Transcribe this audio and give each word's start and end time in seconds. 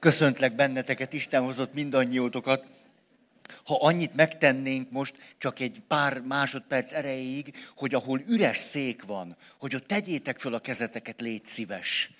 Köszöntlek 0.00 0.54
benneteket, 0.54 1.12
Isten 1.12 1.42
hozott 1.42 1.74
mindannyiótokat. 1.74 2.64
Ha 3.64 3.78
annyit 3.80 4.14
megtennénk 4.14 4.90
most, 4.90 5.14
csak 5.38 5.60
egy 5.60 5.82
pár 5.88 6.20
másodperc 6.20 6.92
erejéig, 6.92 7.54
hogy 7.76 7.94
ahol 7.94 8.20
üres 8.28 8.56
szék 8.56 9.04
van, 9.04 9.36
hogy 9.58 9.74
ott 9.74 9.86
tegyétek 9.86 10.38
föl 10.38 10.54
a 10.54 10.58
kezeteket, 10.58 11.20
légy 11.20 11.46
szíves. 11.46 12.10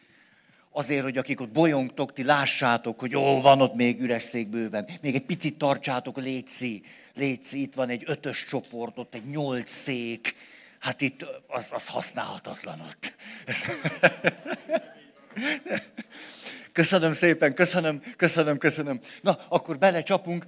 Azért, 0.71 1.03
hogy 1.03 1.19
akik 1.19 1.41
ott 1.41 1.49
bolyongtok, 1.49 2.13
ti 2.13 2.25
lássátok, 2.25 3.01
hogy 3.01 3.17
ó, 3.17 3.41
van 3.41 3.61
ott 3.61 3.75
még 3.75 4.01
üres 4.01 4.23
szék 4.23 4.49
bőven. 4.49 4.89
Még 5.01 5.15
egy 5.15 5.25
picit 5.25 5.59
tartsátok, 5.59 6.17
létszi. 6.17 6.83
Létszi, 7.15 7.61
itt 7.61 7.75
van 7.75 7.89
egy 7.89 8.03
ötös 8.07 8.47
csoport, 8.49 8.99
ott 8.99 9.15
egy 9.15 9.27
nyolc 9.27 9.71
szék. 9.71 10.35
Hát 10.79 11.01
itt 11.01 11.27
az, 11.47 11.69
az 11.73 11.87
használhatatlan 11.87 12.81
ott. 12.81 13.15
Köszönöm 16.81 17.13
szépen, 17.13 17.55
köszönöm, 17.55 18.03
köszönöm, 18.17 18.59
köszönöm. 18.59 19.01
Na, 19.21 19.39
akkor 19.49 19.79
belecsapunk. 19.79 20.45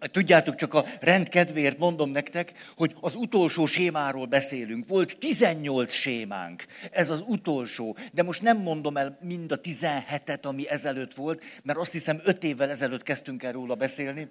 Tudjátok, 0.00 0.54
csak 0.54 0.74
a 0.74 0.84
rendkedvéért 1.00 1.78
mondom 1.78 2.10
nektek, 2.10 2.52
hogy 2.76 2.94
az 3.00 3.14
utolsó 3.14 3.66
sémáról 3.66 4.26
beszélünk. 4.26 4.88
Volt 4.88 5.18
18 5.18 5.92
sémánk. 5.92 6.66
Ez 6.90 7.10
az 7.10 7.24
utolsó. 7.26 7.96
De 8.12 8.22
most 8.22 8.42
nem 8.42 8.58
mondom 8.58 8.96
el 8.96 9.18
mind 9.22 9.52
a 9.52 9.60
17-et, 9.60 10.42
ami 10.42 10.68
ezelőtt 10.68 11.14
volt, 11.14 11.42
mert 11.62 11.78
azt 11.78 11.92
hiszem 11.92 12.20
5 12.24 12.44
évvel 12.44 12.70
ezelőtt 12.70 13.02
kezdtünk 13.02 13.42
el 13.42 13.52
róla 13.52 13.74
beszélni 13.74 14.28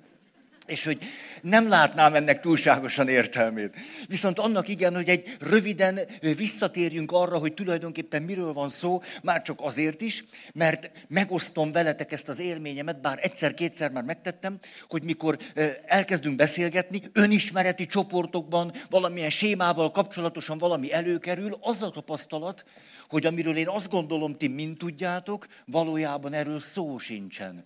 és 0.69 0.85
hogy 0.85 0.97
nem 1.41 1.69
látnám 1.69 2.15
ennek 2.15 2.41
túlságosan 2.41 3.07
értelmét. 3.07 3.75
Viszont 4.07 4.39
annak 4.39 4.67
igen, 4.67 4.95
hogy 4.95 5.09
egy 5.09 5.35
röviden 5.39 5.99
visszatérjünk 6.21 7.11
arra, 7.11 7.37
hogy 7.37 7.53
tulajdonképpen 7.53 8.23
miről 8.23 8.53
van 8.53 8.69
szó, 8.69 9.01
már 9.23 9.41
csak 9.41 9.59
azért 9.61 10.01
is, 10.01 10.23
mert 10.53 10.91
megosztom 11.07 11.71
veletek 11.71 12.11
ezt 12.11 12.29
az 12.29 12.39
élményemet, 12.39 13.01
bár 13.01 13.19
egyszer-kétszer 13.21 13.91
már 13.91 14.03
megtettem, 14.03 14.59
hogy 14.87 15.03
mikor 15.03 15.37
elkezdünk 15.85 16.35
beszélgetni, 16.35 17.01
önismereti 17.13 17.85
csoportokban, 17.85 18.73
valamilyen 18.89 19.29
sémával 19.29 19.91
kapcsolatosan 19.91 20.57
valami 20.57 20.93
előkerül, 20.93 21.57
az 21.61 21.81
a 21.81 21.89
tapasztalat, 21.89 22.65
hogy 23.09 23.25
amiről 23.25 23.57
én 23.57 23.67
azt 23.67 23.89
gondolom, 23.89 24.37
ti 24.37 24.47
mind 24.47 24.77
tudjátok, 24.77 25.47
valójában 25.65 26.33
erről 26.33 26.59
szó 26.59 26.97
sincsen. 26.97 27.63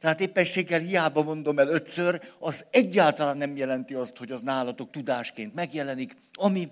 Tehát 0.00 0.20
éppenséggel 0.20 0.80
hiába 0.80 1.22
mondom 1.22 1.58
el 1.58 1.68
ötször, 1.68 2.20
az 2.38 2.64
egyáltalán 2.70 3.36
nem 3.36 3.56
jelenti 3.56 3.94
azt, 3.94 4.16
hogy 4.16 4.30
az 4.30 4.42
nálatok 4.42 4.90
tudásként 4.90 5.54
megjelenik, 5.54 6.16
ami 6.32 6.68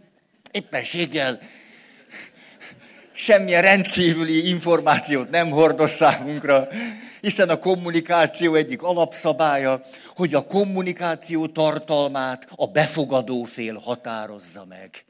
éppenséggel 0.51 1.41
semmilyen 3.13 3.63
rendkívüli 3.63 4.49
információt 4.49 5.31
nem 5.31 5.51
hordoz 5.51 5.91
számunkra, 5.91 6.69
hiszen 7.21 7.49
a 7.49 7.59
kommunikáció 7.59 8.55
egyik 8.55 8.83
alapszabálya, 8.83 9.83
hogy 10.15 10.35
a 10.35 10.47
kommunikáció 10.47 11.47
tartalmát 11.47 12.47
a 12.57 12.67
befogadó 12.67 13.43
fél 13.45 13.75
határozza 13.75 14.65
meg. 14.69 15.05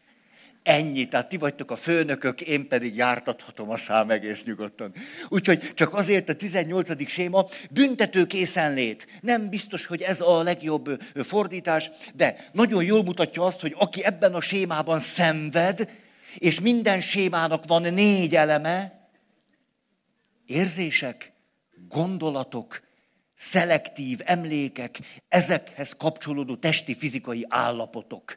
Ennyi, 0.64 1.08
tehát 1.08 1.28
ti 1.28 1.36
vagytok 1.36 1.70
a 1.70 1.76
főnökök, 1.76 2.40
én 2.40 2.68
pedig 2.68 2.96
jártathatom 2.96 3.70
a 3.70 3.76
szám 3.76 4.10
egész 4.10 4.44
nyugodtan. 4.44 4.94
Úgyhogy 5.28 5.74
csak 5.74 5.94
azért 5.94 6.28
a 6.28 6.34
18. 6.34 7.08
séma 7.08 7.46
büntető 7.70 8.26
készenlét. 8.26 9.06
Nem 9.20 9.48
biztos, 9.48 9.86
hogy 9.86 10.02
ez 10.02 10.20
a 10.20 10.42
legjobb 10.42 11.02
fordítás, 11.14 11.90
de 12.14 12.48
nagyon 12.52 12.84
jól 12.84 13.02
mutatja 13.02 13.44
azt, 13.44 13.60
hogy 13.60 13.74
aki 13.78 14.04
ebben 14.04 14.34
a 14.34 14.40
sémában 14.40 14.98
szenved, 14.98 15.90
és 16.38 16.60
minden 16.60 17.00
sémának 17.00 17.64
van 17.66 17.94
négy 17.94 18.36
eleme, 18.36 19.08
érzések, 20.46 21.32
gondolatok, 21.88 22.82
szelektív 23.34 24.20
emlékek, 24.24 24.98
ezekhez 25.28 25.92
kapcsolódó 25.92 26.56
testi, 26.56 26.94
fizikai 26.94 27.46
állapotok. 27.48 28.36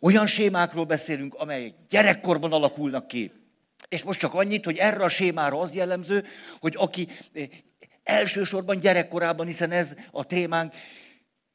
Olyan 0.00 0.26
sémákról 0.26 0.84
beszélünk, 0.84 1.34
amelyek 1.34 1.74
gyerekkorban 1.88 2.52
alakulnak 2.52 3.06
ki. 3.06 3.32
És 3.88 4.02
most 4.02 4.18
csak 4.20 4.34
annyit, 4.34 4.64
hogy 4.64 4.76
erre 4.76 5.04
a 5.04 5.08
sémára 5.08 5.60
az 5.60 5.74
jellemző, 5.74 6.24
hogy 6.60 6.74
aki 6.76 7.08
eh, 7.32 7.46
elsősorban 8.02 8.78
gyerekkorában, 8.78 9.46
hiszen 9.46 9.70
ez 9.70 9.94
a 10.10 10.24
témánk, 10.24 10.74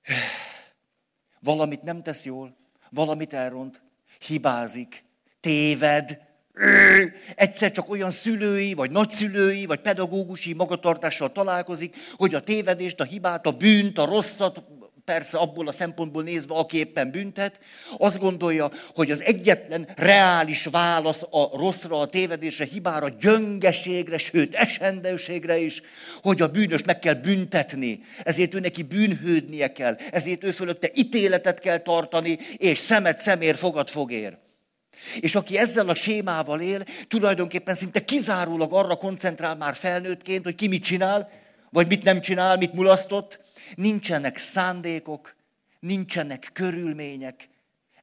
valamit 1.40 1.82
nem 1.82 2.04
tesz 2.04 2.26
jól, 2.26 2.58
valamit 2.90 3.34
elront, 3.34 3.82
hibázik, 4.20 5.04
téved, 5.40 6.22
egyszer 7.36 7.72
csak 7.72 7.90
olyan 7.90 8.12
szülői, 8.12 8.74
vagy 8.74 8.92
nagyszülői, 8.92 9.66
vagy 9.66 9.80
pedagógusi 9.80 10.54
magatartással 10.54 11.32
találkozik, 11.32 11.96
hogy 12.16 12.34
a 12.34 12.40
tévedést, 12.40 13.00
a 13.00 13.04
hibát, 13.04 13.46
a 13.46 13.52
bűnt, 13.52 13.98
a 13.98 14.06
rosszat, 14.06 14.64
persze 15.06 15.38
abból 15.38 15.68
a 15.68 15.72
szempontból 15.72 16.24
nézve, 16.24 16.56
aki 16.56 16.78
éppen 16.78 17.12
büntet, 17.12 17.60
azt 17.98 18.20
gondolja, 18.20 18.72
hogy 18.96 19.12
az 19.12 19.22
egyetlen 19.22 19.88
reális 19.96 20.66
válasz 20.66 21.22
a 21.30 21.58
rosszra, 21.58 22.00
a 22.00 22.08
tévedésre, 22.08 22.66
hibára, 22.66 23.10
gyöngeségre, 23.10 24.18
sőt 24.18 24.54
esendőségre 24.56 25.58
is, 25.58 25.82
hogy 26.22 26.42
a 26.42 26.48
bűnös 26.48 26.84
meg 26.84 27.00
kell 27.00 27.14
büntetni. 27.14 28.04
Ezért 28.24 28.54
ő 28.54 28.60
neki 28.60 28.84
bűnhődnie 28.84 29.72
kell, 29.72 29.98
ezért 30.12 30.44
ő 30.44 30.52
fölötte 30.52 30.90
ítéletet 30.94 31.60
kell 31.60 31.78
tartani, 31.78 32.38
és 32.58 32.78
szemet 32.78 33.20
szemér, 33.20 33.56
fogad 33.56 33.90
fogér. 33.90 34.38
És 35.20 35.36
aki 35.36 35.58
ezzel 35.58 35.90
a 35.90 35.96
sémával 35.96 36.62
él, 36.62 36.84
tulajdonképpen 37.08 37.76
szinte 37.76 38.06
kizárólag 38.06 38.74
arra 38.74 38.96
koncentrál 38.96 39.56
már 39.56 39.76
felnőttként, 39.76 40.44
hogy 40.44 40.56
ki 40.56 40.68
mit 40.68 40.84
csinál, 40.84 41.30
vagy 41.70 41.88
mit 41.88 42.04
nem 42.04 42.22
csinál, 42.22 42.58
mit 42.58 42.74
mulasztott, 42.74 43.43
nincsenek 43.76 44.38
szándékok, 44.38 45.36
nincsenek 45.80 46.50
körülmények, 46.54 47.50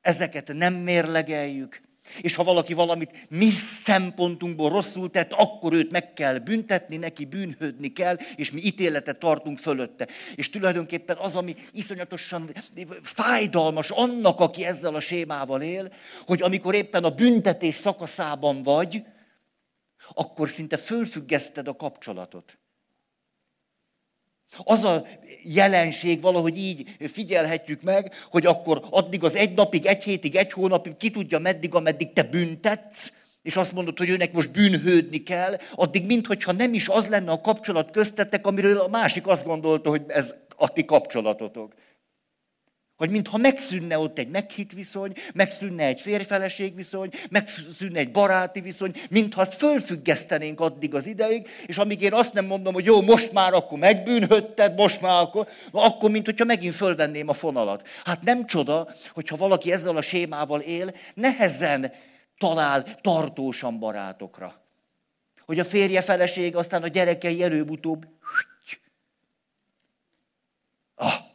ezeket 0.00 0.53
nem 0.53 0.75
mérlegeljük, 0.75 1.81
és 2.21 2.34
ha 2.34 2.44
valaki 2.44 2.75
valamit 2.75 3.26
mi 3.28 3.48
szempontunkból 3.82 4.71
rosszul 4.71 5.10
tett, 5.10 5.32
akkor 5.32 5.72
őt 5.72 5.91
meg 5.91 6.12
kell 6.12 6.38
büntetni, 6.38 6.97
neki 6.97 7.25
bűnhődni 7.25 7.93
kell, 7.93 8.16
és 8.37 8.53
mi 8.53 8.60
ítéletet 8.60 9.19
tartunk 9.19 9.59
fölötte. 9.59 10.09
És 10.34 10.50
tulajdonképpen 10.50 11.16
az, 11.16 11.37
ami 11.37 11.56
iszonyatosan 11.72 12.50
fájdalmas 13.03 13.91
annak, 13.91 14.41
aki 14.41 14.65
ezzel 14.65 14.94
a 14.94 15.00
sémával 15.00 15.62
él, 15.62 15.92
hogy 16.27 16.42
amikor 16.42 16.75
éppen 16.75 17.04
a 17.04 17.10
büntetés 17.10 17.75
szakaszában 17.75 18.62
vagy, 18.62 19.03
akkor 20.12 20.48
szinte 20.48 20.77
fölfüggeszted 20.77 21.69
a 21.69 21.77
kapcsolatot. 21.77 22.59
Az 24.59 24.84
a 24.84 25.06
jelenség 25.43 26.21
valahogy 26.21 26.59
így 26.59 26.97
figyelhetjük 26.99 27.83
meg, 27.83 28.12
hogy 28.31 28.47
akkor 28.47 28.83
addig 28.91 29.25
az 29.25 29.37
egy 29.37 29.55
napig, 29.55 29.87
egy 29.87 30.03
hétig, 30.03 30.37
egy 30.37 30.53
hónapig, 30.53 30.97
ki 30.97 31.11
tudja 31.11 31.38
meddig, 31.38 31.75
ameddig 31.75 32.12
te 32.12 32.22
büntetsz, 32.22 33.12
és 33.43 33.56
azt 33.56 33.72
mondod, 33.72 33.99
hogy 33.99 34.09
őnek 34.09 34.33
most 34.33 34.50
bűnhődni 34.50 35.22
kell, 35.22 35.56
addig 35.75 36.06
minthogyha 36.06 36.53
nem 36.53 36.75
is 36.75 36.89
az 36.89 37.06
lenne 37.09 37.31
a 37.31 37.41
kapcsolat 37.41 37.91
köztetek, 37.91 38.47
amiről 38.47 38.78
a 38.81 38.89
másik 38.89 39.27
azt 39.27 39.44
gondolta, 39.44 39.91
hogy 39.91 40.03
ez 40.06 40.34
a 40.56 40.69
ti 40.69 40.84
kapcsolatotok. 40.84 41.72
Hogy 43.00 43.11
mintha 43.11 43.37
megszűnne 43.37 43.99
ott 43.99 44.19
egy 44.19 44.28
meghitt 44.28 44.72
viszony, 44.72 45.12
megszűnne 45.34 45.84
egy 45.84 46.00
férfeleség 46.00 46.75
viszony, 46.75 47.11
megszűnne 47.31 47.99
egy 47.99 48.11
baráti 48.11 48.61
viszony, 48.61 48.93
mintha 49.11 49.41
azt 49.41 49.55
fölfüggesztenénk 49.55 50.61
addig 50.61 50.94
az 50.94 51.06
ideig, 51.06 51.49
és 51.66 51.78
amíg 51.78 52.03
én 52.03 52.12
azt 52.12 52.33
nem 52.33 52.47
mondom, 52.47 52.75
hogy 52.75 52.84
jó, 52.84 53.03
most 53.03 53.33
már 53.33 53.53
akkor 53.53 53.78
megbűnhötted, 53.78 54.75
most 54.75 55.00
már 55.00 55.21
akkor, 55.21 55.49
akkor, 55.71 56.10
mint 56.10 56.25
hogyha 56.25 56.44
megint 56.44 56.75
fölvenném 56.75 57.28
a 57.28 57.33
fonalat. 57.33 57.89
Hát 58.05 58.22
nem 58.22 58.47
csoda, 58.47 58.94
hogyha 59.12 59.37
valaki 59.37 59.72
ezzel 59.72 59.97
a 59.97 60.03
sémával 60.03 60.60
él, 60.60 60.94
nehezen 61.15 61.93
talál 62.39 63.00
tartósan 63.00 63.78
barátokra. 63.78 64.65
Hogy 65.47 65.59
a 65.59 65.65
férje 65.65 66.03
feleség, 66.03 66.56
aztán 66.56 66.83
a 66.83 66.89
gyerekei 66.89 67.43
előbb-utóbb. 67.43 68.06
Ah, 70.95 71.28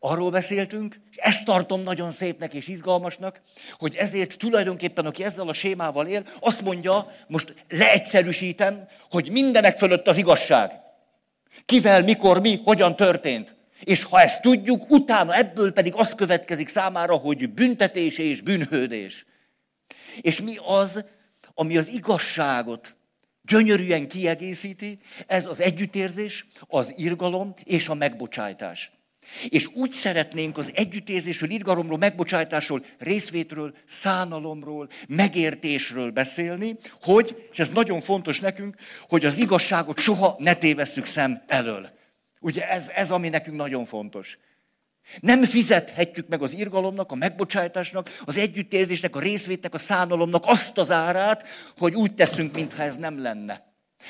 Arról 0.00 0.30
beszéltünk, 0.30 1.00
és 1.10 1.16
ezt 1.16 1.44
tartom 1.44 1.82
nagyon 1.82 2.12
szépnek 2.12 2.54
és 2.54 2.68
izgalmasnak, 2.68 3.40
hogy 3.78 3.94
ezért 3.94 4.38
tulajdonképpen, 4.38 5.06
aki 5.06 5.24
ezzel 5.24 5.48
a 5.48 5.52
sémával 5.52 6.06
él, 6.06 6.26
azt 6.40 6.62
mondja, 6.62 7.12
most 7.26 7.54
leegyszerűsítem, 7.68 8.88
hogy 9.10 9.30
mindenek 9.30 9.78
fölött 9.78 10.08
az 10.08 10.16
igazság. 10.16 10.72
Kivel, 11.64 12.02
mikor, 12.02 12.40
mi, 12.40 12.60
hogyan 12.64 12.96
történt. 12.96 13.56
És 13.84 14.02
ha 14.02 14.20
ezt 14.20 14.42
tudjuk, 14.42 14.90
utána 14.90 15.34
ebből 15.36 15.72
pedig 15.72 15.94
az 15.94 16.14
következik 16.14 16.68
számára, 16.68 17.16
hogy 17.16 17.50
büntetés 17.50 18.18
és 18.18 18.40
bűnhődés. 18.40 19.26
És 20.20 20.40
mi 20.40 20.56
az, 20.66 21.04
ami 21.54 21.76
az 21.76 21.88
igazságot 21.88 22.96
gyönyörűen 23.42 24.08
kiegészíti, 24.08 24.98
ez 25.26 25.46
az 25.46 25.60
együttérzés, 25.60 26.46
az 26.66 26.94
irgalom 26.96 27.54
és 27.64 27.88
a 27.88 27.94
megbocsájtás. 27.94 28.90
És 29.48 29.66
úgy 29.66 29.90
szeretnénk 29.90 30.58
az 30.58 30.70
együttérzésről, 30.74 31.50
irgalomról, 31.50 31.98
megbocsátásról, 31.98 32.84
részvétről, 32.98 33.74
szánalomról, 33.84 34.88
megértésről 35.08 36.10
beszélni, 36.10 36.76
hogy, 37.02 37.48
és 37.52 37.58
ez 37.58 37.70
nagyon 37.70 38.00
fontos 38.00 38.40
nekünk, 38.40 38.76
hogy 39.08 39.24
az 39.24 39.38
igazságot 39.38 39.98
soha 39.98 40.36
ne 40.38 40.54
tévesszük 40.54 41.06
szem 41.06 41.42
elől. 41.46 41.90
Ugye 42.40 42.70
ez, 42.70 42.88
ez 42.94 43.10
ami 43.10 43.28
nekünk 43.28 43.56
nagyon 43.56 43.84
fontos. 43.84 44.38
Nem 45.20 45.44
fizethetjük 45.44 46.28
meg 46.28 46.42
az 46.42 46.54
irgalomnak, 46.54 47.12
a 47.12 47.14
megbocsátásnak, 47.14 48.18
az 48.24 48.36
együttérzésnek, 48.36 49.16
a 49.16 49.20
részvétnek, 49.20 49.74
a 49.74 49.78
szánalomnak 49.78 50.42
azt 50.46 50.78
az 50.78 50.90
árát, 50.90 51.44
hogy 51.78 51.94
úgy 51.94 52.14
teszünk, 52.14 52.54
mintha 52.54 52.82
ez 52.82 52.96
nem 52.96 53.22
lenne. 53.22 53.66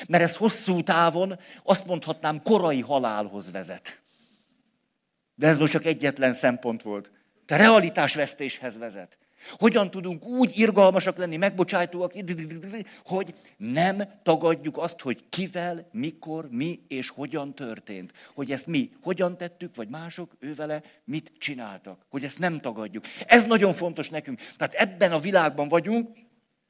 Mert 0.07 0.23
ez 0.23 0.35
hosszú 0.35 0.83
távon, 0.83 1.39
azt 1.63 1.85
mondhatnám, 1.85 2.41
korai 2.41 2.81
halálhoz 2.81 3.51
vezet. 3.51 4.01
De 5.39 5.47
ez 5.47 5.57
most 5.57 5.71
csak 5.71 5.85
egyetlen 5.85 6.33
szempont 6.33 6.81
volt. 6.81 7.11
Te 7.45 7.57
realitásvesztéshez 7.57 8.77
vezet. 8.77 9.17
Hogyan 9.57 9.91
tudunk 9.91 10.25
úgy 10.25 10.51
irgalmasak 10.55 11.17
lenni, 11.17 11.37
megbocsájtóak, 11.37 12.13
hogy 13.03 13.33
nem 13.57 14.03
tagadjuk 14.23 14.77
azt, 14.77 14.99
hogy 14.99 15.23
kivel, 15.29 15.89
mikor, 15.91 16.47
mi 16.51 16.79
és 16.87 17.09
hogyan 17.09 17.55
történt. 17.55 18.13
Hogy 18.33 18.51
ezt 18.51 18.67
mi 18.67 18.89
hogyan 19.01 19.37
tettük, 19.37 19.75
vagy 19.75 19.89
mások, 19.89 20.35
ő 20.39 20.53
vele 20.53 20.81
mit 21.03 21.31
csináltak. 21.37 22.05
Hogy 22.09 22.23
ezt 22.23 22.39
nem 22.39 22.59
tagadjuk. 22.59 23.03
Ez 23.27 23.45
nagyon 23.45 23.73
fontos 23.73 24.09
nekünk. 24.09 24.41
Tehát 24.57 24.73
ebben 24.73 25.11
a 25.11 25.19
világban 25.19 25.67
vagyunk, 25.67 26.17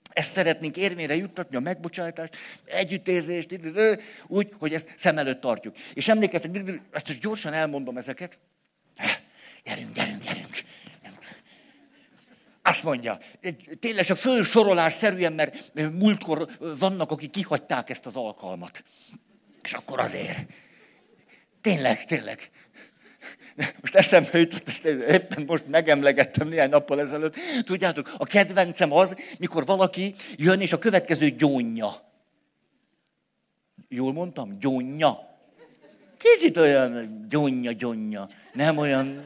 ezt 0.10 0.32
szeretnénk 0.32 0.78
érvényre 0.78 1.16
juttatni, 1.16 1.56
a 1.56 1.60
megbocsátást, 1.60 2.38
együttérzést, 2.66 3.60
úgy, 4.28 4.54
hogy 4.60 4.74
ezt 4.74 4.94
szem 4.96 5.18
előtt 5.18 5.40
tartjuk. 5.42 5.76
És 5.94 6.08
emlékeztek, 6.08 6.82
ezt 6.92 7.10
is 7.10 7.20
gyorsan 7.20 7.54
elmondom 7.54 7.98
ezeket. 7.98 8.40
Gyerünk, 9.64 9.94
gyerünk, 9.94 10.24
gyerünk. 10.24 10.50
Azt 12.62 12.84
mondja, 12.84 13.20
tényleg 13.80 14.06
csak 14.06 14.18
fölsorolás 14.18 14.94
szerűen, 14.94 15.34
mert 15.34 15.72
múltkor 15.92 16.50
vannak, 16.80 17.12
akik 17.12 17.30
kihagyták 17.30 17.90
ezt 17.90 18.06
az 18.06 18.16
alkalmat. 18.16 18.84
És 19.62 19.74
akkor 19.74 20.00
azért. 20.00 20.50
Tényleg, 21.62 22.06
tényleg. 22.06 22.50
Most 23.82 23.96
eszembe 23.96 24.40
jutott, 24.40 24.68
ezt 24.68 24.86
éppen 24.86 25.44
most 25.48 25.68
megemlegettem 25.68 26.48
néhány 26.48 26.70
nappal 26.70 27.00
ezelőtt. 27.00 27.36
Tudjátok, 27.64 28.14
a 28.18 28.26
kedvencem 28.26 28.92
az, 28.92 29.16
mikor 29.38 29.66
valaki 29.66 30.16
jön, 30.36 30.62
és 30.62 30.74
a 30.74 30.78
következő 30.78 31.30
gyónja. 31.30 32.12
Jól 33.90 34.14
mondtam? 34.14 34.60
Gyónja. 34.60 35.29
Kicsit 36.20 36.58
olyan 36.58 37.26
gyónja. 37.78 38.28
Nem 38.54 38.78
olyan, 38.78 39.24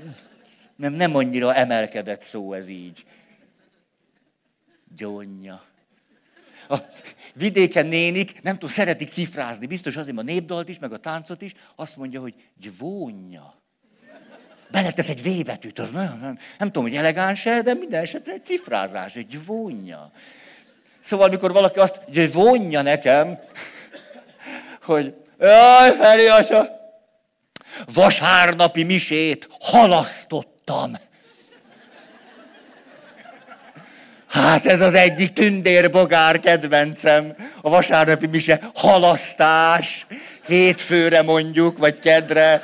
nem, 0.75 0.93
nem 0.93 1.15
annyira 1.15 1.55
emelkedett 1.55 2.21
szó 2.21 2.53
ez 2.53 2.67
így. 2.67 3.05
Gyónja. 4.95 5.63
A 6.69 6.77
vidéken 7.33 7.85
nénik, 7.85 8.41
nem 8.41 8.53
tudom, 8.53 8.69
szeretik 8.69 9.09
cifrázni, 9.09 9.65
biztos 9.65 9.95
azért 9.95 10.17
a 10.17 10.21
népdalt 10.21 10.69
is, 10.69 10.79
meg 10.79 10.93
a 10.93 10.97
táncot 10.97 11.41
is, 11.41 11.53
azt 11.75 11.97
mondja, 11.97 12.21
hogy 12.21 12.33
gyvónja. 12.59 13.55
Beletesz 14.71 15.09
egy 15.09 15.23
V 15.23 15.45
betűt, 15.45 15.79
az 15.79 15.89
nagyon, 15.89 16.17
nem, 16.17 16.37
nem 16.57 16.67
tudom, 16.67 16.83
hogy 16.83 16.95
elegáns-e, 16.95 17.61
de 17.61 17.73
minden 17.73 18.01
esetre 18.01 18.33
egy 18.33 18.45
cifrázás, 18.45 19.15
egy 19.15 19.45
vonja. 19.45 20.11
Szóval, 20.99 21.29
mikor 21.29 21.51
valaki 21.51 21.79
azt, 21.79 21.99
hogy 22.05 22.33
vonja 22.33 22.81
nekem, 22.81 23.39
hogy 24.81 25.15
jaj, 25.39 25.95
Feri 25.95 26.27
vasárnapi 27.93 28.83
misét 28.83 29.49
halasztottam. 29.59 30.97
Hát 34.29 34.65
ez 34.65 34.81
az 34.81 34.93
egyik 34.93 35.33
tündérbogár 35.33 36.39
kedvencem, 36.39 37.35
a 37.61 37.69
vasárnapi 37.69 38.27
mise 38.27 38.59
halasztás, 38.73 40.05
hétfőre 40.47 41.21
mondjuk, 41.21 41.77
vagy 41.77 41.99
kedre 41.99 42.61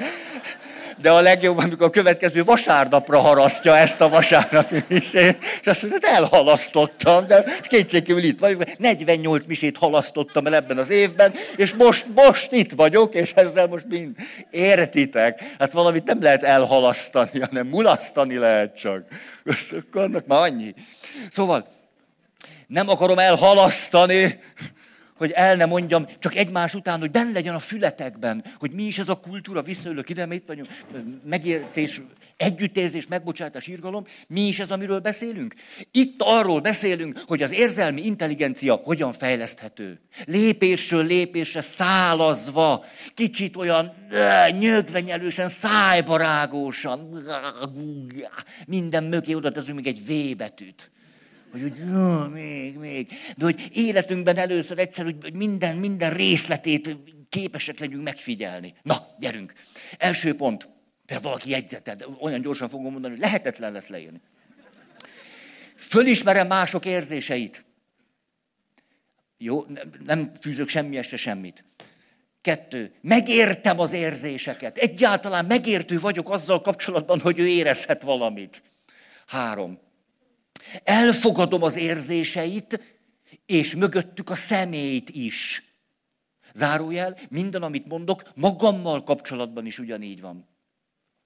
de 1.02 1.12
a 1.12 1.22
legjobb, 1.22 1.58
amikor 1.58 1.86
a 1.86 1.90
következő 1.90 2.44
vasárnapra 2.44 3.20
harasztja 3.20 3.78
ezt 3.78 4.02
a 4.02 4.10
vasárnapi 4.10 4.84
misét, 4.88 5.38
és 5.62 5.68
azt 5.68 5.82
mondja, 5.82 6.00
hogy 6.02 6.18
elhalasztottam, 6.18 7.28
de 7.28 7.44
kétségkívül 7.62 8.24
itt 8.24 8.40
vagyok, 8.40 8.78
48 8.78 9.46
misét 9.46 9.78
halasztottam 9.78 10.46
el 10.46 10.56
ebben 10.56 10.78
az 10.78 10.90
évben, 10.90 11.34
és 11.56 11.74
most, 11.74 12.06
most 12.16 12.52
itt 12.52 12.72
vagyok, 12.72 13.14
és 13.14 13.32
ezzel 13.36 13.68
most 13.68 13.86
mind 13.88 14.16
értitek. 14.52 15.56
Hát 15.60 15.72
valamit 15.72 16.04
nem 16.04 16.22
lehet 16.22 16.44
elhalasztani, 16.44 17.40
hanem 17.40 17.68
mulasztani 17.68 18.38
lehet 18.38 18.76
csak. 18.76 19.04
Annak 19.92 20.28
már 20.28 20.40
annyi. 20.40 20.74
Szóval, 21.30 21.68
nem 22.68 22.90
akarom 22.90 23.20
elhalasztani, 23.20 24.40
hogy 25.20 25.32
el 25.32 25.56
ne 25.56 25.66
mondjam 25.66 26.08
csak 26.20 26.36
egymás 26.36 26.74
után, 26.74 27.00
hogy 27.00 27.12
benne 27.12 27.32
legyen 27.32 27.56
a 27.56 27.60
fületekben, 27.60 28.44
hogy 28.60 28.72
mi 28.72 28.84
is 28.84 29.00
ez 29.00 29.10
a 29.10 29.16
kultúra, 29.16 29.62
visszaülök 29.62 30.10
ide, 30.10 30.28
itt 30.32 30.48
vagyunk, 30.48 30.68
megértés, 31.24 32.02
együttérzés, 32.38 33.08
megbocsátás, 33.08 33.68
irgalom, 33.68 34.06
mi 34.28 34.42
is 34.42 34.60
ez, 34.60 34.72
amiről 34.72 35.00
beszélünk? 35.00 35.54
Itt 35.92 36.22
arról 36.22 36.60
beszélünk, 36.60 37.24
hogy 37.28 37.42
az 37.42 37.52
érzelmi 37.52 38.06
intelligencia 38.06 38.74
hogyan 38.74 39.14
fejleszthető. 39.14 40.00
Lépésről 40.26 41.06
lépésre 41.06 41.62
szálazva, 41.62 42.86
kicsit 43.14 43.56
olyan 43.56 43.94
nyögvenyelősen, 44.60 45.50
szájbarágósan, 45.50 47.26
minden 48.66 49.04
mögé 49.04 49.34
oda 49.34 49.52
teszünk 49.52 49.76
még 49.76 49.88
egy 49.88 50.06
V 50.06 50.38
betűt. 50.38 50.92
Hogy 51.52 51.64
úgy, 51.64 51.78
jó, 51.78 52.28
még, 52.28 52.78
még. 52.78 53.08
De 53.38 53.46
hogy 53.46 53.70
életünkben 53.74 54.38
először 54.38 54.80
egyszer, 54.80 55.06
hogy 55.06 55.36
minden, 55.36 55.78
minden 55.78 56.14
részletét 56.14 56.98
képesek 57.30 57.80
legyünk 57.80 58.04
megfigyelni. 58.04 58.74
Na, 58.82 59.08
gyerünk. 59.20 59.54
Első 59.98 60.36
pont. 60.36 60.70
Például 61.06 61.30
valaki 61.30 61.50
jegyzeted, 61.50 62.06
olyan 62.20 62.42
gyorsan 62.42 62.70
fogom 62.70 62.92
mondani, 62.92 63.14
hogy 63.14 63.24
lehetetlen 63.24 63.72
lesz 63.72 63.88
leírni. 63.88 64.22
Fölismerem 65.76 66.48
mások 66.48 66.86
érzéseit. 66.86 67.66
Jó, 69.38 69.66
nem, 70.06 70.32
fűzök 70.42 70.68
semmiesre 70.68 71.18
semmit. 71.18 71.64
Kettő, 72.42 72.94
megértem 73.02 73.80
az 73.80 73.94
érzéseket. 73.94 74.78
Egyáltalán 74.78 75.46
megértő 75.46 76.00
vagyok 76.00 76.30
azzal 76.30 76.62
kapcsolatban, 76.62 77.20
hogy 77.20 77.40
ő 77.40 77.48
érezhet 77.48 78.02
valamit. 78.02 78.62
Három, 79.28 79.80
Elfogadom 80.84 81.64
az 81.64 81.76
érzéseit, 81.76 82.98
és 83.46 83.76
mögöttük 83.76 84.30
a 84.30 84.36
személyt 84.36 85.10
is. 85.10 85.64
Zárójel, 86.54 87.18
minden, 87.30 87.64
amit 87.64 87.88
mondok, 87.88 88.32
magammal 88.36 89.04
kapcsolatban 89.04 89.66
is 89.66 89.80
ugyanígy 89.80 90.22
van. 90.22 90.48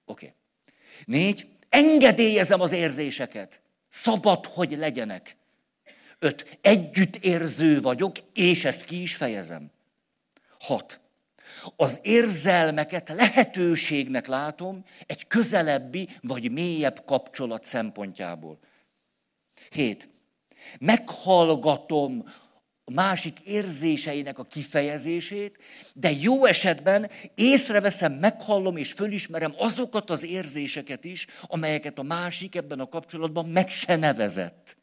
Oké. 0.04 0.24
Okay. 0.24 0.36
Négy, 1.04 1.48
engedélyezem 1.68 2.60
az 2.60 2.72
érzéseket. 2.72 3.60
Szabad, 3.88 4.46
hogy 4.46 4.76
legyenek. 4.76 5.36
Öt, 6.18 6.58
együtt 6.60 7.16
érző 7.16 7.80
vagyok, 7.80 8.16
és 8.34 8.64
ezt 8.64 8.84
ki 8.84 9.02
is 9.02 9.16
fejezem. 9.16 9.70
Hat, 10.58 11.00
az 11.76 12.00
érzelmeket 12.02 13.08
lehetőségnek 13.08 14.26
látom 14.26 14.84
egy 15.06 15.26
közelebbi 15.26 16.08
vagy 16.20 16.50
mélyebb 16.50 17.04
kapcsolat 17.04 17.64
szempontjából. 17.64 18.58
Hét. 19.74 20.08
Meghallgatom 20.80 22.32
a 22.84 22.92
másik 22.92 23.40
érzéseinek 23.40 24.38
a 24.38 24.44
kifejezését, 24.44 25.56
de 25.92 26.10
jó 26.10 26.44
esetben 26.44 27.10
észreveszem, 27.34 28.12
meghallom 28.12 28.76
és 28.76 28.92
fölismerem 28.92 29.54
azokat 29.56 30.10
az 30.10 30.24
érzéseket 30.24 31.04
is, 31.04 31.26
amelyeket 31.42 31.98
a 31.98 32.02
másik 32.02 32.54
ebben 32.54 32.80
a 32.80 32.88
kapcsolatban 32.88 33.48
meg 33.48 33.68
se 33.68 33.96
nevezett. 33.96 34.76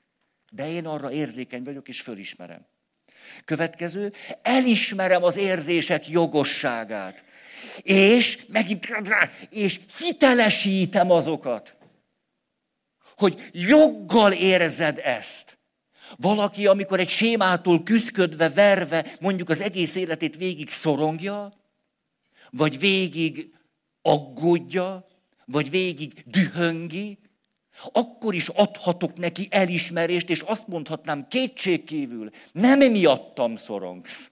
De 0.51 0.69
én 0.69 0.85
arra 0.85 1.11
érzékeny 1.11 1.63
vagyok 1.63 1.87
és 1.87 2.01
fölismerem. 2.01 2.65
Következő, 3.45 4.13
elismerem 4.41 5.23
az 5.23 5.37
érzések 5.37 6.09
jogosságát. 6.09 7.23
És 7.81 8.45
megint, 8.47 8.87
és 9.49 9.79
hitelesítem 9.99 11.11
azokat 11.11 11.75
hogy 13.21 13.49
joggal 13.51 14.31
érzed 14.31 14.99
ezt. 15.03 15.59
Valaki, 16.17 16.67
amikor 16.67 16.99
egy 16.99 17.09
sémától 17.09 17.83
küzdködve, 17.83 18.49
verve, 18.49 19.15
mondjuk 19.19 19.49
az 19.49 19.61
egész 19.61 19.95
életét 19.95 20.37
végig 20.37 20.69
szorongja, 20.69 21.53
vagy 22.49 22.79
végig 22.79 23.53
aggódja, 24.01 25.07
vagy 25.45 25.69
végig 25.69 26.23
dühöngi, 26.25 27.19
akkor 27.91 28.33
is 28.33 28.47
adhatok 28.47 29.17
neki 29.17 29.47
elismerést, 29.49 30.29
és 30.29 30.41
azt 30.41 30.67
mondhatnám 30.67 31.27
kétségkívül, 31.27 32.29
nem 32.51 32.79
miattam 32.79 33.55
szorongsz. 33.55 34.30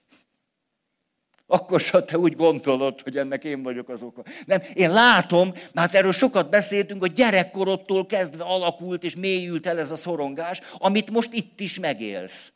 Akkor 1.52 1.80
se 1.80 2.02
te 2.02 2.18
úgy 2.18 2.36
gondolod, 2.36 3.00
hogy 3.00 3.16
ennek 3.16 3.44
én 3.44 3.62
vagyok 3.62 3.88
az 3.88 4.02
oka. 4.02 4.22
Nem, 4.46 4.62
én 4.74 4.90
látom, 4.90 5.54
mert 5.72 5.94
erről 5.94 6.12
sokat 6.12 6.50
beszéltünk, 6.50 7.00
hogy 7.00 7.12
gyerekkorodtól 7.12 8.06
kezdve 8.06 8.44
alakult 8.44 9.04
és 9.04 9.16
mélyült 9.16 9.66
el 9.66 9.78
ez 9.78 9.90
a 9.90 9.96
szorongás, 9.96 10.60
amit 10.78 11.10
most 11.10 11.32
itt 11.32 11.60
is 11.60 11.78
megélsz. 11.78 12.52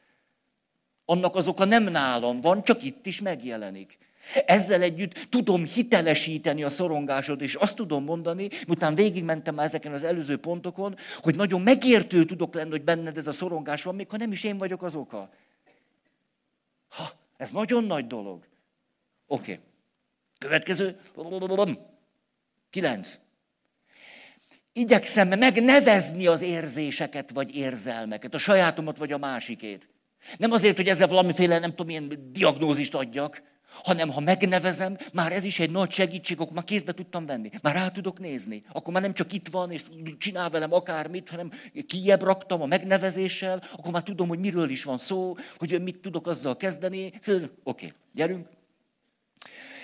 Annak 1.05 1.35
az 1.35 1.49
oka 1.49 1.65
nem 1.65 1.83
nálam 1.83 2.41
van, 2.41 2.65
csak 2.65 2.85
itt 2.85 3.07
is 3.07 3.21
megjelenik. 3.21 3.99
Ezzel 4.47 4.83
együtt 4.83 5.27
tudom 5.29 5.65
hitelesíteni 5.65 6.63
a 6.63 6.71
szorongásod, 6.71 7.41
és 7.41 7.55
azt 7.55 7.77
tudom 7.77 8.05
mondani, 8.05 8.49
miután 8.67 8.95
végigmentem 8.95 9.55
már 9.55 9.67
ezeken 9.67 9.93
az 9.93 10.03
előző 10.03 10.37
pontokon, 10.37 10.97
hogy 11.19 11.37
nagyon 11.37 11.61
megértő 11.61 12.25
tudok 12.25 12.55
lenni, 12.55 12.71
hogy 12.71 12.85
benned 12.85 13.17
ez 13.17 13.27
a 13.27 13.33
szorongás 13.33 13.83
van, 13.83 13.95
még 13.95 14.11
ha 14.11 14.17
nem 14.17 14.33
is 14.33 14.45
én 14.45 14.59
vagyok 14.59 14.83
az 14.83 14.95
oka. 14.95 15.31
Ha, 16.89 17.13
ez 17.37 17.51
nagyon 17.51 17.85
nagy 17.85 18.07
dolog. 18.07 18.53
Oké. 19.27 19.53
Okay. 19.53 19.65
Következő. 20.39 21.01
Kilenc. 22.71 23.19
Igyekszem 24.73 25.29
megnevezni 25.29 26.27
az 26.27 26.43
érzéseket 26.43 27.31
vagy 27.31 27.57
érzelmeket, 27.57 28.35
a 28.35 28.39
sajátomat 28.39 28.99
vagy 28.99 29.13
a 29.13 29.19
másikét. 29.19 29.89
Nem 30.37 30.51
azért, 30.51 30.77
hogy 30.77 30.89
ezzel 30.89 31.09
valamiféle, 31.09 31.59
nem 31.59 31.71
tudom, 31.71 31.89
ilyen 31.89 32.31
diagnózist 32.33 32.95
adjak, 32.95 33.43
hanem 33.83 34.11
ha 34.11 34.21
megnevezem, 34.21 34.97
már 35.13 35.33
ez 35.33 35.45
is 35.45 35.59
egy 35.59 35.71
nagy 35.71 35.91
segítség, 35.91 36.41
akkor 36.41 36.53
már 36.53 36.65
kézbe 36.65 36.93
tudtam 36.93 37.27
venni. 37.27 37.51
Már 37.63 37.75
rá 37.75 37.89
tudok 37.89 38.19
nézni. 38.19 38.63
Akkor 38.73 38.93
már 38.93 39.03
nem 39.03 39.13
csak 39.13 39.33
itt 39.33 39.49
van, 39.49 39.71
és 39.71 39.83
csinál 40.19 40.51
velem 40.51 40.73
akármit, 40.73 41.29
hanem 41.29 41.51
kiebb 41.87 42.23
raktam 42.23 42.63
a 42.63 42.67
megnevezéssel, 42.67 43.63
akkor 43.73 43.93
már 43.93 44.03
tudom, 44.03 44.29
hogy 44.29 44.39
miről 44.39 44.71
is 44.71 44.85
van 44.85 44.99
szó, 44.99 45.37
hogy 45.57 45.83
mit 45.83 45.99
tudok 45.99 46.27
azzal 46.27 46.57
kezdeni. 46.57 47.13
Oké, 47.27 47.51
okay, 47.63 47.93
gyerünk. 48.13 48.49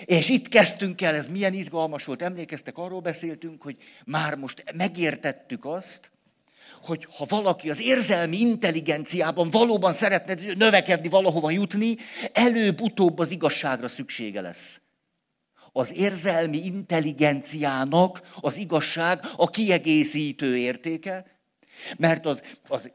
És 0.05 0.29
itt 0.29 0.49
kezdtünk 0.49 1.03
el, 1.03 1.15
ez 1.15 1.27
milyen 1.27 1.55
izgalmas 1.55 2.05
volt, 2.05 2.23
emlékeztek, 2.23 2.79
arról 2.79 3.01
beszéltünk, 3.01 3.63
hogy 3.63 3.77
már 4.05 4.35
most 4.35 4.65
megértettük 4.77 5.65
azt, 5.65 6.11
hogy 6.83 7.07
ha 7.17 7.25
valaki 7.29 7.71
az 7.71 7.81
érzelmi 7.81 8.41
intelligenciában 8.41 9.51
valóban 9.51 9.93
szeretne 9.93 10.55
növekedni, 10.55 11.09
valahova 11.09 11.51
jutni, 11.51 11.97
előbb-utóbb 12.33 13.19
az 13.19 13.31
igazságra 13.31 13.89
szüksége 13.89 14.41
lesz. 14.41 14.81
Az 15.73 15.93
érzelmi 15.95 16.65
intelligenciának 16.65 18.21
az 18.41 18.57
igazság 18.57 19.21
a 19.37 19.51
kiegészítő 19.51 20.57
értéke, 20.57 21.25
mert 21.99 22.27
az, 22.27 22.43
az, 22.69 22.93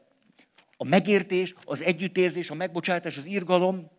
a 0.76 0.84
megértés, 0.84 1.54
az 1.64 1.82
együttérzés, 1.82 2.50
a 2.50 2.54
megbocsátás, 2.54 3.16
az 3.16 3.26
irgalom 3.26 3.90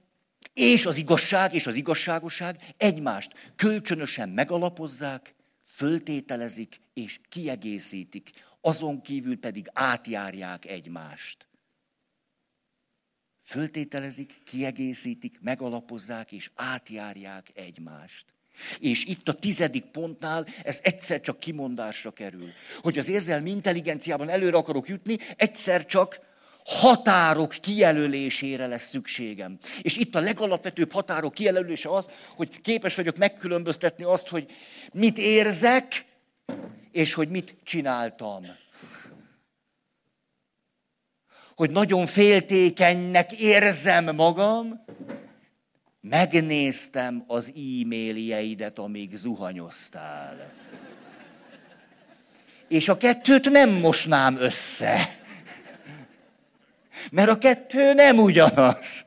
és 0.54 0.86
az 0.86 0.98
igazság 0.98 1.54
és 1.54 1.68
az 1.68 1.76
igazságosság 1.76 2.74
egymást 2.78 3.54
kölcsönösen 3.56 4.30
megalapozzák, 4.30 5.36
föltételezik 5.64 6.80
és 6.94 7.20
kiegészítik 7.30 8.32
azon 8.62 9.02
kívül 9.02 9.40
pedig 9.40 9.70
átjárják 9.74 10.66
egymást. 10.66 11.48
Föltételezik, 13.44 14.42
kiegészítik, 14.46 15.40
megalapozzák 15.42 16.32
és 16.32 16.52
átjárják 16.56 17.52
egymást. 17.54 18.26
És 18.80 19.06
itt 19.06 19.28
a 19.28 19.34
tizedik 19.34 19.86
pontnál 19.86 20.46
ez 20.64 20.80
egyszer 20.84 21.22
csak 21.22 21.40
kimondásra 21.40 22.12
kerül. 22.12 22.50
Hogy 22.82 22.98
az 22.98 23.08
érzelmi 23.08 23.50
intelligenciában 23.50 24.30
előre 24.30 24.58
akarok 24.58 24.88
jutni, 24.88 25.18
egyszer 25.36 25.86
csak 25.86 26.20
határok 26.68 27.56
kijelölésére 27.62 28.68
lesz 28.68 28.90
szükségem. 28.90 29.58
És 29.82 29.98
itt 29.98 30.16
a 30.16 30.20
legalapvetőbb 30.20 30.92
határok 30.92 31.34
kijelölése 31.34 31.90
az, 31.90 32.06
hogy 32.36 32.62
képes 32.62 32.96
vagyok 32.96 33.18
megkülönböztetni 33.18 34.04
azt, 34.04 34.28
hogy 34.28 34.46
mit 34.94 35.18
érzek, 35.18 36.06
és 36.92 37.14
hogy 37.14 37.30
mit 37.30 37.56
csináltam. 37.64 38.46
Hogy 41.56 41.72
nagyon 41.72 42.06
féltékenynek 42.06 43.32
érzem 43.32 44.16
magam, 44.16 44.86
megnéztem 46.02 47.24
az 47.28 47.54
e-mailjeidet, 47.56 48.80
amíg 48.80 49.16
zuhanyoztál. 49.16 50.52
És 52.68 52.90
a 52.90 52.98
kettőt 52.98 53.50
nem 53.50 53.70
mosnám 53.70 54.38
össze. 54.38 55.26
Mert 57.12 57.30
a 57.30 57.38
kettő 57.38 57.94
nem 57.94 58.18
ugyanaz. 58.18 59.06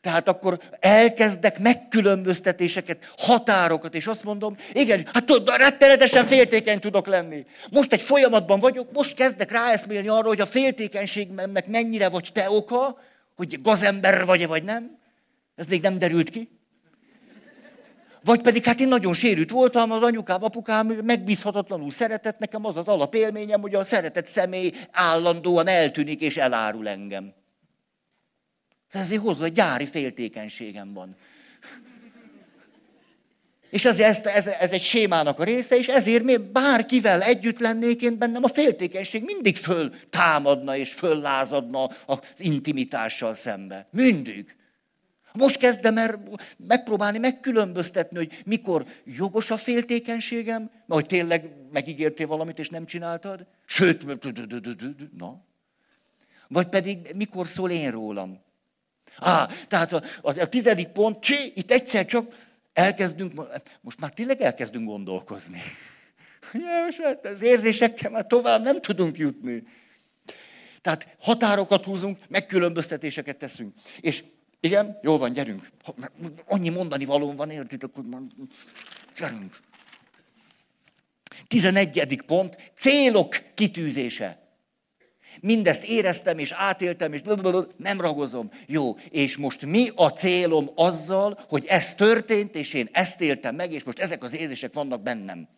Tehát 0.00 0.28
akkor 0.28 0.60
elkezdek 0.80 1.58
megkülönböztetéseket, 1.58 3.12
határokat, 3.16 3.94
és 3.94 4.06
azt 4.06 4.24
mondom, 4.24 4.56
igen, 4.72 5.08
hát 5.12 5.24
tudod, 5.24 5.56
rettenetesen 5.56 6.26
féltékeny 6.26 6.78
tudok 6.78 7.06
lenni. 7.06 7.46
Most 7.70 7.92
egy 7.92 8.02
folyamatban 8.02 8.60
vagyok, 8.60 8.92
most 8.92 9.14
kezdek 9.14 9.50
ráeszmélni 9.50 10.08
arra, 10.08 10.28
hogy 10.28 10.40
a 10.40 10.46
féltékenységemnek 10.46 11.66
mennyire 11.66 12.08
vagy 12.08 12.30
te 12.32 12.50
oka, 12.50 12.98
hogy 13.36 13.60
gazember 13.62 14.24
vagy-e 14.24 14.46
vagy 14.46 14.62
nem. 14.62 14.98
Ez 15.56 15.66
még 15.66 15.82
nem 15.82 15.98
derült 15.98 16.30
ki. 16.30 16.59
Vagy 18.24 18.40
pedig 18.40 18.64
hát 18.64 18.80
én 18.80 18.88
nagyon 18.88 19.14
sérült 19.14 19.50
voltam, 19.50 19.90
az 19.90 20.02
anyukám, 20.02 20.42
apukám 20.42 20.86
megbízhatatlanul 20.86 21.90
szeretett, 21.90 22.38
nekem 22.38 22.64
az 22.64 22.76
az 22.76 22.88
alapélményem, 22.88 23.60
hogy 23.60 23.74
a 23.74 23.84
szeretett 23.84 24.26
személy 24.26 24.72
állandóan 24.90 25.66
eltűnik 25.66 26.20
és 26.20 26.36
elárul 26.36 26.88
engem. 26.88 27.32
Ezért 28.90 29.22
hozzá, 29.22 29.40
hogy 29.40 29.52
gyári 29.52 29.86
féltékenységem 29.86 30.92
van. 30.92 31.16
És 33.70 33.84
ezért 33.84 34.26
ez, 34.26 34.26
ez, 34.26 34.46
ez 34.46 34.72
egy 34.72 34.82
sémának 34.82 35.38
a 35.38 35.44
része, 35.44 35.76
és 35.76 35.88
ezért 35.88 36.22
még 36.22 36.40
bárkivel 36.40 37.22
együtt 37.22 37.58
lennék 37.58 38.02
én 38.02 38.18
bennem, 38.18 38.44
a 38.44 38.48
féltékenység 38.48 39.22
mindig 39.24 39.56
föl 39.56 39.94
támadna 40.10 40.76
és 40.76 40.92
föllázadna 40.92 41.90
az 42.06 42.18
intimitással 42.36 43.34
szembe. 43.34 43.88
Mindig. 43.90 44.56
Most 45.32 45.56
kezdem 45.56 45.96
el 45.96 46.22
megpróbálni 46.56 47.18
megkülönböztetni, 47.18 48.16
hogy 48.16 48.42
mikor 48.44 48.84
jogos 49.04 49.50
a 49.50 49.56
féltékenységem, 49.56 50.70
hogy 50.88 51.06
tényleg 51.06 51.50
megígértél 51.72 52.26
valamit, 52.26 52.58
és 52.58 52.68
nem 52.68 52.86
csináltad. 52.86 53.46
Sőt, 53.64 54.04
na. 55.16 55.44
Vagy 56.48 56.68
pedig 56.68 57.12
mikor 57.14 57.46
szól 57.46 57.70
én 57.70 57.90
rólam. 57.90 58.42
Á, 59.16 59.48
tehát 59.68 59.92
a, 59.92 60.02
a, 60.22 60.40
a 60.40 60.48
tizedik 60.48 60.88
pont, 60.88 61.20
csí, 61.20 61.52
itt 61.54 61.70
egyszer 61.70 62.04
csak 62.04 62.48
elkezdünk, 62.72 63.32
most 63.80 64.00
már 64.00 64.10
tényleg 64.10 64.40
elkezdünk 64.40 64.86
gondolkozni. 64.86 65.60
Ja, 66.52 66.84
most 66.84 67.00
hát 67.00 67.26
az 67.26 67.42
érzésekkel 67.42 68.10
már 68.10 68.26
tovább 68.26 68.62
nem 68.62 68.80
tudunk 68.80 69.18
jutni. 69.18 69.62
Tehát 70.80 71.16
határokat 71.18 71.84
húzunk, 71.84 72.18
megkülönböztetéseket 72.28 73.36
teszünk. 73.36 73.74
És 74.00 74.24
igen, 74.60 74.98
jól 75.02 75.18
van, 75.18 75.32
gyerünk. 75.32 75.70
Annyi 76.46 76.68
mondani 76.68 77.04
valóm 77.04 77.36
van, 77.36 77.50
értitek, 77.50 77.90
hogy 77.94 78.04
már 78.04 78.20
gyerünk. 79.16 79.58
Tizenegyedik 81.46 82.22
pont, 82.22 82.72
célok 82.74 83.36
kitűzése. 83.54 84.38
Mindezt 85.40 85.82
éreztem, 85.82 86.38
és 86.38 86.52
átéltem, 86.52 87.12
és 87.12 87.20
nem 87.76 88.00
ragozom. 88.00 88.50
Jó, 88.66 88.98
és 88.98 89.36
most 89.36 89.66
mi 89.66 89.90
a 89.94 90.08
célom 90.08 90.70
azzal, 90.74 91.38
hogy 91.48 91.64
ez 91.66 91.94
történt, 91.94 92.54
és 92.54 92.74
én 92.74 92.88
ezt 92.92 93.20
éltem 93.20 93.54
meg, 93.54 93.72
és 93.72 93.82
most 93.82 93.98
ezek 93.98 94.22
az 94.22 94.36
érzések 94.36 94.72
vannak 94.72 95.02
bennem. 95.02 95.48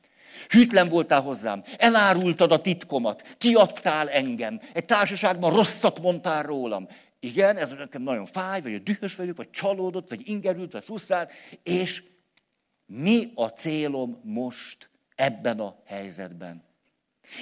Hűtlen 0.49 0.88
voltál 0.88 1.21
hozzám, 1.21 1.62
elárultad 1.78 2.52
a 2.52 2.61
titkomat, 2.61 3.37
kiadtál 3.38 4.11
engem, 4.11 4.61
egy 4.73 4.85
társaságban 4.85 5.54
rosszat 5.54 6.00
mondtál 6.00 6.42
rólam. 6.42 6.88
Igen, 7.25 7.57
ez 7.57 7.71
nekem 7.71 8.02
nagyon 8.02 8.26
fáj, 8.26 8.61
vagy 8.61 8.83
dühös 8.83 9.14
vagyok, 9.14 9.37
vagy 9.37 9.50
csalódott, 9.50 10.09
vagy 10.09 10.29
ingerült, 10.29 10.73
vagy 10.73 10.85
frusztrált, 10.85 11.33
és 11.62 12.02
mi 12.87 13.31
a 13.35 13.47
célom 13.47 14.21
most 14.25 14.91
ebben 15.14 15.61
a 15.61 15.83
helyzetben? 15.85 16.64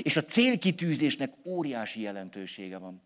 És 0.02 0.16
a 0.16 0.24
célkitűzésnek 0.24 1.32
óriási 1.44 2.00
jelentősége 2.00 2.78
van. 2.78 3.02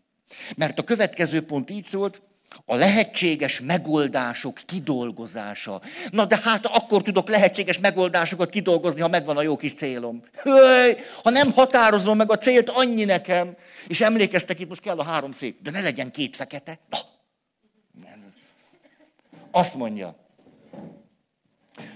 Mert 0.55 0.79
a 0.79 0.83
következő 0.83 1.45
pont 1.45 1.69
így 1.69 1.85
szólt, 1.85 2.21
a 2.65 2.75
lehetséges 2.75 3.59
megoldások 3.59 4.59
kidolgozása. 4.65 5.81
Na 6.09 6.25
de 6.25 6.39
hát 6.43 6.65
akkor 6.65 7.01
tudok 7.01 7.29
lehetséges 7.29 7.79
megoldásokat 7.79 8.49
kidolgozni, 8.49 9.01
ha 9.01 9.07
megvan 9.07 9.37
a 9.37 9.41
jó 9.41 9.55
kis 9.55 9.73
célom. 9.73 10.23
Höj, 10.33 10.95
ha 11.23 11.29
nem 11.29 11.51
határozom 11.51 12.17
meg 12.17 12.31
a 12.31 12.37
célt, 12.37 12.69
annyi 12.69 13.03
nekem. 13.03 13.55
És 13.87 14.01
emlékeztek, 14.01 14.59
itt 14.59 14.69
most 14.69 14.81
kell 14.81 14.99
a 14.99 15.03
három 15.03 15.31
szék, 15.31 15.57
de 15.61 15.71
ne 15.71 15.81
legyen 15.81 16.11
két 16.11 16.35
fekete. 16.35 16.79
Na. 16.89 16.97
Azt 19.51 19.75
mondja, 19.75 20.15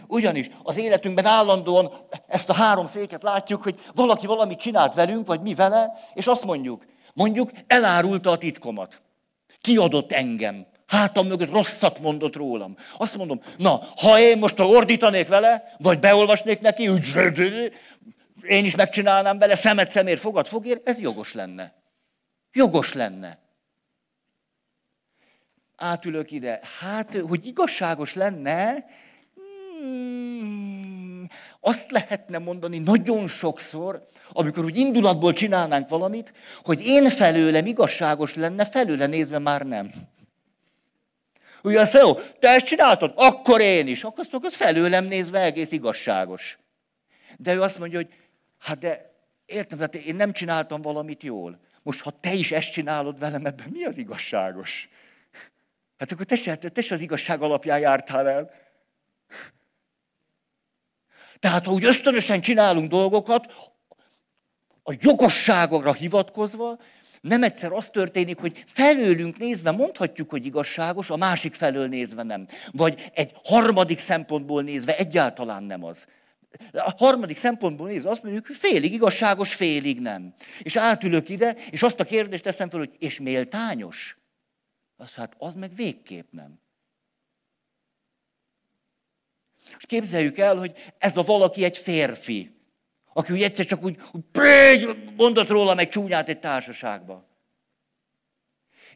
ugyanis 0.08 0.50
az 0.64 0.78
életünkben 0.78 1.26
állandóan 1.26 1.92
ezt 2.28 2.50
a 2.50 2.54
három 2.54 2.88
széket 2.88 3.24
látjuk, 3.24 3.64
hogy 3.64 3.80
valaki 3.96 4.26
valamit 4.26 4.60
csinált 4.60 4.94
velünk, 4.94 5.28
vagy 5.28 5.42
mi 5.42 5.54
vele, 5.54 5.92
és 6.14 6.28
azt 6.28 6.46
mondjuk, 6.46 6.86
mondjuk 7.14 7.52
elárulta 7.68 8.32
a 8.32 8.38
titkomat. 8.38 9.02
Kiadott 9.62 10.12
engem. 10.12 10.68
hátam 10.88 11.28
mögött 11.28 11.52
rosszat 11.52 12.00
mondott 12.00 12.36
rólam. 12.36 12.78
Azt 12.98 13.18
mondom, 13.18 13.42
na, 13.58 13.82
ha 13.96 14.20
én 14.20 14.38
most 14.38 14.60
ordítanék 14.60 15.28
vele, 15.28 15.76
vagy 15.78 16.00
beolvasnék 16.00 16.60
neki, 16.60 16.88
úgy, 16.88 17.06
én 18.42 18.66
is 18.66 18.76
megcsinálnám 18.76 19.38
vele, 19.38 19.56
szemet 19.56 19.90
szemér, 19.90 20.18
fogad 20.18 20.48
fogér, 20.48 20.82
ez 20.84 21.00
jogos 21.00 21.34
lenne. 21.34 21.74
Jogos 22.52 22.94
lenne. 22.94 23.40
Átülök 25.76 26.32
ide. 26.32 26.60
Hát, 26.80 27.16
hogy 27.28 27.46
igazságos 27.46 28.14
lenne, 28.14 28.86
hmm, 29.36 31.28
azt 31.60 31.92
lehetne 31.92 32.38
mondani 32.38 32.78
nagyon 32.78 33.28
sokszor, 33.28 34.08
amikor 34.32 34.64
úgy 34.64 34.78
indulatból 34.78 35.34
csinálnánk 35.34 35.90
valamit, 35.90 36.34
hogy 36.64 36.86
én 36.86 37.10
felőlem 37.10 37.66
igazságos 37.66 38.36
lenne, 38.36 38.66
felőle 38.66 39.06
nézve 39.06 39.40
már 39.40 39.66
nem. 39.66 39.92
Ugye 41.64 41.80
azt 41.80 41.94
jó, 41.94 42.14
te 42.14 42.48
ezt 42.50 42.66
csináltad, 42.66 43.14
akkor 43.16 43.62
én 43.62 43.88
is. 43.88 44.04
Akkor 44.04 44.20
azt 44.20 44.32
mondjuk, 44.32 44.54
az 44.54 44.58
felőlem 44.58 45.06
nézve 45.06 45.42
egész 45.42 45.72
igazságos. 45.72 46.58
De 47.38 47.54
ő 47.54 47.62
azt 47.62 47.80
mondja, 47.80 47.98
hogy 47.98 48.14
hát 48.60 48.78
de 48.78 49.14
értem, 49.46 49.78
tehát 49.78 49.96
én 49.96 50.16
nem 50.16 50.34
csináltam 50.34 50.82
valamit 50.82 51.24
jól. 51.24 51.60
Most, 51.84 52.02
ha 52.02 52.20
te 52.20 52.34
is 52.34 52.52
ezt 52.52 52.72
csinálod 52.72 53.20
velem, 53.20 53.46
ebben 53.46 53.70
mi 53.70 53.84
az 53.84 53.98
igazságos? 53.98 54.90
Hát 55.98 56.12
akkor 56.12 56.26
te 56.26 56.36
se, 56.36 56.56
te 56.56 56.82
se 56.82 56.94
az 56.94 57.02
igazság 57.02 57.42
alapján 57.42 57.80
jártál 57.80 58.30
el. 58.30 58.52
Tehát, 61.40 61.66
ha 61.66 61.72
úgy 61.72 61.86
ösztönösen 61.86 62.42
csinálunk 62.42 62.90
dolgokat, 62.90 63.69
a 64.90 64.96
jogosságokra 65.00 65.94
hivatkozva, 65.94 66.80
nem 67.22 67.44
egyszer 67.44 67.72
az 67.72 67.90
történik, 67.90 68.40
hogy 68.40 68.64
felőlünk 68.68 69.38
nézve 69.38 69.72
mondhatjuk, 69.72 70.30
hogy 70.30 70.46
igazságos, 70.46 71.10
a 71.10 71.16
másik 71.16 71.54
felől 71.54 71.88
nézve 71.88 72.24
nem. 72.24 72.48
Vagy 72.72 73.12
egy 73.14 73.32
harmadik 73.44 73.98
szempontból 73.98 74.64
nézve 74.64 74.98
egyáltalán 74.98 75.64
nem 75.64 75.84
az. 75.84 76.08
A 76.74 76.94
harmadik 76.98 77.38
szempontból 77.38 77.88
nézve 77.88 78.10
azt 78.10 78.24
mondjuk, 78.24 78.48
hogy 78.48 78.56
félig 78.56 78.94
igazságos, 78.94 79.54
félig 79.54 80.00
nem. 80.00 80.34
És 80.62 80.76
átülök 80.76 81.30
ide, 81.30 81.56
és 81.70 81.84
azt 81.84 82.00
a 82.00 82.04
kérdést 82.04 82.44
teszem 82.44 82.70
fel, 82.70 82.80
hogy 82.80 82.96
és 83.00 83.20
méltányos? 83.20 84.18
Az 84.98 85.14
hát 85.14 85.36
az 85.38 85.56
meg 85.56 85.76
végképp 85.76 86.32
nem. 86.32 86.60
És 89.78 89.86
képzeljük 89.86 90.38
el, 90.38 90.56
hogy 90.56 90.94
ez 90.98 91.18
a 91.18 91.22
valaki 91.22 91.64
egy 91.64 91.78
férfi 91.78 92.59
aki 93.20 93.34
úgy 93.34 93.44
egyszer 93.44 93.66
csak 93.66 93.84
úgy, 93.84 93.98
úgy 94.12 94.24
mondott 95.16 95.48
róla 95.48 95.74
meg 95.74 95.90
csúnyát 95.90 96.30
egy 96.30 96.40
társaságba. 96.40 97.28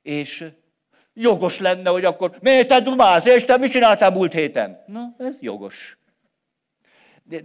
És 0.01 0.45
jogos 1.13 1.59
lenne, 1.59 1.89
hogy 1.89 2.05
akkor 2.05 2.37
miért 2.41 2.67
te 2.67 2.79
dumálsz, 2.79 3.25
és 3.25 3.45
te 3.45 3.57
mit 3.57 3.71
csináltál 3.71 4.11
múlt 4.11 4.33
héten? 4.33 4.83
Na, 4.87 5.15
ez 5.17 5.37
jogos. 5.39 5.97
De, 7.23 7.41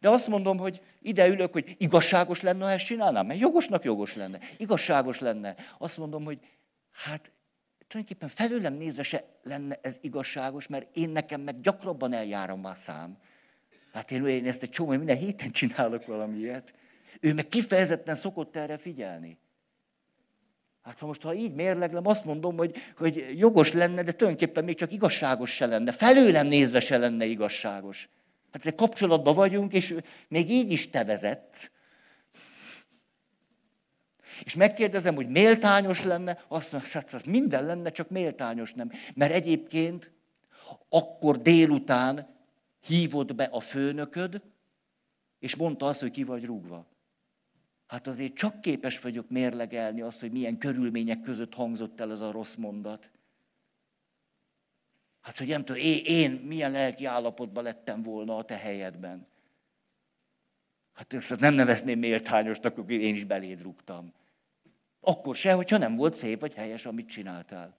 de 0.00 0.08
azt 0.08 0.28
mondom, 0.28 0.58
hogy 0.58 0.80
ide 1.02 1.26
ülök, 1.26 1.52
hogy 1.52 1.74
igazságos 1.78 2.40
lenne, 2.40 2.64
ha 2.64 2.70
ezt 2.70 2.84
csinálnám. 2.84 3.26
Mert 3.26 3.40
jogosnak 3.40 3.84
jogos 3.84 4.14
lenne. 4.14 4.38
Igazságos 4.56 5.20
lenne. 5.20 5.54
Azt 5.78 5.98
mondom, 5.98 6.24
hogy 6.24 6.38
hát 6.92 7.32
tulajdonképpen 7.88 8.28
felőlem 8.28 8.74
nézve 8.74 9.02
se 9.02 9.24
lenne 9.42 9.78
ez 9.82 9.98
igazságos, 10.00 10.66
mert 10.66 10.96
én 10.96 11.08
nekem 11.08 11.40
meg 11.40 11.60
gyakrabban 11.60 12.12
eljárom 12.12 12.64
a 12.64 12.74
szám. 12.74 13.18
Hát 13.94 14.10
én, 14.10 14.26
én 14.26 14.46
ezt 14.46 14.62
egy 14.62 14.70
csomó, 14.70 14.90
minden 14.90 15.16
héten 15.16 15.50
csinálok 15.60 16.06
valami. 16.06 16.50
Ő 17.20 17.34
meg 17.34 17.48
kifejezetten 17.48 18.14
szokott 18.14 18.56
erre 18.56 18.78
figyelni. 18.78 19.38
Hát 20.82 20.98
ha 20.98 21.06
most, 21.06 21.22
ha 21.22 21.34
így 21.34 21.54
mérleglem, 21.54 22.06
azt 22.06 22.24
mondom, 22.24 22.56
hogy, 22.56 22.76
hogy 22.96 23.38
jogos 23.38 23.72
lenne, 23.72 24.02
de 24.02 24.12
tulajdonképpen 24.12 24.64
még 24.64 24.76
csak 24.76 24.92
igazságos 24.92 25.50
se 25.50 25.66
lenne. 25.66 25.92
Felőlem 25.92 26.46
nézve 26.46 26.80
se 26.80 26.98
lenne 26.98 27.24
igazságos. 27.24 28.08
Hát 28.52 28.66
egy 28.66 28.74
kapcsolatban 28.74 29.34
vagyunk, 29.34 29.72
és 29.72 29.94
még 30.28 30.50
így 30.50 30.72
is 30.72 30.90
te 30.90 31.04
vezetsz. 31.04 31.70
És 34.44 34.54
megkérdezem, 34.54 35.14
hogy 35.14 35.28
méltányos 35.28 36.02
lenne, 36.02 36.44
azt 36.48 36.72
mondja, 36.72 36.90
hát 36.92 37.26
minden 37.26 37.66
lenne, 37.66 37.90
csak 37.90 38.10
méltányos 38.10 38.72
nem. 38.72 38.90
Mert 39.14 39.32
egyébként 39.32 40.10
akkor 40.88 41.42
délután 41.42 42.33
hívott 42.86 43.34
be 43.34 43.44
a 43.44 43.60
főnököd, 43.60 44.42
és 45.38 45.56
mondta 45.56 45.86
azt, 45.86 46.00
hogy 46.00 46.10
ki 46.10 46.24
vagy 46.24 46.44
rúgva. 46.44 46.86
Hát 47.86 48.06
azért 48.06 48.34
csak 48.34 48.60
képes 48.60 49.00
vagyok 49.00 49.30
mérlegelni 49.30 50.00
azt, 50.00 50.20
hogy 50.20 50.32
milyen 50.32 50.58
körülmények 50.58 51.20
között 51.20 51.54
hangzott 51.54 52.00
el 52.00 52.10
ez 52.10 52.20
a 52.20 52.30
rossz 52.30 52.54
mondat. 52.54 53.10
Hát, 55.20 55.38
hogy 55.38 55.46
nem 55.46 55.64
tudom, 55.64 55.82
én, 55.82 56.04
én 56.04 56.30
milyen 56.30 56.70
lelki 56.70 57.04
állapotban 57.04 57.62
lettem 57.62 58.02
volna 58.02 58.36
a 58.36 58.44
te 58.44 58.56
helyedben. 58.56 59.26
Hát 60.92 61.12
ezt 61.12 61.40
nem 61.40 61.54
nevezném 61.54 61.98
méltányosnak, 61.98 62.74
hogy 62.74 62.90
én 62.90 63.14
is 63.14 63.24
beléd 63.24 63.62
rúgtam. 63.62 64.12
Akkor 65.00 65.36
se, 65.36 65.52
hogyha 65.52 65.78
nem 65.78 65.96
volt 65.96 66.16
szép 66.16 66.40
vagy 66.40 66.54
helyes, 66.54 66.86
amit 66.86 67.08
csináltál. 67.08 67.76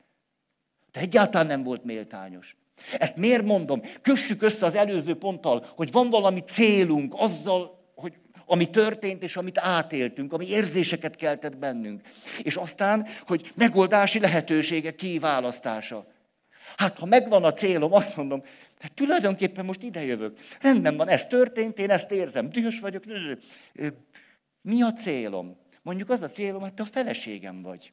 Te 0.91 0.99
egyáltalán 0.99 1.47
nem 1.47 1.63
volt 1.63 1.83
méltányos. 1.83 2.55
Ezt 2.97 3.17
miért 3.17 3.43
mondom? 3.43 3.81
Kössük 4.01 4.41
össze 4.41 4.65
az 4.65 4.75
előző 4.75 5.15
ponttal, 5.15 5.65
hogy 5.75 5.91
van 5.91 6.09
valami 6.09 6.39
célunk 6.39 7.13
azzal, 7.17 7.83
hogy 7.95 8.13
ami 8.45 8.69
történt 8.69 9.23
és 9.23 9.35
amit 9.35 9.57
átéltünk, 9.57 10.33
ami 10.33 10.49
érzéseket 10.49 11.15
keltett 11.15 11.57
bennünk. 11.57 12.01
És 12.41 12.55
aztán, 12.55 13.07
hogy 13.25 13.51
megoldási 13.55 14.19
lehetőségek 14.19 14.95
kiválasztása. 14.95 16.07
Hát, 16.77 16.99
ha 16.99 17.05
megvan 17.05 17.43
a 17.43 17.51
célom, 17.51 17.93
azt 17.93 18.15
mondom, 18.15 18.43
hát 18.79 18.93
tulajdonképpen 18.93 19.65
most 19.65 19.83
ide 19.83 20.03
jövök. 20.03 20.39
Rendben 20.61 20.97
van, 20.97 21.07
ez 21.07 21.25
történt, 21.25 21.79
én 21.79 21.89
ezt 21.89 22.11
érzem, 22.11 22.49
dühös 22.49 22.79
vagyok. 22.79 23.03
Mi 24.61 24.81
a 24.81 24.93
célom? 24.93 25.57
Mondjuk 25.81 26.09
az 26.09 26.21
a 26.21 26.29
célom, 26.29 26.61
hát 26.61 26.73
te 26.73 26.83
a 26.83 26.85
feleségem 26.85 27.61
vagy. 27.61 27.91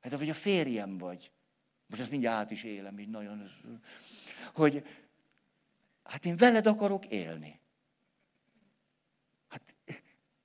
Hát 0.00 0.18
vagy 0.18 0.28
a 0.28 0.34
férjem 0.34 0.98
vagy. 0.98 1.30
Most 1.86 2.00
ezt 2.00 2.10
mindjárt 2.10 2.36
át 2.36 2.50
is 2.50 2.64
élem, 2.64 2.98
így 2.98 3.08
nagyon 3.08 3.50
hogy 4.54 4.82
hát 6.04 6.24
én 6.24 6.36
veled 6.36 6.66
akarok 6.66 7.06
élni. 7.06 7.60
Hát 9.48 9.62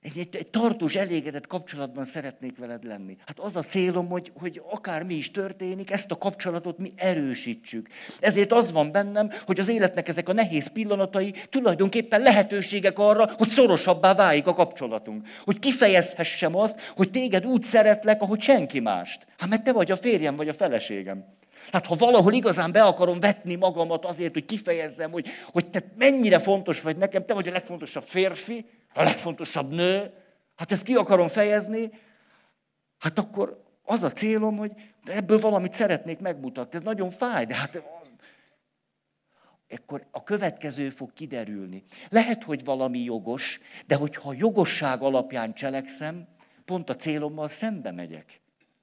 egy, 0.00 0.18
egy, 0.18 0.36
egy 0.36 0.48
tartós, 0.50 0.94
elégedett 0.94 1.46
kapcsolatban 1.46 2.04
szeretnék 2.04 2.58
veled 2.58 2.84
lenni. 2.84 3.16
Hát 3.26 3.38
az 3.38 3.56
a 3.56 3.62
célom, 3.62 4.08
hogy, 4.08 4.32
hogy 4.34 4.62
akár 4.70 5.02
mi 5.02 5.14
is 5.14 5.30
történik, 5.30 5.90
ezt 5.90 6.10
a 6.10 6.18
kapcsolatot 6.18 6.78
mi 6.78 6.92
erősítsük. 6.96 7.88
Ezért 8.20 8.52
az 8.52 8.72
van 8.72 8.92
bennem, 8.92 9.30
hogy 9.46 9.60
az 9.60 9.68
életnek 9.68 10.08
ezek 10.08 10.28
a 10.28 10.32
nehéz 10.32 10.66
pillanatai 10.66 11.34
tulajdonképpen 11.50 12.20
lehetőségek 12.20 12.98
arra, 12.98 13.32
hogy 13.36 13.50
szorosabbá 13.50 14.14
váljék 14.14 14.46
a 14.46 14.54
kapcsolatunk. 14.54 15.28
Hogy 15.44 15.58
kifejezhessem 15.58 16.56
azt, 16.56 16.80
hogy 16.80 17.10
téged 17.10 17.46
úgy 17.46 17.62
szeretlek, 17.62 18.22
ahogy 18.22 18.40
senki 18.40 18.80
mást. 18.80 19.26
Hát 19.38 19.48
mert 19.48 19.64
te 19.64 19.72
vagy 19.72 19.90
a 19.90 19.96
férjem, 19.96 20.36
vagy 20.36 20.48
a 20.48 20.54
feleségem. 20.54 21.24
Hát 21.72 21.86
ha 21.86 21.94
valahol 21.94 22.32
igazán 22.32 22.72
be 22.72 22.82
akarom 22.82 23.20
vetni 23.20 23.54
magamat 23.54 24.04
azért, 24.04 24.32
hogy 24.32 24.44
kifejezzem, 24.44 25.10
hogy, 25.10 25.28
hogy 25.52 25.70
te 25.70 25.82
mennyire 25.96 26.38
fontos 26.38 26.80
vagy 26.80 26.96
nekem, 26.96 27.24
te 27.26 27.34
vagy 27.34 27.48
a 27.48 27.52
legfontosabb 27.52 28.04
férfi, 28.04 28.66
a 28.94 29.02
legfontosabb 29.02 29.72
nő, 29.72 30.12
hát 30.56 30.72
ezt 30.72 30.82
ki 30.82 30.94
akarom 30.94 31.28
fejezni, 31.28 31.90
hát 32.98 33.18
akkor 33.18 33.62
az 33.84 34.02
a 34.02 34.10
célom, 34.10 34.56
hogy 34.56 34.72
ebből 35.04 35.38
valamit 35.38 35.72
szeretnék 35.72 36.18
megmutatni. 36.18 36.78
Ez 36.78 36.84
nagyon 36.84 37.10
fáj, 37.10 37.44
de 37.44 37.54
hát 37.54 37.82
akkor 39.70 40.06
a 40.10 40.22
következő 40.22 40.90
fog 40.90 41.12
kiderülni. 41.12 41.84
Lehet, 42.08 42.42
hogy 42.42 42.64
valami 42.64 42.98
jogos, 42.98 43.60
de 43.86 43.94
hogyha 43.94 44.32
jogosság 44.32 45.02
alapján 45.02 45.54
cselekszem, 45.54 46.26
pont 46.64 46.90
a 46.90 46.96
célommal 46.96 47.48
szembe 47.48 47.90
megyek. 47.90 48.40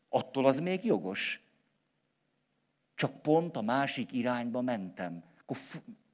Attól 0.09 0.45
az 0.45 0.59
még 0.59 0.85
jogos. 0.85 1.41
Csak 3.01 3.21
pont 3.21 3.55
a 3.55 3.61
másik 3.61 4.11
irányba 4.11 4.61
mentem. 4.61 5.23
Akkor 5.41 5.57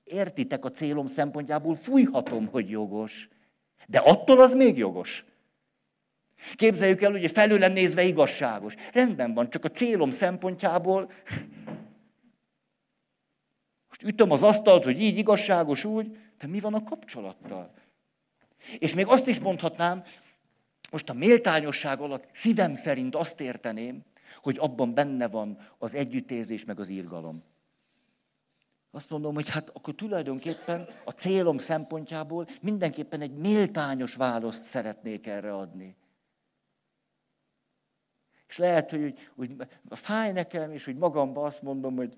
értitek 0.04 0.65
a 0.65 0.71
célom 0.71 1.08
szempontjából, 1.08 1.76
fújhatom, 1.76 2.47
hogy 2.47 2.69
jogos. 2.69 3.30
De 3.88 4.00
attól 4.00 4.39
az 4.39 4.54
még 4.54 4.78
jogos. 4.78 5.26
Képzeljük 6.56 7.02
el, 7.02 7.12
hogy 7.12 7.32
felőlem 7.32 7.71
nézve 7.71 8.04
igazságos. 8.04 8.76
Rendben 8.93 9.34
van, 9.34 9.50
csak 9.50 9.63
a 9.63 9.69
célom 9.69 10.12
szempontjából 10.12 11.12
most 13.88 14.04
ütöm 14.04 14.32
az 14.32 14.43
asztalt, 14.43 14.84
hogy 14.84 15.02
így 15.02 15.17
igazságos, 15.17 15.84
úgy, 15.84 16.17
de 16.39 16.47
mi 16.47 16.60
van 16.60 16.73
a 16.73 16.84
kapcsolattal? 16.84 17.73
És 18.80 18.93
még 18.93 19.08
azt 19.08 19.28
is 19.28 19.39
mondhatnám, 19.39 20.04
most 20.91 21.10
a 21.10 21.13
méltányosság 21.13 22.00
alatt 22.00 22.28
szívem 22.34 22.76
szerint 22.76 23.15
azt 23.15 23.41
érteném, 23.41 24.06
hogy 24.47 24.57
abban 24.57 24.93
benne 24.93 25.27
van 25.27 25.57
az 25.77 25.93
együttérzés, 25.93 26.65
meg 26.65 26.79
az 26.79 26.89
írgalom. 26.89 27.43
Azt 28.91 29.10
mondom, 29.10 29.33
hogy 29.33 29.49
hát 29.49 29.69
akkor 29.69 29.95
tulajdonképpen 29.95 30.88
a 31.05 31.12
célom 31.12 31.57
szempontjából 31.57 32.47
mindenképpen 32.62 33.21
egy 33.21 33.33
méltányos 33.33 34.15
választ 34.15 34.63
szeretnék 34.63 35.27
erre 35.27 35.55
adni. 35.55 35.95
És 38.47 38.57
lehet, 38.57 38.89
hogy, 38.89 39.29
hogy, 39.36 39.55
fáj 39.89 40.31
nekem, 40.31 40.71
és 40.71 40.86
hogy 40.86 40.97
magamba 40.97 41.45
azt 41.45 41.62
mondom, 41.62 41.95
hogy 41.95 42.17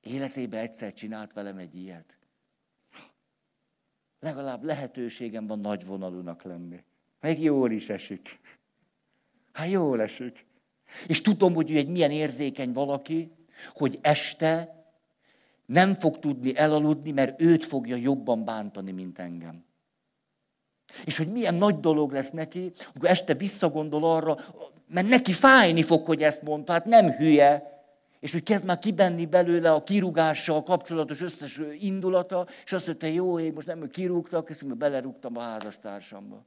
életében 0.00 0.60
egyszer 0.60 0.92
csinált 0.92 1.32
velem 1.32 1.58
egy 1.58 1.74
ilyet. 1.74 2.18
Legalább 4.20 4.62
lehetőségem 4.62 5.46
van 5.46 5.58
nagy 5.58 5.86
vonalúnak 5.86 6.42
lenni. 6.42 6.84
Meg 7.20 7.40
jól 7.40 7.70
is 7.70 7.88
esik. 7.88 8.40
Hát 9.56 9.68
jól 9.68 10.00
esik. 10.00 10.46
És 11.06 11.20
tudom, 11.20 11.54
hogy 11.54 11.70
ő 11.70 11.76
egy 11.76 11.88
milyen 11.88 12.10
érzékeny 12.10 12.72
valaki, 12.72 13.32
hogy 13.74 13.98
este 14.00 14.84
nem 15.66 15.94
fog 15.94 16.18
tudni 16.18 16.56
elaludni, 16.56 17.10
mert 17.10 17.40
őt 17.40 17.64
fogja 17.64 17.96
jobban 17.96 18.44
bántani, 18.44 18.92
mint 18.92 19.18
engem. 19.18 19.64
És 21.04 21.16
hogy 21.16 21.32
milyen 21.32 21.54
nagy 21.54 21.80
dolog 21.80 22.12
lesz 22.12 22.30
neki, 22.30 22.72
amikor 22.86 23.08
este 23.08 23.34
visszagondol 23.34 24.04
arra, 24.04 24.38
mert 24.88 25.08
neki 25.08 25.32
fájni 25.32 25.82
fog, 25.82 26.06
hogy 26.06 26.22
ezt 26.22 26.42
mondta, 26.42 26.72
hát 26.72 26.84
nem 26.84 27.10
hülye, 27.10 27.82
és 28.20 28.32
hogy 28.32 28.42
kezd 28.42 28.64
már 28.64 28.78
kibenni 28.78 29.26
belőle 29.26 29.72
a 29.72 29.84
kirúgással 29.84 30.62
kapcsolatos 30.62 31.22
összes 31.22 31.60
indulata, 31.78 32.46
és 32.64 32.72
azt 32.72 32.86
mondta, 32.86 33.06
jó 33.06 33.38
ég, 33.38 33.52
most 33.52 33.66
nem 33.66 33.90
kirúgtak, 33.90 34.50
és 34.50 34.62
belerúgtam 34.62 35.36
a 35.36 35.40
házastársamba. 35.40 36.44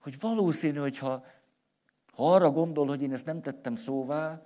Hogy 0.00 0.20
valószínű, 0.20 0.78
hogyha 0.78 1.24
ha 2.12 2.34
arra 2.34 2.50
gondol, 2.50 2.86
hogy 2.86 3.02
én 3.02 3.12
ezt 3.12 3.26
nem 3.26 3.42
tettem 3.42 3.74
szóvá, 3.74 4.42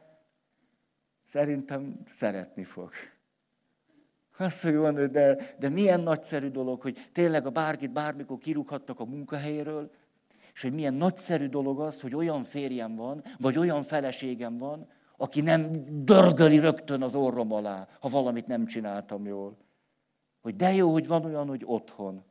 szerintem 1.24 2.00
szeretni 2.10 2.64
fog. 2.64 2.90
Azt, 4.36 4.62
hogy 4.62 4.74
van, 4.74 5.10
de, 5.10 5.54
de 5.58 5.68
milyen 5.68 6.00
nagyszerű 6.00 6.48
dolog, 6.48 6.80
hogy 6.80 7.08
tényleg 7.12 7.46
a 7.46 7.50
bárkit 7.50 7.92
bármikor 7.92 8.38
kirúghattak 8.38 9.00
a 9.00 9.04
munkahelyről, 9.04 9.90
és 10.54 10.62
hogy 10.62 10.74
milyen 10.74 10.94
nagyszerű 10.94 11.48
dolog 11.48 11.80
az, 11.80 12.00
hogy 12.00 12.14
olyan 12.14 12.42
férjem 12.42 12.96
van, 12.96 13.24
vagy 13.38 13.58
olyan 13.58 13.82
feleségem 13.82 14.58
van, 14.58 14.88
aki 15.16 15.40
nem 15.40 15.84
dörgöli 16.04 16.58
rögtön 16.58 17.02
az 17.02 17.14
orrom 17.14 17.52
alá, 17.52 17.88
ha 18.00 18.08
valamit 18.08 18.46
nem 18.46 18.66
csináltam 18.66 19.26
jól. 19.26 19.56
Hogy 20.40 20.56
de 20.56 20.74
jó, 20.74 20.92
hogy 20.92 21.06
van 21.06 21.24
olyan, 21.24 21.48
hogy 21.48 21.62
otthon. 21.64 22.24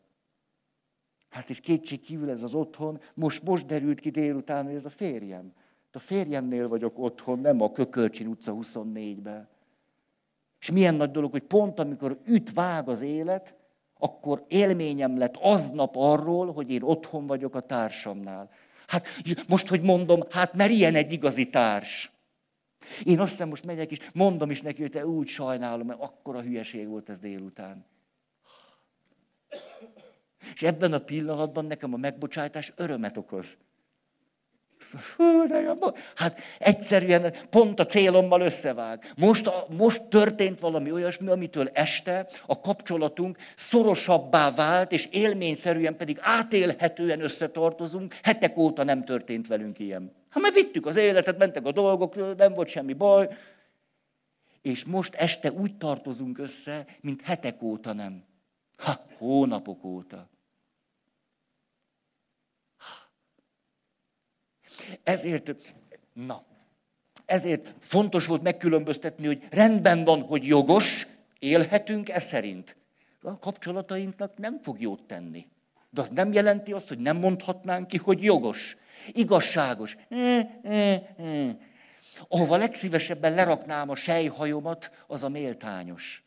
Hát 1.33 1.49
és 1.49 1.59
kétség 1.59 2.01
kívül 2.01 2.29
ez 2.29 2.43
az 2.43 2.53
otthon, 2.53 3.01
most, 3.13 3.43
most 3.43 3.65
derült 3.65 3.99
ki 3.99 4.09
délután, 4.09 4.65
hogy 4.65 4.75
ez 4.75 4.85
a 4.85 4.89
férjem. 4.89 5.53
A 5.91 5.99
férjemnél 5.99 6.67
vagyok 6.67 6.99
otthon, 6.99 7.39
nem 7.39 7.61
a 7.61 7.71
Kökölcsin 7.71 8.27
utca 8.27 8.57
24-ben. 8.61 9.47
És 10.59 10.71
milyen 10.71 10.95
nagy 10.95 11.11
dolog, 11.11 11.31
hogy 11.31 11.43
pont 11.43 11.79
amikor 11.79 12.19
üt 12.25 12.53
vág 12.53 12.89
az 12.89 13.01
élet, 13.01 13.55
akkor 13.97 14.45
élményem 14.47 15.17
lett 15.17 15.37
aznap 15.37 15.95
arról, 15.95 16.51
hogy 16.51 16.71
én 16.71 16.81
otthon 16.81 17.27
vagyok 17.27 17.55
a 17.55 17.59
társamnál. 17.59 18.49
Hát 18.87 19.07
most, 19.47 19.67
hogy 19.67 19.81
mondom, 19.81 20.23
hát 20.29 20.53
mert 20.53 20.71
ilyen 20.71 20.95
egy 20.95 21.11
igazi 21.11 21.49
társ. 21.49 22.11
Én 23.03 23.19
azt 23.19 23.31
hiszem, 23.31 23.49
most 23.49 23.65
megyek 23.65 23.91
is, 23.91 23.99
mondom 24.13 24.51
is 24.51 24.61
neki, 24.61 24.81
hogy 24.81 24.91
te 24.91 25.07
úgy 25.07 25.27
sajnálom, 25.27 25.87
mert 25.87 26.01
akkora 26.01 26.41
hülyeség 26.41 26.87
volt 26.87 27.09
ez 27.09 27.19
délután. 27.19 27.85
És 30.53 30.61
ebben 30.61 30.93
a 30.93 30.99
pillanatban 30.99 31.65
nekem 31.65 31.93
a 31.93 31.97
megbocsátás 31.97 32.73
örömet 32.75 33.17
okoz. 33.17 33.57
Hú, 35.15 35.47
de 35.47 35.59
jó. 35.59 35.73
Hát 36.15 36.39
egyszerűen 36.59 37.33
pont 37.49 37.79
a 37.79 37.85
célommal 37.85 38.41
összevág. 38.41 39.13
Most, 39.17 39.47
a, 39.47 39.65
most 39.69 40.03
történt 40.03 40.59
valami 40.59 40.91
olyasmi, 40.91 41.27
amitől 41.27 41.69
este 41.73 42.27
a 42.45 42.59
kapcsolatunk 42.59 43.37
szorosabbá 43.55 44.51
vált, 44.51 44.91
és 44.91 45.07
élményszerűen 45.11 45.97
pedig 45.97 46.17
átélhetően 46.21 47.21
összetartozunk. 47.21 48.13
Hetek 48.23 48.57
óta 48.57 48.83
nem 48.83 49.03
történt 49.03 49.47
velünk 49.47 49.79
ilyen. 49.79 50.11
Ha 50.29 50.39
mert 50.39 50.53
vittük 50.53 50.85
az 50.85 50.95
életet, 50.95 51.37
mentek 51.37 51.65
a 51.65 51.71
dolgok, 51.71 52.37
nem 52.37 52.53
volt 52.53 52.67
semmi 52.67 52.93
baj. 52.93 53.29
És 54.61 54.85
most 54.85 55.15
este 55.15 55.51
úgy 55.51 55.77
tartozunk 55.77 56.37
össze, 56.37 56.85
mint 57.01 57.21
hetek 57.21 57.61
óta 57.61 57.93
nem. 57.93 58.23
Ha, 58.77 59.05
hónapok 59.17 59.83
óta. 59.83 60.29
Ezért, 65.03 65.73
na, 66.13 66.43
ezért 67.25 67.73
fontos 67.79 68.25
volt 68.25 68.41
megkülönböztetni, 68.41 69.25
hogy 69.25 69.43
rendben 69.49 70.03
van, 70.03 70.21
hogy 70.21 70.45
jogos, 70.45 71.07
élhetünk 71.39 72.09
e 72.09 72.19
szerint. 72.19 72.75
A 73.21 73.39
kapcsolatainknak 73.39 74.37
nem 74.37 74.59
fog 74.61 74.81
jót 74.81 75.03
tenni. 75.03 75.47
De 75.89 76.01
az 76.01 76.09
nem 76.09 76.33
jelenti 76.33 76.73
azt, 76.73 76.87
hogy 76.87 76.99
nem 76.99 77.17
mondhatnánk 77.17 77.87
ki, 77.87 77.97
hogy 77.97 78.23
jogos, 78.23 78.77
igazságos. 79.11 79.97
Ahova 82.27 82.57
legszívesebben 82.57 83.33
leraknám 83.33 83.89
a 83.89 83.95
sejhajomat, 83.95 84.91
az 85.07 85.23
a 85.23 85.29
méltányos. 85.29 86.23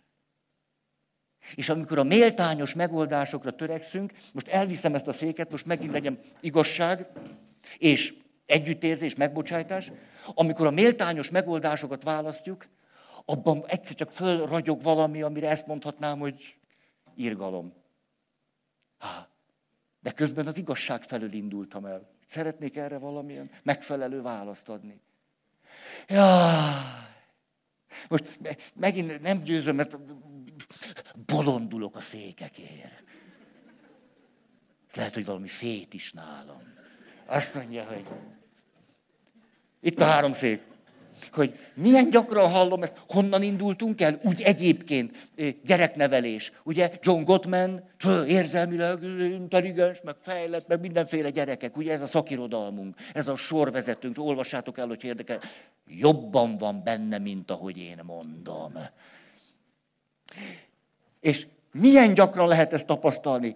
És 1.54 1.68
amikor 1.68 1.98
a 1.98 2.02
méltányos 2.02 2.74
megoldásokra 2.74 3.50
törekszünk, 3.50 4.12
most 4.32 4.48
elviszem 4.48 4.94
ezt 4.94 5.06
a 5.06 5.12
széket, 5.12 5.50
most 5.50 5.66
megint 5.66 5.92
legyen 5.92 6.18
igazság, 6.40 7.06
és 7.78 8.14
együttérzés, 8.46 9.14
megbocsájtás, 9.14 9.92
amikor 10.35 10.66
a 10.66 10.70
méltányos 10.70 11.30
megoldásokat 11.30 12.02
választjuk, 12.02 12.66
abban 13.24 13.66
egyszer 13.66 13.94
csak 13.94 14.11
fölragyog 14.11 14.82
valami, 14.82 15.22
amire 15.22 15.48
ezt 15.48 15.66
mondhatnám, 15.66 16.18
hogy 16.18 16.56
irgalom. 17.14 17.74
De 20.00 20.11
közben 20.11 20.46
az 20.46 20.59
igazság 20.59 21.02
felől 21.02 21.32
indultam 21.32 21.85
el. 21.85 22.11
Szeretnék 22.26 22.76
erre 22.76 22.98
valamilyen 22.98 23.50
megfelelő 23.62 24.22
választ 24.22 24.68
adni. 24.68 25.00
Ja, 26.09 26.48
most 28.09 28.38
megint 28.74 29.20
nem 29.20 29.42
győzöm, 29.42 29.80
ezt 29.80 29.96
bolondulok 31.26 31.96
a 31.96 32.00
székekért. 32.00 33.04
Ez 34.88 34.94
lehet, 34.94 35.14
hogy 35.14 35.24
valami 35.24 35.48
fét 35.48 35.94
is 35.94 36.12
nálam. 36.12 36.62
Azt 37.26 37.54
mondja, 37.54 37.84
hogy 37.84 38.04
itt 39.80 40.00
a 40.00 40.04
három 40.04 40.32
szék. 40.32 40.60
Hogy 41.32 41.58
milyen 41.74 42.10
gyakran 42.10 42.50
hallom 42.50 42.82
ezt, 42.82 43.02
honnan 43.08 43.42
indultunk 43.42 44.00
el, 44.00 44.20
úgy 44.22 44.42
egyébként 44.42 45.28
gyereknevelés. 45.64 46.52
Ugye 46.62 46.98
John 47.02 47.22
Gottman, 47.22 47.88
érzelmileg 48.26 49.02
intelligens, 49.02 50.00
meg 50.02 50.14
fejlett, 50.22 50.66
meg 50.68 50.80
mindenféle 50.80 51.30
gyerekek. 51.30 51.76
Ugye 51.76 51.92
ez 51.92 52.02
a 52.02 52.06
szakirodalmunk, 52.06 52.96
ez 53.12 53.28
a 53.28 53.36
sorvezetőnk, 53.36 54.18
olvassátok 54.18 54.78
el, 54.78 54.86
hogy 54.86 55.04
érdekel. 55.04 55.40
Jobban 55.86 56.56
van 56.56 56.82
benne, 56.82 57.18
mint 57.18 57.50
ahogy 57.50 57.78
én 57.78 58.00
mondom. 58.02 58.72
És 61.20 61.46
milyen 61.72 62.14
gyakran 62.14 62.48
lehet 62.48 62.72
ezt 62.72 62.86
tapasztalni? 62.86 63.54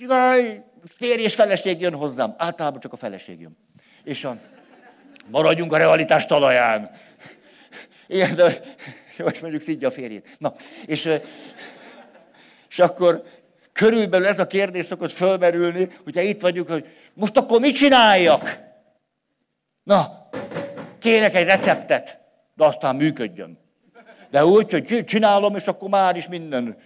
Jaj, 0.00 0.64
férj 0.84 1.22
és 1.22 1.34
feleség 1.34 1.80
jön 1.80 1.94
hozzám. 1.94 2.34
Általában 2.36 2.80
csak 2.80 2.92
a 2.92 2.96
feleség 2.96 3.40
jön. 3.40 3.56
És 4.04 4.24
a, 4.24 4.36
maradjunk 5.30 5.72
a 5.72 5.76
realitás 5.76 6.26
talaján. 6.26 6.90
Igen, 8.06 8.34
de 8.34 8.60
és 9.32 9.40
mondjuk 9.40 9.62
szidja 9.62 9.88
a 9.88 9.90
férjét. 9.90 10.36
Na, 10.38 10.54
és, 10.86 11.10
és 12.68 12.78
akkor 12.78 13.22
körülbelül 13.72 14.26
ez 14.26 14.38
a 14.38 14.46
kérdés 14.46 14.84
szokott 14.84 15.12
fölmerülni, 15.12 15.88
hogyha 16.04 16.20
itt 16.20 16.40
vagyunk, 16.40 16.68
hogy 16.68 16.86
most 17.14 17.36
akkor 17.36 17.60
mit 17.60 17.74
csináljak? 17.74 18.58
Na, 19.82 20.28
kérek 20.98 21.34
egy 21.34 21.46
receptet, 21.46 22.18
de 22.54 22.64
aztán 22.64 22.96
működjön. 22.96 23.58
De 24.30 24.44
úgy, 24.44 24.70
hogy 24.70 25.04
csinálom, 25.04 25.56
és 25.56 25.66
akkor 25.66 25.88
már 25.88 26.16
is 26.16 26.28
minden. 26.28 26.76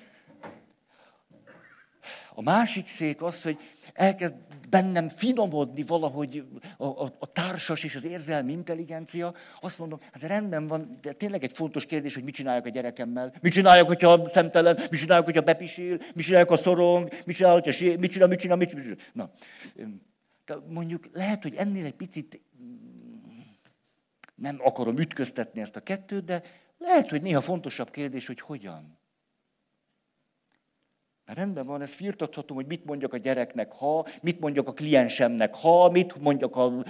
A 2.34 2.42
másik 2.42 2.88
szék 2.88 3.22
az, 3.22 3.42
hogy 3.42 3.58
elkezd 3.92 4.34
bennem 4.68 5.08
finomodni 5.08 5.82
valahogy 5.82 6.44
a, 6.76 6.84
a, 6.84 7.14
a 7.18 7.32
társas 7.32 7.84
és 7.84 7.94
az 7.94 8.04
érzelmi 8.04 8.52
intelligencia, 8.52 9.34
azt 9.60 9.78
mondom, 9.78 9.98
hát 10.12 10.22
rendben 10.22 10.66
van, 10.66 10.90
de 11.00 11.12
tényleg 11.12 11.42
egy 11.42 11.52
fontos 11.52 11.86
kérdés, 11.86 12.14
hogy 12.14 12.24
mit 12.24 12.34
csináljak 12.34 12.66
a 12.66 12.68
gyerekemmel. 12.68 13.32
Mit 13.40 13.52
csináljak, 13.52 13.86
hogyha 13.86 14.28
szemtelen, 14.28 14.78
mit 14.90 15.00
csináljak, 15.00 15.24
hogyha 15.24 15.40
bepisil, 15.40 16.00
mit 16.14 16.24
csináljak, 16.24 16.48
ha 16.48 16.56
szorong, 16.56 17.08
mit 17.24 17.36
csinálok, 17.36 17.64
hogyha 17.64 17.98
mit 17.98 18.10
csinál, 18.10 18.28
mit 18.28 18.38
csinál, 18.38 18.56
mit 18.56 18.68
csinál. 18.68 18.96
Na, 19.12 19.30
de 20.44 20.56
mondjuk 20.68 21.08
lehet, 21.12 21.42
hogy 21.42 21.54
ennél 21.54 21.84
egy 21.84 21.94
picit 21.94 22.40
nem 24.34 24.56
akarom 24.62 24.98
ütköztetni 24.98 25.60
ezt 25.60 25.76
a 25.76 25.80
kettőt, 25.80 26.24
de 26.24 26.42
lehet, 26.78 27.10
hogy 27.10 27.22
néha 27.22 27.40
fontosabb 27.40 27.90
kérdés, 27.90 28.26
hogy 28.26 28.40
hogyan. 28.40 28.98
Hát 31.26 31.36
rendben 31.36 31.66
van, 31.66 31.80
ezt 31.80 31.94
firtathatom, 31.94 32.56
hogy 32.56 32.66
mit 32.66 32.84
mondjak 32.84 33.12
a 33.12 33.16
gyereknek, 33.16 33.72
ha, 33.72 34.06
mit 34.22 34.40
mondjak 34.40 34.68
a 34.68 34.72
kliensemnek, 34.72 35.54
ha, 35.54 35.90
mit 35.90 36.20
mondjak 36.20 36.56
a 36.56 36.84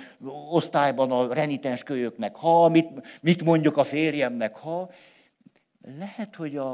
osztályban 0.50 1.10
a 1.10 1.34
renitens 1.34 1.82
kölyöknek, 1.82 2.36
ha, 2.36 2.68
mit, 2.68 3.20
mit 3.20 3.44
mondjak 3.44 3.76
a 3.76 3.84
férjemnek, 3.84 4.56
ha. 4.56 4.90
Lehet, 5.98 6.36
hogy 6.36 6.56
a, 6.56 6.72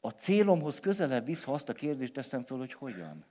a 0.00 0.10
célomhoz 0.10 0.80
közelebb 0.80 1.24
visz, 1.24 1.44
ha 1.44 1.52
azt 1.52 1.68
a 1.68 1.72
kérdést 1.72 2.12
teszem 2.12 2.44
föl, 2.44 2.58
hogy 2.58 2.72
hogyan. 2.72 3.24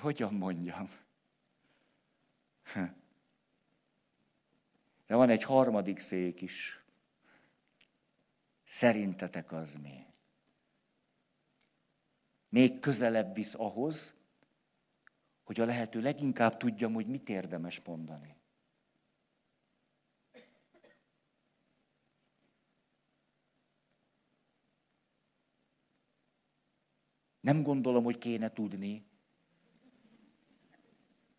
Hogyan 0.00 0.34
mondjam? 0.34 0.90
De 5.06 5.14
van 5.14 5.28
egy 5.28 5.42
harmadik 5.42 5.98
szék 5.98 6.40
is. 6.40 6.84
Szerintetek 8.64 9.52
az 9.52 9.74
mi? 9.82 10.13
Még 12.54 12.78
közelebb 12.78 13.34
visz 13.34 13.54
ahhoz, 13.54 14.14
hogy 15.42 15.60
a 15.60 15.64
lehető 15.64 16.00
leginkább 16.00 16.56
tudjam, 16.56 16.92
hogy 16.92 17.06
mit 17.06 17.28
érdemes 17.28 17.80
mondani. 17.84 18.36
Nem 27.40 27.62
gondolom, 27.62 28.04
hogy 28.04 28.18
kéne 28.18 28.52
tudni. 28.52 29.06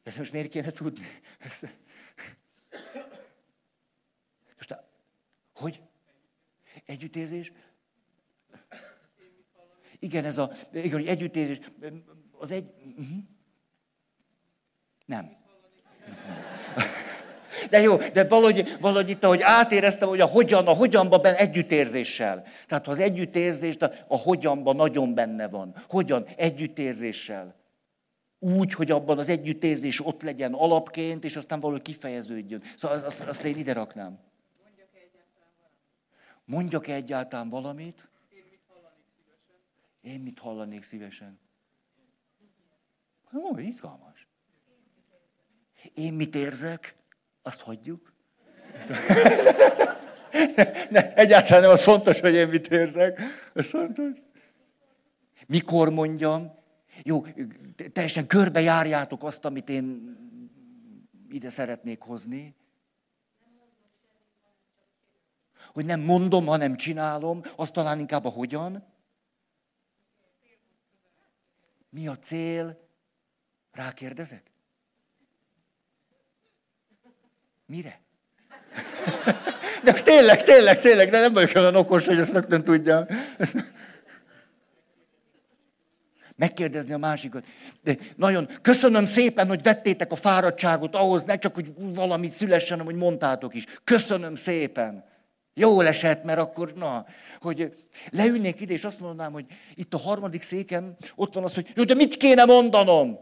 De 0.04 0.13
most 0.17 0.32
miért 0.32 0.49
kéne 0.49 0.71
tudni? 0.71 1.06
Most, 4.56 4.75
hogy? 5.54 5.82
Együttérzés? 6.86 7.51
Igen, 10.06 10.26
ez 10.26 10.38
a, 10.38 10.52
igen, 10.72 11.06
együttérzés. 11.06 11.60
Az 12.39 12.52
egy... 12.52 12.65
Uh-huh. 12.98 13.18
Nem. 15.06 15.36
De 17.70 17.82
jó, 17.82 17.96
de 17.98 18.28
valahogy, 18.28 18.78
valahogy 18.80 19.10
itt, 19.10 19.24
ahogy 19.24 19.41
átéreztem, 19.41 20.08
hogy 20.08 20.20
a 20.20 20.26
hogyan, 20.26 20.68
a 20.68 20.74
hogyanba 20.74 21.18
benne 21.18 21.38
együttérzéssel. 21.38 22.44
Tehát 22.68 22.86
ha 22.86 22.91
az 22.91 23.00
együttérzést, 23.00 23.82
a, 23.82 23.91
a 24.08 24.18
hogyanba 24.18 24.74
nagyon 24.74 25.13
benne 25.13 25.48
van. 25.48 25.76
Hogyan? 25.88 26.26
Együttérzéssel. 26.36 27.56
Úgy, 28.39 28.74
hogy 28.74 28.91
abban 28.91 29.18
az 29.18 29.30
együttérzés 29.30 30.06
ott 30.06 30.22
legyen 30.22 30.54
alapként, 30.54 31.24
és 31.24 31.36
aztán 31.36 31.60
valahogy 31.60 31.82
kifejeződjön. 31.82 32.62
Szóval 32.76 32.98
azt, 32.98 33.06
azt, 33.06 33.22
azt 33.22 33.44
én 33.44 33.58
ide 33.58 33.74
raknám. 33.74 34.20
Mondjak-e 36.46 36.94
egyáltalán 36.94 37.50
valamit? 37.50 38.08
Én 38.08 38.08
mit 38.08 38.08
hallanék 38.08 38.08
szívesen? 38.08 38.14
Én 40.06 40.20
mit 40.20 40.39
hallanék 40.39 40.84
szívesen? 40.84 41.39
Ó, 43.34 43.58
izgalmas. 43.58 44.28
Én 45.94 46.13
mit 46.13 46.36
érzek? 46.36 46.96
Azt 47.41 47.62
hagyjuk. 47.62 48.13
ne, 50.89 51.13
egyáltalán 51.13 51.62
nem 51.62 51.72
az 51.72 51.84
fontos, 51.84 52.20
hogy 52.20 52.34
én 52.34 52.48
mit 52.48 52.68
érzek. 52.68 53.20
Ez 53.54 53.70
fontos. 53.70 54.18
Mikor 55.48 55.89
mondjam? 55.89 56.56
Jó, 57.04 57.26
teljesen 57.94 58.28
körbejárjátok 58.28 59.24
azt, 59.24 59.46
amit 59.46 59.70
én 59.70 60.18
ide 61.30 61.50
szeretnék 61.50 62.02
hozni. 62.02 62.56
Hogy 65.74 65.86
nem 65.86 66.00
mondom, 66.00 66.46
hanem 66.46 66.76
csinálom, 66.76 67.41
azt 67.56 67.74
talán 67.74 68.00
inkább 68.00 68.26
a 68.26 68.30
hogyan. 68.30 68.94
Mi 71.95 72.08
a 72.08 72.17
cél? 72.17 72.79
Rákérdezek? 73.71 74.43
Mire? 77.65 77.99
De 79.84 79.91
most 79.91 80.03
tényleg, 80.03 80.43
tényleg, 80.43 80.79
tényleg, 80.79 81.10
de 81.10 81.19
nem 81.19 81.34
vagyok 81.34 81.55
olyan 81.55 81.75
okos, 81.75 82.05
hogy 82.05 82.17
ezt 82.17 82.31
rögtön 82.31 82.63
tudjam. 82.63 83.05
Megkérdezni 86.36 86.93
a 86.93 86.97
másikat. 86.97 87.45
De 87.84 87.97
nagyon 88.15 88.49
köszönöm 88.62 89.05
szépen, 89.05 89.47
hogy 89.47 89.62
vettétek 89.62 90.12
a 90.12 90.15
fáradtságot 90.15 90.95
ahhoz, 90.95 91.23
ne 91.23 91.38
csak, 91.38 91.53
hogy 91.53 91.73
valami 91.77 92.29
szülessen, 92.29 92.81
hogy 92.81 92.95
mondtátok 92.95 93.53
is. 93.53 93.65
Köszönöm 93.84 94.36
szépen. 94.36 95.05
Jól 95.58 95.88
esett, 95.88 96.24
mert 96.24 96.39
akkor, 96.39 96.74
na, 96.74 97.06
hogy 97.39 97.86
leülnék 98.10 98.60
ide, 98.60 98.74
és 98.74 98.84
azt 98.84 99.00
mondanám, 99.00 99.32
hogy 99.32 99.46
itt 99.74 99.94
a 99.94 99.98
harmadik 99.98 100.41
széken 100.41 100.98
ott 101.15 101.34
van 101.34 101.44
az, 101.44 101.56
hogy 101.56 101.72
jó, 101.76 101.84
de 101.84 101.94
mit 101.94 102.18
kéne 102.18 102.46
mondanom? 102.46 103.20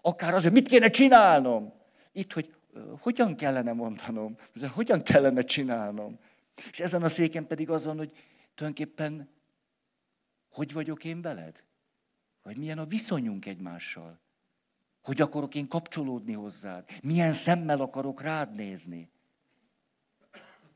Akár 0.00 0.34
az, 0.34 0.42
hogy 0.42 0.52
mit 0.52 0.68
kéne 0.68 0.90
csinálnom? 0.90 1.72
Itt, 2.12 2.32
hogy 2.32 2.54
hogyan 3.00 3.36
kellene 3.36 3.72
mondanom, 3.72 4.36
hogyan 4.74 5.02
kellene 5.02 5.42
csinálnom. 5.42 6.18
És 6.70 6.80
ezen 6.80 7.02
a 7.02 7.08
széken 7.08 7.46
pedig 7.46 7.70
az 7.70 7.84
van, 7.84 7.96
hogy 7.96 8.12
tulajdonképpen 8.54 9.28
hogy 10.52 10.72
vagyok 10.72 11.04
én 11.04 11.22
veled? 11.22 11.62
Vagy 12.42 12.56
milyen 12.56 12.78
a 12.78 12.84
viszonyunk 12.84 13.46
egymással? 13.46 14.20
Hogy 15.02 15.20
akarok 15.20 15.54
én 15.54 15.68
kapcsolódni 15.68 16.32
hozzád? 16.32 16.84
Milyen 17.02 17.32
szemmel 17.32 17.80
akarok 17.80 18.22
rád 18.22 18.54
nézni? 18.54 19.10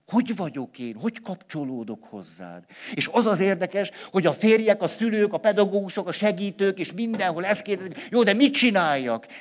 Hogy 0.06 0.36
vagyok 0.36 0.78
én? 0.78 0.94
Hogy 0.94 1.20
kapcsolódok 1.20 2.04
hozzád? 2.04 2.64
És 2.94 3.08
az 3.12 3.26
az 3.26 3.38
érdekes, 3.38 3.90
hogy 4.10 4.26
a 4.26 4.32
férjek, 4.32 4.82
a 4.82 4.86
szülők, 4.86 5.32
a 5.32 5.38
pedagógusok, 5.38 6.08
a 6.08 6.12
segítők, 6.12 6.78
és 6.78 6.92
mindenhol 6.92 7.44
ezt 7.44 7.62
kérdezik, 7.62 8.08
jó, 8.10 8.22
de 8.22 8.32
mit 8.32 8.52
csináljak? 8.52 9.26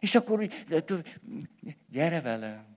És 0.00 0.14
akkor, 0.14 0.48
gyere 1.90 2.20
velem. 2.20 2.76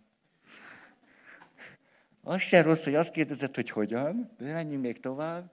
Az 2.23 2.41
se 2.41 2.61
rossz, 2.61 2.83
hogy 2.83 2.95
azt 2.95 3.11
kérdezed, 3.11 3.55
hogy 3.55 3.69
hogyan, 3.69 4.31
de 4.37 4.53
menjünk 4.53 4.83
még 4.83 4.99
tovább. 4.99 5.51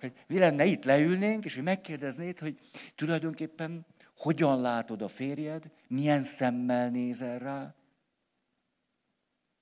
Hogy 0.00 0.12
mi 0.26 0.38
lenne 0.38 0.64
itt 0.64 0.84
leülnénk, 0.84 1.44
és 1.44 1.54
hogy 1.54 1.62
megkérdeznéd, 1.62 2.38
hogy 2.38 2.58
tulajdonképpen 2.94 3.86
hogyan 4.16 4.60
látod 4.60 5.02
a 5.02 5.08
férjed, 5.08 5.62
milyen 5.88 6.22
szemmel 6.22 6.90
nézel 6.90 7.38
rá, 7.38 7.74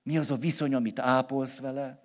mi 0.03 0.19
az 0.19 0.31
a 0.31 0.37
viszony, 0.37 0.75
amit 0.75 0.99
ápolsz 0.99 1.59
vele? 1.59 2.03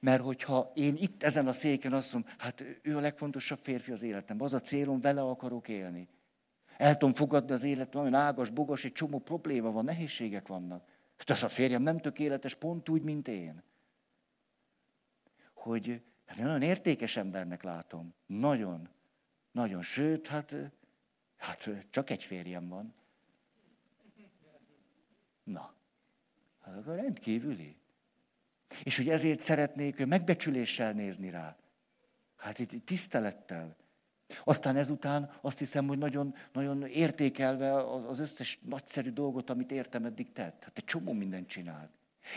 Mert 0.00 0.22
hogyha 0.22 0.72
én 0.74 0.96
itt 0.96 1.22
ezen 1.22 1.48
a 1.48 1.52
széken 1.52 1.92
azt 1.92 2.12
mondom, 2.12 2.32
hát 2.38 2.64
ő 2.82 2.96
a 2.96 3.00
legfontosabb 3.00 3.58
férfi 3.62 3.92
az 3.92 4.02
életemben, 4.02 4.46
az 4.46 4.54
a 4.54 4.60
célom, 4.60 5.00
vele 5.00 5.22
akarok 5.22 5.68
élni. 5.68 6.08
El 6.76 6.96
tudom 6.96 7.14
fogadni 7.14 7.52
az 7.52 7.62
élet, 7.62 7.92
nagyon 7.92 8.14
ágas, 8.14 8.50
bogas, 8.50 8.84
egy 8.84 8.92
csomó 8.92 9.18
probléma 9.18 9.70
van, 9.70 9.84
nehézségek 9.84 10.48
vannak. 10.48 10.88
Hát 11.16 11.30
az 11.30 11.42
a 11.42 11.48
férjem 11.48 11.82
nem 11.82 11.98
tökéletes, 11.98 12.54
pont 12.54 12.88
úgy, 12.88 13.02
mint 13.02 13.28
én. 13.28 13.62
Hogy 15.54 16.02
hát 16.26 16.38
én 16.38 16.44
nagyon 16.44 16.62
értékes 16.62 17.16
embernek 17.16 17.62
látom. 17.62 18.14
Nagyon. 18.26 18.88
Nagyon. 19.52 19.82
Sőt, 19.82 20.26
hát, 20.26 20.54
hát 21.36 21.70
csak 21.90 22.10
egy 22.10 22.24
férjem 22.24 22.68
van. 22.68 22.94
Na, 25.52 25.74
hát 26.60 26.76
akkor 26.76 26.94
rendkívüli. 26.94 27.76
És 28.82 28.96
hogy 28.96 29.08
ezért 29.08 29.40
szeretnék 29.40 30.06
megbecsüléssel 30.06 30.92
nézni 30.92 31.30
rá. 31.30 31.56
Hát 32.36 32.58
itt 32.58 32.86
tisztelettel. 32.86 33.76
Aztán 34.44 34.76
ezután 34.76 35.30
azt 35.40 35.58
hiszem, 35.58 35.86
hogy 35.86 35.98
nagyon, 35.98 36.34
nagyon 36.52 36.86
értékelve 36.86 37.82
az 38.08 38.20
összes 38.20 38.58
nagyszerű 38.68 39.10
dolgot, 39.10 39.50
amit 39.50 39.72
értem 39.72 40.04
eddig 40.04 40.32
tett. 40.32 40.62
Hát 40.62 40.78
egy 40.78 40.84
csomó 40.84 41.12
mindent 41.12 41.48
csinált. 41.48 41.90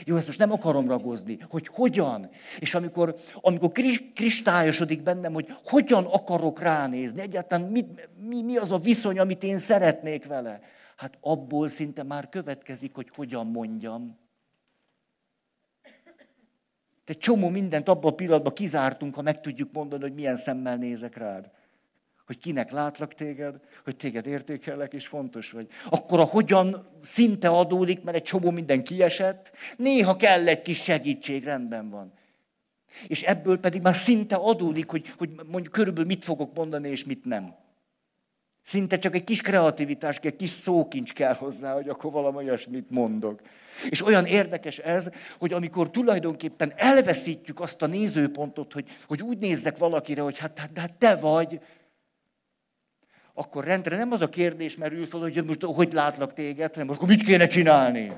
Jó, 0.05 0.15
ezt 0.15 0.25
most 0.25 0.39
nem 0.39 0.51
akarom 0.51 0.87
ragozni, 0.87 1.37
hogy 1.49 1.67
hogyan. 1.67 2.29
És 2.59 2.75
amikor, 2.75 3.15
amikor 3.41 3.71
kristályosodik 4.13 5.03
bennem, 5.03 5.33
hogy 5.33 5.55
hogyan 5.65 6.05
akarok 6.05 6.59
ránézni, 6.59 7.21
egyáltalán 7.21 7.69
mit, 7.69 8.09
mi, 8.27 8.41
mi 8.41 8.57
az 8.57 8.71
a 8.71 8.77
viszony, 8.77 9.19
amit 9.19 9.43
én 9.43 9.57
szeretnék 9.57 10.25
vele. 10.25 10.61
Hát 10.95 11.17
abból 11.21 11.67
szinte 11.67 12.03
már 12.03 12.29
következik, 12.29 12.95
hogy 12.95 13.09
hogyan 13.15 13.47
mondjam. 13.47 14.17
Egy 17.05 17.17
csomó 17.17 17.49
mindent 17.49 17.89
abban 17.89 18.11
a 18.11 18.15
pillanatban 18.15 18.53
kizártunk, 18.53 19.15
ha 19.15 19.21
meg 19.21 19.41
tudjuk 19.41 19.71
mondani, 19.71 20.01
hogy 20.01 20.13
milyen 20.13 20.35
szemmel 20.35 20.77
nézek 20.77 21.17
rád. 21.17 21.51
Hogy 22.25 22.37
kinek 22.37 22.71
látlak 22.71 23.13
téged, 23.13 23.59
hogy 23.83 23.95
téged 23.95 24.25
értékelek, 24.25 24.93
és 24.93 25.07
fontos 25.07 25.51
vagy. 25.51 25.67
Akkor 25.89 26.19
a 26.19 26.23
hogyan 26.23 26.87
szinte 27.01 27.49
adódik, 27.49 28.03
mert 28.03 28.17
egy 28.17 28.23
csomó 28.23 28.51
minden 28.51 28.83
kiesett, 28.83 29.51
néha 29.77 30.15
kell 30.15 30.47
egy 30.47 30.61
kis 30.61 30.83
segítség, 30.83 31.43
rendben 31.43 31.89
van. 31.89 32.13
És 33.07 33.23
ebből 33.23 33.59
pedig 33.59 33.81
már 33.81 33.95
szinte 33.95 34.35
adódik, 34.35 34.89
hogy, 34.89 35.09
hogy 35.17 35.29
mondjuk 35.47 35.73
körülbelül 35.73 36.07
mit 36.07 36.23
fogok 36.23 36.55
mondani, 36.55 36.89
és 36.89 37.03
mit 37.03 37.25
nem. 37.25 37.55
Szinte 38.63 38.97
csak 38.97 39.15
egy 39.15 39.23
kis 39.23 39.41
kreativitás, 39.41 40.17
egy 40.21 40.35
kis 40.35 40.49
szókincs 40.49 41.13
kell 41.13 41.33
hozzá, 41.33 41.73
hogy 41.73 41.89
akkor 41.89 42.11
valami 42.11 42.37
olyasmit 42.37 42.89
mondok. 42.89 43.41
És 43.89 44.05
olyan 44.05 44.25
érdekes 44.25 44.77
ez, 44.77 45.09
hogy 45.39 45.53
amikor 45.53 45.91
tulajdonképpen 45.91 46.73
elveszítjük 46.75 47.59
azt 47.59 47.81
a 47.81 47.87
nézőpontot, 47.87 48.73
hogy, 48.73 48.85
hogy 49.07 49.21
úgy 49.21 49.37
nézzek 49.37 49.77
valakire, 49.77 50.21
hogy 50.21 50.37
hát, 50.37 50.59
hát, 50.59 50.69
hát 50.75 50.93
te 50.93 51.15
vagy, 51.15 51.59
akkor 53.33 53.63
rendre 53.63 53.97
nem 53.97 54.11
az 54.11 54.21
a 54.21 54.29
kérdés 54.29 54.75
merül 54.75 55.05
fel, 55.05 55.19
hogy 55.19 55.43
most 55.45 55.63
hogy 55.63 55.93
látlak 55.93 56.33
téged, 56.33 56.71
hanem 56.71 56.87
most 56.87 56.99
akkor 56.99 57.15
mit 57.15 57.23
kéne 57.23 57.47
csinálni? 57.47 58.11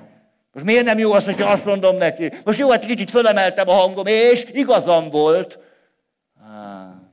Most 0.51 0.65
miért 0.65 0.85
nem 0.85 0.97
jó 0.97 1.11
az, 1.11 1.25
hogyha 1.25 1.51
azt 1.51 1.65
mondom 1.65 1.97
neki? 1.97 2.31
Most 2.43 2.59
jó, 2.59 2.69
hát 2.69 2.85
kicsit 2.85 3.09
fölemeltem 3.09 3.69
a 3.69 3.73
hangom, 3.73 4.05
és 4.05 4.45
igazam 4.51 5.09
volt. 5.09 5.59
Ah. 6.39 7.04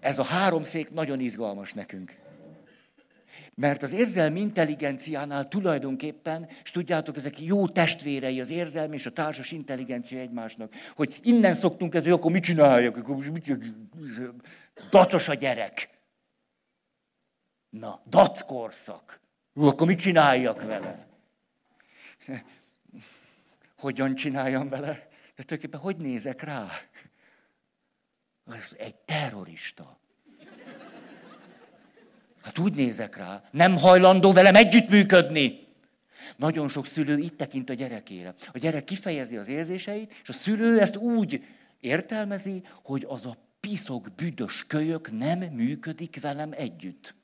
Ez 0.00 0.18
a 0.18 0.24
három 0.24 0.64
szék 0.64 0.90
nagyon 0.90 1.20
izgalmas 1.20 1.72
nekünk. 1.72 2.16
Mert 3.54 3.82
az 3.82 3.92
érzelmi 3.92 4.40
intelligenciánál 4.40 5.48
tulajdonképpen, 5.48 6.48
és 6.62 6.70
tudjátok, 6.70 7.16
ezek 7.16 7.40
jó 7.40 7.68
testvérei, 7.68 8.40
az 8.40 8.50
érzelmi 8.50 8.94
és 8.94 9.06
a 9.06 9.12
társas 9.12 9.50
intelligencia 9.50 10.18
egymásnak, 10.18 10.74
hogy 10.96 11.18
innen 11.22 11.54
szoktunk 11.54 11.94
ez, 11.94 12.02
hogy 12.02 12.10
akkor 12.12 12.32
mit 12.32 12.42
csináljak, 12.42 12.96
akkor 12.96 13.16
mit, 13.16 13.58
dacos 14.90 15.28
a 15.28 15.34
gyerek. 15.34 15.88
Na, 17.70 18.02
dackorszak. 18.06 19.20
Akkor 19.54 19.86
mit 19.86 20.00
csináljak 20.00 20.62
vele? 20.62 21.06
Hogyan 23.78 24.14
csináljam 24.14 24.68
vele? 24.68 25.08
De 25.36 25.42
tulajdonképpen 25.44 25.80
hogy 25.80 25.96
nézek 25.96 26.42
rá? 26.42 26.68
Az 28.48 28.76
egy 28.78 28.94
terrorista. 28.94 29.98
Hát 32.42 32.58
úgy 32.58 32.74
nézek 32.74 33.16
rá, 33.16 33.42
nem 33.50 33.76
hajlandó 33.76 34.32
velem 34.32 34.54
együttműködni. 34.54 35.66
Nagyon 36.36 36.68
sok 36.68 36.86
szülő 36.86 37.18
így 37.18 37.34
tekint 37.34 37.70
a 37.70 37.74
gyerekére. 37.74 38.34
A 38.52 38.58
gyerek 38.58 38.84
kifejezi 38.84 39.36
az 39.36 39.48
érzéseit, 39.48 40.12
és 40.22 40.28
a 40.28 40.32
szülő 40.32 40.80
ezt 40.80 40.96
úgy 40.96 41.44
értelmezi, 41.80 42.62
hogy 42.82 43.04
az 43.08 43.26
a 43.26 43.36
piszok, 43.60 44.10
büdös 44.16 44.66
kölyök 44.66 45.10
nem 45.10 45.38
működik 45.38 46.20
velem 46.20 46.52
együtt. 46.52 47.14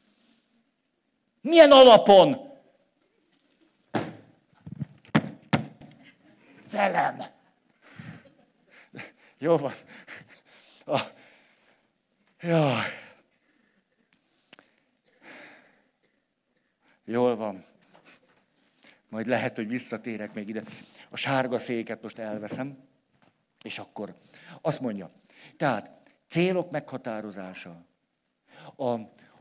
Milyen 1.41 1.71
alapon? 1.71 2.53
Velem. 6.71 7.25
Jó 9.39 9.57
van. 9.57 9.73
Ah. 10.85 11.01
Jaj. 12.41 13.03
Jól 17.05 17.37
van. 17.37 17.65
Majd 19.09 19.27
lehet, 19.27 19.57
hogy 19.57 19.69
visszatérek 19.69 20.35
még 20.35 20.49
ide. 20.49 20.63
A 21.11 21.17
sárga 21.17 21.59
széket 21.59 22.03
most 22.03 22.19
elveszem, 22.19 22.79
és 23.65 23.79
akkor 23.79 24.15
azt 24.61 24.81
mondja. 24.81 25.11
Tehát 25.57 25.91
célok 26.29 26.71
meghatározása. 26.71 27.85
A, 28.77 28.91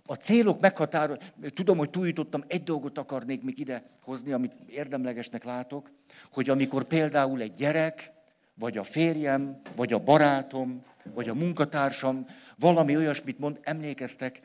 a 0.06 0.14
célok 0.20 0.60
meghatározása, 0.60 1.32
tudom, 1.54 1.78
hogy 1.78 1.90
túljutottam, 1.90 2.44
egy 2.48 2.64
dolgot 2.64 2.98
akarnék 2.98 3.44
még 3.44 3.60
ide 3.60 3.84
hozni, 4.02 4.32
amit 4.32 4.54
érdemlegesnek 4.68 5.44
látok, 5.44 5.92
hogy 6.32 6.50
amikor 6.50 6.84
például 6.84 7.42
egy 7.42 7.54
gyerek, 7.54 8.12
vagy 8.54 8.78
a 8.78 8.84
férjem, 8.84 9.62
vagy 9.76 9.94
a 9.94 10.00
barátom, 10.00 10.84
vagy 11.04 11.30
a 11.30 11.34
munkatársam 11.34 12.26
valami 12.58 12.98
olyasmit 12.98 13.40
mond, 13.40 13.60
emlékeztek, 13.62 14.42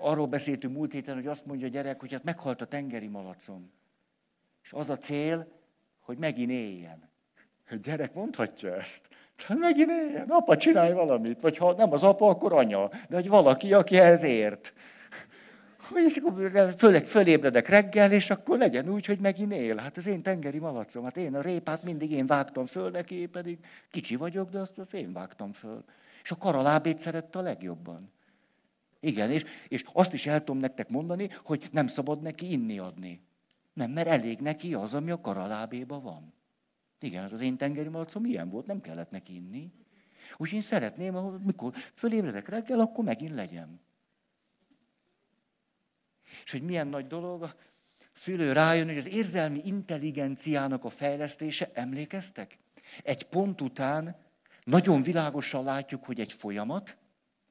arról 0.00 0.26
beszéltünk 0.26 0.74
múlt 0.74 0.92
héten, 0.92 1.14
hogy 1.14 1.26
azt 1.26 1.46
mondja 1.46 1.66
a 1.66 1.70
gyerek, 1.70 2.00
hogy 2.00 2.12
hát 2.12 2.24
meghalt 2.24 2.60
a 2.60 2.66
tengeri 2.66 3.06
malacom. 3.06 3.70
És 4.62 4.72
az 4.72 4.90
a 4.90 4.96
cél, 4.96 5.46
hogy 6.00 6.18
megint 6.18 6.50
éljen. 6.50 7.10
A 7.70 7.74
gyerek 7.74 8.14
mondhatja 8.14 8.76
ezt. 8.76 9.08
Hát 9.36 9.58
megint 9.58 9.90
éljen. 9.90 10.28
Apa, 10.28 10.56
csinálj 10.56 10.92
valamit. 10.92 11.40
Vagy 11.40 11.56
ha 11.56 11.72
nem 11.72 11.92
az 11.92 12.02
apa, 12.02 12.28
akkor 12.28 12.52
anya. 12.52 12.88
De 13.08 13.14
hogy 13.14 13.28
valaki, 13.28 13.74
aki 13.74 13.98
ehhez 13.98 14.22
ért. 14.22 14.72
És 15.94 16.16
akkor 16.16 16.74
főleg 16.76 17.06
fölébredek 17.06 17.68
reggel, 17.68 18.12
és 18.12 18.30
akkor 18.30 18.58
legyen 18.58 18.88
úgy, 18.88 19.06
hogy 19.06 19.18
megint 19.18 19.52
él. 19.52 19.76
Hát 19.76 19.96
az 19.96 20.06
én 20.06 20.22
tengeri 20.22 20.58
malacom, 20.58 21.04
hát 21.04 21.16
én 21.16 21.34
a 21.34 21.40
répát 21.40 21.82
mindig 21.82 22.10
én 22.10 22.26
vágtam 22.26 22.66
föl 22.66 22.90
neki, 22.90 23.26
pedig 23.26 23.58
kicsi 23.90 24.16
vagyok, 24.16 24.50
de 24.50 24.58
azt 24.58 24.78
én 24.92 25.12
vágtam 25.12 25.52
föl. 25.52 25.84
És 26.22 26.30
a 26.30 26.36
karalábét 26.36 26.98
szerette 26.98 27.38
a 27.38 27.42
legjobban. 27.42 28.10
Igen, 29.00 29.30
és, 29.30 29.44
és 29.68 29.84
azt 29.92 30.12
is 30.12 30.26
el 30.26 30.38
tudom 30.38 30.60
nektek 30.60 30.88
mondani, 30.88 31.28
hogy 31.44 31.68
nem 31.72 31.86
szabad 31.86 32.22
neki 32.22 32.52
inni 32.52 32.78
adni. 32.78 33.20
Nem, 33.72 33.90
mert 33.90 34.08
elég 34.08 34.40
neki 34.40 34.74
az, 34.74 34.94
ami 34.94 35.10
a 35.10 35.20
karalábéba 35.20 36.00
van. 36.00 36.32
Igen, 37.00 37.22
hát 37.22 37.32
az 37.32 37.40
én 37.40 37.56
tengeri 37.56 37.88
malacom 37.88 38.24
ilyen 38.24 38.50
volt, 38.50 38.66
nem 38.66 38.80
kellett 38.80 39.10
neki 39.10 39.34
inni. 39.34 39.72
Úgyhogy 40.36 40.58
én 40.58 40.64
szeretném, 40.64 41.14
hogy 41.14 41.40
mikor 41.40 41.72
fölébredek 41.94 42.48
reggel, 42.48 42.80
akkor 42.80 43.04
megint 43.04 43.34
legyen. 43.34 43.80
És 46.44 46.50
hogy 46.50 46.62
milyen 46.62 46.86
nagy 46.86 47.06
dolog 47.06 47.42
a 47.42 47.54
szülő 48.12 48.52
rájön, 48.52 48.86
hogy 48.86 48.96
az 48.96 49.08
érzelmi 49.08 49.60
intelligenciának 49.64 50.84
a 50.84 50.90
fejlesztése, 50.90 51.70
emlékeztek? 51.72 52.58
Egy 53.02 53.24
pont 53.24 53.60
után 53.60 54.16
nagyon 54.64 55.02
világosan 55.02 55.64
látjuk, 55.64 56.04
hogy 56.04 56.20
egy 56.20 56.32
folyamat, 56.32 56.96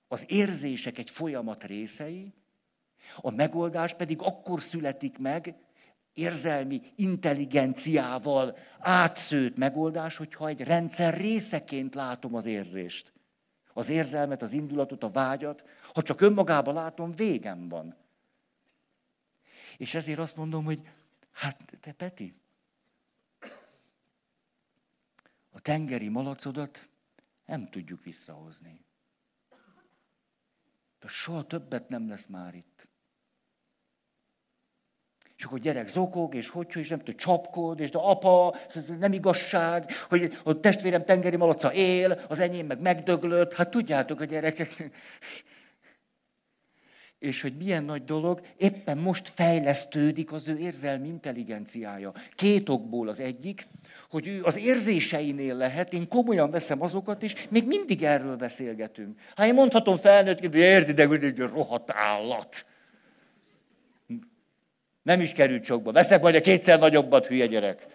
az 0.08 0.26
érzések 0.28 0.97
egy 0.97 1.10
folyamat 1.10 1.63
részei, 1.63 2.34
a 3.15 3.32
megoldás 3.32 3.93
pedig 3.93 4.21
akkor 4.21 4.62
születik 4.62 5.17
meg, 5.17 5.56
érzelmi 6.13 6.82
intelligenciával 6.95 8.58
átszőtt 8.80 9.58
megoldás, 9.58 10.17
hogyha 10.17 10.47
egy 10.47 10.62
rendszer 10.62 11.17
részeként 11.17 11.95
látom 11.95 12.36
az 12.36 12.45
érzést. 12.45 13.13
Az 13.73 13.89
érzelmet, 13.89 14.41
az 14.41 14.54
indulatot, 14.54 15.04
a 15.04 15.10
vágyat. 15.10 15.63
Ha 15.93 16.02
csak 16.02 16.21
önmagában 16.21 16.73
látom, 16.73 17.15
végem 17.15 17.69
van. 17.69 17.95
És 19.78 19.94
ezért 19.94 20.20
azt 20.20 20.36
mondom, 20.36 20.63
hogy 20.63 20.90
hát 21.32 21.78
te 21.82 21.92
Peti, 21.92 22.36
a 25.52 25.60
tengeri 25.62 26.08
malacodat 26.08 26.88
nem 27.46 27.70
tudjuk 27.70 28.04
visszahozni. 28.04 28.86
De 31.00 31.08
soha 31.08 31.44
többet 31.44 31.90
nem 31.90 32.10
lesz 32.10 32.26
már 32.26 32.56
itt. 32.56 32.88
És 35.38 35.44
akkor 35.44 35.60
gyerek 35.60 35.88
zokog, 35.88 36.36
és 36.36 36.50
hogy, 36.50 36.76
és 36.76 36.90
nem 36.90 37.00
tudom, 37.00 37.16
csapkod, 37.16 37.80
és 37.80 37.92
de 37.92 37.98
apa, 37.98 38.56
ez 38.74 38.88
nem 38.88 39.13
igazság, 39.13 39.92
hogy 39.94 40.38
a 40.44 40.60
testvérem 40.60 41.06
tengeri 41.06 41.36
malaca 41.36 41.74
él, 41.74 42.12
az 42.28 42.40
enyém 42.40 42.66
meg 42.66 42.82
megdöglött. 42.82 43.54
Hát 43.54 43.70
tudjátok 43.70 44.20
a 44.20 44.26
gyerekek. 44.26 44.92
És 47.19 47.41
hogy 47.41 47.53
milyen 47.58 47.84
nagy 47.84 48.03
dolog, 48.03 48.41
éppen 48.58 48.97
most 48.97 49.32
fejlesztődik 49.36 50.32
az 50.32 50.47
ő 50.47 50.58
érzelmi 50.58 51.08
intelligenciája. 51.08 52.13
Két 52.36 52.69
okból 52.69 53.08
az 53.08 53.19
egyik, 53.19 53.67
hogy 54.10 54.27
ő 54.27 54.43
az 54.43 54.58
érzéseinél 54.58 55.56
lehet, 55.56 55.93
én 55.93 56.08
komolyan 56.08 56.51
veszem 56.51 56.82
azokat, 56.82 57.23
és 57.23 57.36
még 57.49 57.67
mindig 57.67 58.03
erről 58.03 58.36
beszélgetünk. 58.36 59.19
Hát 59.36 59.47
én 59.47 59.53
mondhatom 59.53 59.97
felnőtt, 59.97 60.39
hogy 60.39 60.56
érti, 60.56 60.93
de 60.93 61.08
egy 61.08 61.39
rohadt 61.39 61.91
állat. 61.91 62.65
Nem 65.03 65.21
is 65.21 65.32
került 65.32 65.63
sokba. 65.63 65.91
Veszek 65.91 66.21
majd 66.21 66.36
a 66.36 66.41
kétszer 66.41 66.80
nagyobbat, 66.80 67.25
hülye 67.25 67.45
gyerek. 67.45 67.86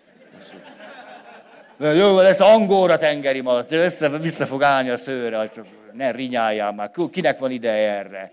Jó, 1.78 2.20
lesz 2.20 2.40
angóra 2.40 2.98
tengeri 2.98 3.40
malac, 3.40 3.72
össze, 3.72 4.08
vissza 4.08 4.46
fog 4.46 4.62
állni 4.62 4.88
a 4.88 4.96
szőre, 4.96 5.50
ne 5.92 6.10
rinyáljál 6.10 6.72
már, 6.72 6.90
kinek 7.10 7.38
van 7.38 7.50
ideje 7.50 7.90
erre? 7.90 8.32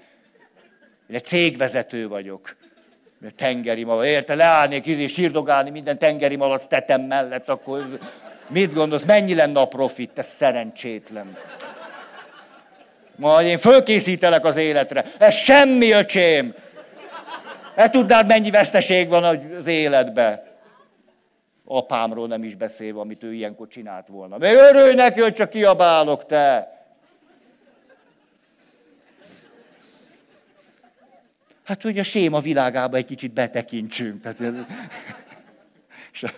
Én 1.10 1.16
egy 1.16 1.26
cégvezető 1.26 2.08
vagyok 2.08 2.56
tengeri 3.36 3.84
malac. 3.84 4.06
Érte, 4.06 4.36
leállnék 4.36 4.86
izé, 4.86 5.08
sírdogálni 5.08 5.70
minden 5.70 5.98
tengeri 5.98 6.36
malac 6.36 6.68
tetem 6.68 7.02
mellett, 7.02 7.50
akkor 7.50 8.00
mit 8.48 8.74
gondolsz, 8.74 9.04
mennyi 9.04 9.36
lenne 9.36 9.60
a 9.60 9.66
profit, 9.66 10.10
te 10.10 10.22
szerencsétlen. 10.22 11.38
Majd 13.16 13.48
én 13.48 13.58
fölkészítelek 13.58 14.46
az 14.46 14.56
életre. 14.56 15.06
Ez 15.18 15.36
semmi, 15.36 15.92
öcsém. 15.92 16.54
E 17.76 17.90
tudnád, 17.90 18.28
mennyi 18.28 18.50
veszteség 18.50 19.10
van 19.10 19.24
az 19.58 19.68
életbe. 19.68 20.44
Apámról 21.66 22.28
nem 22.28 22.44
is 22.44 22.56
beszélve, 22.56 23.00
amit 23.00 23.24
ő 23.24 23.34
ilyenkor 23.34 23.68
csinált 23.68 24.08
volna. 24.08 24.38
Még 24.38 24.54
örülj 24.56 24.94
neki, 24.94 25.22
hogy 25.22 25.34
csak 25.34 25.50
kiabálok, 25.50 26.26
te. 26.26 26.78
Hát, 31.70 31.82
hogy 31.82 32.00
a 32.00 32.04
séma 32.04 32.40
világába 32.40 32.98
egy 32.98 33.06
kicsit 33.06 33.34
betekintsünk. 33.34 34.22
Tehát, 34.22 34.40
és 36.14 36.24
a, 36.24 36.30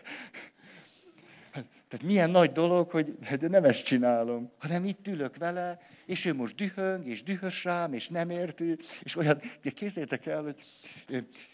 tehát 1.87 2.05
milyen 2.05 2.29
nagy 2.29 2.51
dolog, 2.51 2.89
hogy 2.89 3.19
de 3.39 3.47
nem 3.47 3.63
ezt 3.63 3.83
csinálom, 3.83 4.51
hanem 4.59 4.85
itt 4.85 5.07
ülök 5.07 5.37
vele, 5.37 5.79
és 6.05 6.25
ő 6.25 6.33
most 6.33 6.55
dühöng, 6.55 7.07
és 7.07 7.23
dühös 7.23 7.63
rám, 7.63 7.93
és 7.93 8.07
nem 8.07 8.29
érti, 8.29 8.77
és 9.03 9.15
olyan, 9.15 9.41
de 9.61 9.69
képzeljétek 9.69 10.25
el, 10.25 10.41
hogy 10.41 10.55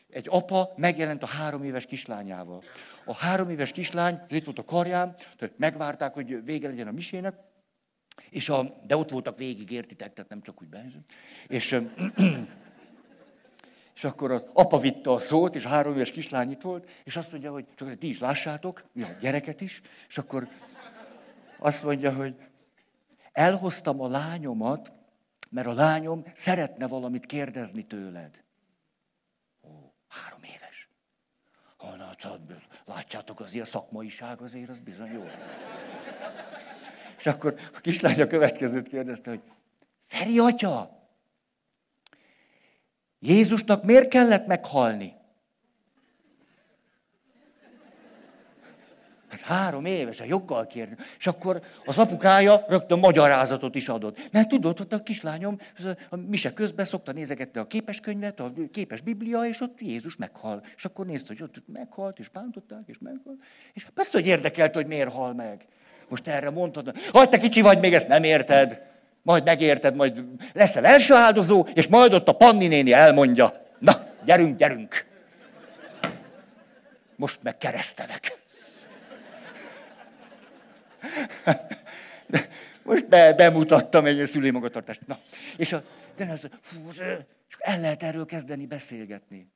egy 0.10 0.28
apa 0.30 0.74
megjelent 0.76 1.24
a 1.24 1.28
három 1.28 1.64
éves 1.64 1.86
kislányával. 1.86 2.64
A 3.06 3.16
három 3.16 3.50
éves 3.50 3.72
kislány, 3.72 4.20
itt 4.30 4.46
volt 4.46 4.60
a 4.60 4.64
karjám, 4.64 5.16
tehát 5.38 5.58
megvárták, 5.58 6.14
hogy 6.14 6.44
vége 6.44 6.68
legyen 6.68 6.88
a 6.88 6.92
misének, 6.92 7.36
és 8.30 8.50
a, 8.50 8.82
de 8.88 8.96
ott 8.96 9.10
voltak 9.10 9.38
végig, 9.38 9.72
értitek, 9.72 10.14
tehát 10.14 10.30
nem 10.30 10.42
csak 10.42 10.62
úgy 10.62 10.70
bejön. 10.70 11.04
És 11.48 11.78
és 13.98 14.04
akkor 14.04 14.32
az 14.32 14.48
apa 14.54 14.80
vitte 14.80 15.12
a 15.12 15.20
szót, 15.20 15.56
és 15.56 15.66
a 15.66 15.70
három 15.70 15.94
éves 15.94 16.12
kislány 16.12 16.52
itt 16.52 16.62
volt, 16.62 16.90
és 17.04 17.16
azt 17.16 17.32
mondja, 17.32 17.52
hogy 17.52 17.66
csak 17.76 17.98
ti 17.98 18.10
is 18.10 18.20
lássátok, 18.20 18.84
mi 18.92 19.04
a 19.04 19.16
gyereket 19.20 19.62
is, 19.62 19.82
és 20.08 20.18
akkor 20.18 20.48
azt 21.60 21.84
mondja, 21.84 22.14
hogy 22.14 22.36
elhoztam 23.32 24.02
a 24.02 24.08
lányomat, 24.08 24.92
mert 25.50 25.68
a 25.68 25.74
lányom 25.74 26.24
szeretne 26.34 26.88
valamit 26.88 27.26
kérdezni 27.26 27.86
tőled. 27.86 28.44
Ó, 29.64 29.70
három 30.08 30.44
éves. 30.44 30.90
Honnan, 31.78 32.16
látjátok, 32.86 33.40
az 33.40 33.54
ilyen 33.54 33.66
szakmaiság 33.66 34.42
azért, 34.42 34.70
az 34.70 34.80
bizony 34.80 35.12
jó. 35.12 35.26
És 37.18 37.26
akkor 37.26 37.60
a 37.74 37.80
kislány 37.80 38.22
a 38.22 38.28
következőt 38.28 38.88
kérdezte, 38.88 39.30
hogy 39.30 39.42
Feri 40.08 40.40
atya, 40.40 40.97
Jézusnak 43.20 43.84
miért 43.84 44.08
kellett 44.08 44.48
meghalni? 44.48 45.16
Hát 49.28 49.40
három 49.40 49.86
éves, 49.86 50.20
a 50.20 50.26
joggal 50.26 50.68
kérde. 50.68 50.96
És 51.18 51.28
akkor 51.28 51.62
az 51.86 51.98
apukája 51.98 52.66
rögtön 52.68 53.00
magyarázatot 53.00 53.76
is 53.76 53.90
adott. 53.90 54.30
Mert 54.32 54.48
tudod, 54.48 54.78
hogy 54.78 54.88
a 54.90 55.04
kislányom 55.04 55.60
a 56.10 56.16
mise 56.16 56.54
közben 56.54 56.86
szokta 56.86 57.12
nézegetni 57.12 57.60
a 57.60 57.68
képeskönyvet, 57.68 58.40
a 58.40 58.52
képes 58.72 59.02
biblia, 59.02 59.46
és 59.46 59.62
ott 59.62 59.82
Jézus 59.82 60.16
meghal. 60.16 60.64
És 60.76 60.86
akkor 60.86 61.06
nézte, 61.06 61.28
hogy 61.28 61.42
ott 61.42 61.64
meghalt, 61.74 62.20
és 62.20 62.30
bántották, 62.30 62.84
és 62.86 62.98
meghalt. 63.00 63.38
És 63.74 63.88
persze, 63.94 64.18
hogy 64.18 64.28
érdekelt, 64.28 64.74
hogy 64.74 64.88
miért 64.88 65.12
hal 65.12 65.34
meg. 65.34 65.66
Most 66.10 66.28
erre 66.28 66.50
mondtad, 66.50 66.98
hogy 67.12 67.30
te 67.30 67.38
kicsi 67.38 67.62
vagy, 67.62 67.80
még 67.80 67.94
ezt 67.94 68.08
nem 68.08 68.24
érted. 68.24 68.82
Majd 69.28 69.44
megérted, 69.44 69.96
majd 69.96 70.24
leszel 70.54 70.86
első 70.86 71.14
áldozó, 71.14 71.68
és 71.74 71.88
majd 71.88 72.14
ott 72.14 72.28
a 72.28 72.36
Panni 72.36 72.68
néni 72.68 72.94
elmondja. 72.94 73.66
Na, 73.80 74.08
gyerünk, 74.24 74.58
gyerünk. 74.58 75.06
Most 77.16 77.44
meg 77.44 77.58
keresztelek. 77.58 78.38
Most 82.84 83.08
be, 83.08 83.34
bemutattam 83.34 84.06
egy 84.06 84.26
szülői 84.26 84.50
magatartást. 84.50 85.08
Na, 85.08 85.20
és, 85.58 85.74
a, 85.74 85.84
de 86.16 86.32
az, 86.32 86.50
fú, 86.62 86.90
és 86.90 87.56
el 87.60 87.80
lehet 87.80 88.04
erről 88.04 88.26
kezdeni 88.26 88.66
beszélgetni. 88.66 89.52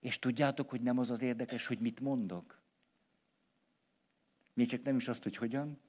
És 0.00 0.18
tudjátok, 0.18 0.70
hogy 0.70 0.80
nem 0.80 0.98
az 0.98 1.10
az 1.10 1.22
érdekes, 1.22 1.66
hogy 1.66 1.78
mit 1.78 2.00
mondok? 2.00 2.60
Még 4.54 4.68
csak 4.68 4.82
nem 4.82 4.96
is 4.96 5.08
azt, 5.08 5.22
hogy 5.22 5.36
hogyan, 5.36 5.80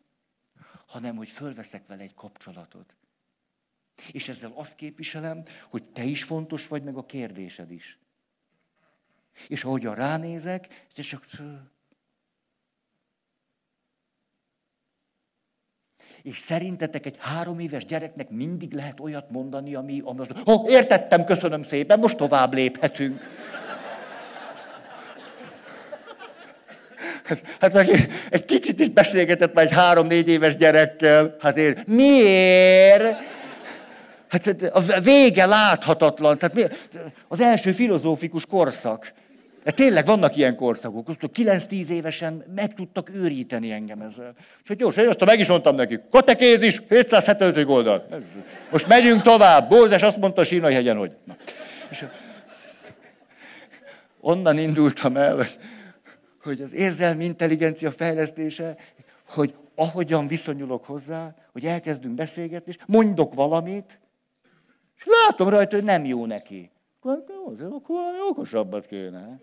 hanem 0.85 1.15
hogy 1.15 1.29
fölveszek 1.29 1.87
vele 1.87 2.01
egy 2.01 2.13
kapcsolatot. 2.13 2.95
És 4.11 4.29
ezzel 4.29 4.51
azt 4.55 4.75
képviselem, 4.75 5.43
hogy 5.69 5.83
te 5.83 6.03
is 6.03 6.23
fontos 6.23 6.67
vagy, 6.67 6.83
meg 6.83 6.97
a 6.97 7.05
kérdésed 7.05 7.71
is. 7.71 7.99
És 9.47 9.63
ahogyan 9.63 9.95
ránézek, 9.95 10.87
és 10.95 11.07
csak 11.07 11.25
És 16.21 16.37
szerintetek 16.37 17.05
egy 17.05 17.15
három 17.19 17.59
éves 17.59 17.85
gyereknek 17.85 18.29
mindig 18.29 18.73
lehet 18.73 18.99
olyat 18.99 19.29
mondani, 19.29 19.75
ami, 19.75 20.01
ami 20.03 20.19
az, 20.19 20.27
oh, 20.43 20.71
értettem, 20.71 21.23
köszönöm 21.23 21.63
szépen, 21.63 21.99
most 21.99 22.17
tovább 22.17 22.53
léphetünk. 22.53 23.27
Hát, 27.23 27.57
hát 27.59 27.75
egy 28.29 28.45
kicsit 28.45 28.79
is 28.79 28.89
beszélgetett 28.89 29.53
már 29.53 29.65
egy 29.65 29.71
három-négy 29.71 30.27
éves 30.27 30.55
gyerekkel. 30.55 31.35
Hát 31.39 31.57
én, 31.57 31.83
miért? 31.85 33.15
Hát 34.31 34.47
a 34.73 34.99
vége 35.03 35.45
láthatatlan. 35.45 36.37
Tehát 36.37 36.79
az 37.27 37.39
első 37.39 37.71
filozófikus 37.71 38.45
korszak. 38.45 39.13
De 39.63 39.71
tényleg 39.71 40.05
vannak 40.05 40.35
ilyen 40.35 40.55
korszakok, 40.55 41.05
hogy 41.05 41.17
9-10 41.21 41.87
évesen 41.87 42.43
meg 42.55 42.73
tudtak 42.73 43.09
őríteni 43.15 43.71
engem 43.71 44.01
ezzel. 44.01 44.33
Úgyhogy 44.61 44.77
gyors, 44.77 44.95
én 44.95 45.07
azt 45.07 45.25
meg 45.25 45.39
is 45.39 45.47
mondtam 45.47 45.75
nekik. 45.75 46.01
Katekézis, 46.11 46.81
775 46.89 47.69
oldal. 47.69 48.07
Most 48.71 48.87
megyünk 48.87 49.21
tovább. 49.21 49.69
Bózes 49.69 50.01
azt 50.01 50.17
mondta 50.17 50.43
Sínai 50.43 50.73
hegyen, 50.73 50.97
hogy... 50.97 51.11
Na. 51.23 51.35
És 51.89 52.05
onnan 54.19 54.57
indultam 54.57 55.17
el, 55.17 55.47
hogy 56.43 56.61
az 56.61 56.73
érzelmi 56.73 57.25
intelligencia 57.25 57.91
fejlesztése, 57.91 58.75
hogy 59.27 59.53
ahogyan 59.75 60.27
viszonyulok 60.27 60.85
hozzá, 60.85 61.35
hogy 61.51 61.65
elkezdünk 61.65 62.15
beszélgetni, 62.15 62.71
és 62.71 62.83
mondok 62.85 63.33
valamit, 63.33 63.99
és 65.01 65.07
látom 65.07 65.49
rajta, 65.49 65.75
hogy 65.75 65.85
nem 65.85 66.05
jó 66.05 66.25
neki. 66.25 66.71
Akkor, 66.99 67.23
akkor 67.59 67.95
valami 67.95 68.19
okosabbat 68.29 68.85
kéne. 68.85 69.39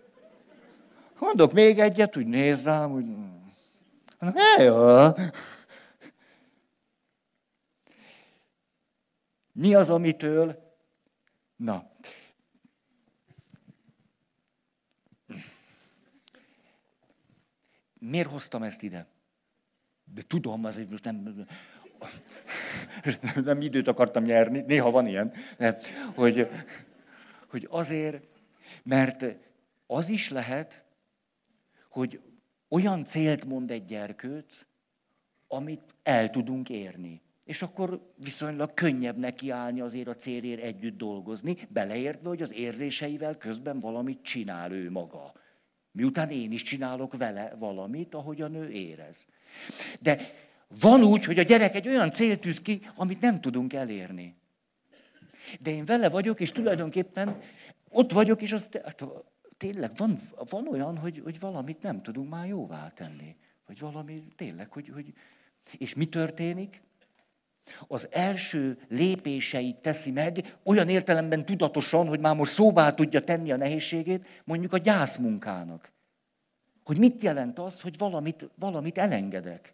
Mondok 1.19 1.53
még 1.53 1.79
egyet, 1.79 2.17
úgy 2.17 2.27
néz 2.27 2.63
rám, 2.63 2.91
úgy... 2.91 3.05
Mondom, 4.19 4.43
jó. 4.59 5.07
Mi 9.51 9.75
az, 9.75 9.89
amitől... 9.89 10.67
Na. 11.55 11.91
Miért 17.99 18.29
hoztam 18.29 18.63
ezt 18.63 18.81
ide? 18.81 19.07
De 20.13 20.21
tudom, 20.27 20.65
az 20.65 20.81
most 20.89 21.03
nem... 21.03 21.45
Nem 23.43 23.61
időt 23.61 23.87
akartam 23.87 24.23
nyerni, 24.23 24.63
néha 24.67 24.91
van 24.91 25.07
ilyen, 25.07 25.33
hogy, 26.15 26.47
hogy 27.47 27.67
azért, 27.69 28.23
mert 28.83 29.25
az 29.87 30.09
is 30.09 30.29
lehet, 30.29 30.83
hogy 31.89 32.19
olyan 32.69 33.05
célt 33.05 33.45
mond 33.45 33.71
egy 33.71 33.85
gyerkőc, 33.85 34.65
amit 35.47 35.95
el 36.03 36.29
tudunk 36.29 36.69
érni. 36.69 37.21
És 37.43 37.61
akkor 37.61 38.11
viszonylag 38.15 38.73
könnyebb 38.73 39.17
nekiállni 39.17 39.81
azért 39.81 40.07
a 40.07 40.15
célért 40.15 40.61
együtt 40.61 40.97
dolgozni, 40.97 41.57
beleértve, 41.69 42.29
hogy 42.29 42.41
az 42.41 42.53
érzéseivel 42.53 43.37
közben 43.37 43.79
valamit 43.79 44.21
csinál 44.21 44.71
ő 44.71 44.91
maga. 44.91 45.33
Miután 45.91 46.29
én 46.29 46.51
is 46.51 46.61
csinálok 46.61 47.17
vele 47.17 47.55
valamit, 47.59 48.13
ahogyan 48.13 48.55
ő 48.55 48.69
érez. 48.69 49.27
De 50.01 50.19
van 50.79 51.03
úgy, 51.03 51.25
hogy 51.25 51.39
a 51.39 51.43
gyerek 51.43 51.75
egy 51.75 51.87
olyan 51.87 52.11
célt 52.11 52.39
tűz 52.39 52.61
ki, 52.61 52.81
amit 52.95 53.21
nem 53.21 53.41
tudunk 53.41 53.73
elérni. 53.73 54.35
De 55.59 55.71
én 55.71 55.85
vele 55.85 56.09
vagyok, 56.09 56.39
és 56.39 56.51
tulajdonképpen 56.51 57.41
ott 57.89 58.11
vagyok, 58.11 58.41
és 58.41 58.51
az, 58.51 58.69
hát 58.83 59.03
tényleg 59.57 59.91
van, 59.95 60.19
van 60.49 60.67
olyan, 60.67 60.97
hogy, 60.97 61.21
hogy 61.23 61.39
valamit 61.39 61.81
nem 61.81 62.01
tudunk 62.01 62.29
már 62.29 62.47
jóvá 62.47 62.91
tenni. 62.95 63.35
Vagy 63.65 63.79
valami 63.79 64.23
tényleg, 64.35 64.71
hogy, 64.71 64.89
hogy... 64.93 65.13
És 65.77 65.93
mi 65.93 66.05
történik? 66.05 66.81
Az 67.87 68.07
első 68.11 68.79
lépéseit 68.87 69.75
teszi 69.75 70.11
meg, 70.11 70.57
olyan 70.63 70.89
értelemben 70.89 71.45
tudatosan, 71.45 72.07
hogy 72.07 72.19
már 72.19 72.35
most 72.35 72.51
szóvá 72.51 72.93
tudja 72.93 73.23
tenni 73.23 73.51
a 73.51 73.57
nehézségét, 73.57 74.25
mondjuk 74.43 74.73
a 74.73 74.77
gyászmunkának. 74.77 75.91
Hogy 76.83 76.97
mit 76.97 77.21
jelent 77.21 77.59
az, 77.59 77.81
hogy 77.81 77.97
valamit, 77.97 78.49
valamit 78.55 78.97
elengedek. 78.97 79.73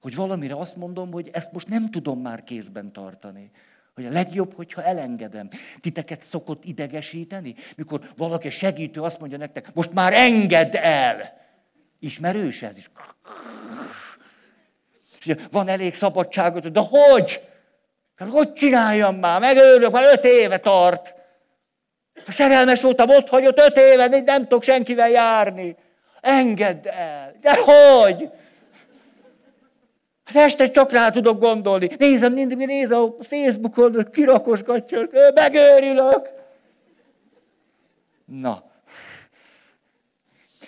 Hogy 0.00 0.14
valamire 0.14 0.54
azt 0.54 0.76
mondom, 0.76 1.12
hogy 1.12 1.30
ezt 1.32 1.52
most 1.52 1.68
nem 1.68 1.90
tudom 1.90 2.20
már 2.20 2.44
kézben 2.44 2.92
tartani. 2.92 3.50
Hogy 3.94 4.06
a 4.06 4.10
legjobb, 4.10 4.54
hogyha 4.54 4.82
elengedem. 4.82 5.48
Titeket 5.80 6.24
szokott 6.24 6.64
idegesíteni, 6.64 7.54
mikor 7.76 8.00
valaki 8.16 8.50
segítő 8.50 9.00
azt 9.00 9.20
mondja 9.20 9.38
nektek, 9.38 9.74
most 9.74 9.92
már 9.92 10.12
engedd 10.12 10.76
el. 10.76 11.38
Ismerős 11.98 12.62
ez 12.62 12.76
is. 12.76 12.90
És 15.24 15.34
van 15.50 15.68
elég 15.68 15.94
szabadságot, 15.94 16.72
de 16.72 16.80
hogy? 16.88 17.48
Hát 18.16 18.28
hogy 18.28 18.52
csináljam 18.52 19.16
már? 19.16 19.40
Megőrülök, 19.40 19.92
már 19.92 20.12
öt 20.12 20.24
éve 20.24 20.58
tart. 20.58 21.14
A 22.26 22.30
szerelmes 22.30 22.82
voltam, 22.82 23.08
ott 23.08 23.28
hagyott 23.28 23.58
öt 23.58 23.76
éve, 23.76 24.06
nem 24.06 24.42
tudok 24.42 24.62
senkivel 24.62 25.08
járni. 25.10 25.76
Engedd 26.20 26.88
el. 26.88 27.34
De 27.40 27.56
hogy? 27.56 28.30
Hát 30.32 30.44
este 30.44 30.70
csak 30.70 30.90
rá 30.90 31.10
tudok 31.10 31.40
gondolni. 31.40 31.88
Nézem, 31.98 32.32
mindig 32.32 32.56
nézem 32.56 33.00
a 33.00 33.24
Facebookon, 33.24 34.10
kirakosgatja, 34.10 35.06
megőrülök. 35.34 36.28
Na. 38.24 38.70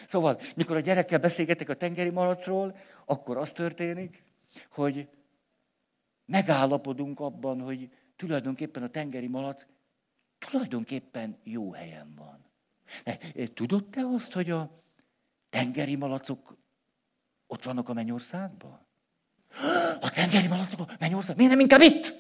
Szóval, 0.07 0.41
mikor 0.57 0.77
a 0.77 0.81
gyerekkel 0.81 1.19
beszélgetek 1.19 1.69
a 1.69 1.75
tengeri 1.75 2.11
malacról, 2.11 2.77
akkor 3.05 3.37
az 3.37 3.53
történik, 3.53 4.23
hogy 4.71 5.09
megállapodunk 6.25 7.21
abban, 7.21 7.61
hogy 7.61 7.89
tulajdonképpen 8.17 8.83
a 8.83 8.89
tengeri 8.89 9.27
malac 9.29 9.67
tulajdonképpen 10.39 11.39
jó 11.45 11.73
helyen 11.73 12.15
van. 12.17 12.45
Tudod 13.55 13.85
te 13.85 14.01
azt, 14.15 14.33
hogy 14.33 14.51
a 14.51 14.83
tengeri 15.51 15.95
malacok 15.97 16.57
ott 17.47 17.65
vannak 17.65 17.89
a 17.89 17.93
mennyországban? 17.93 18.82
A 20.01 20.11
tengeri 20.11 20.47
malacok, 20.47 20.99
mennyország, 20.99 21.37
miért 21.37 21.51
nem 21.51 21.61
inkább 21.61 21.81
itt? 21.81 22.15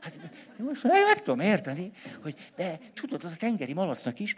Hát, 0.00 0.18
most 0.56 0.82
meg 0.82 1.22
tudom 1.22 1.40
érteni, 1.40 1.92
hogy 2.22 2.50
de 2.56 2.78
tudod, 2.94 3.24
az 3.24 3.32
a 3.32 3.36
tengeri 3.36 3.72
malacnak 3.72 4.18
is 4.18 4.36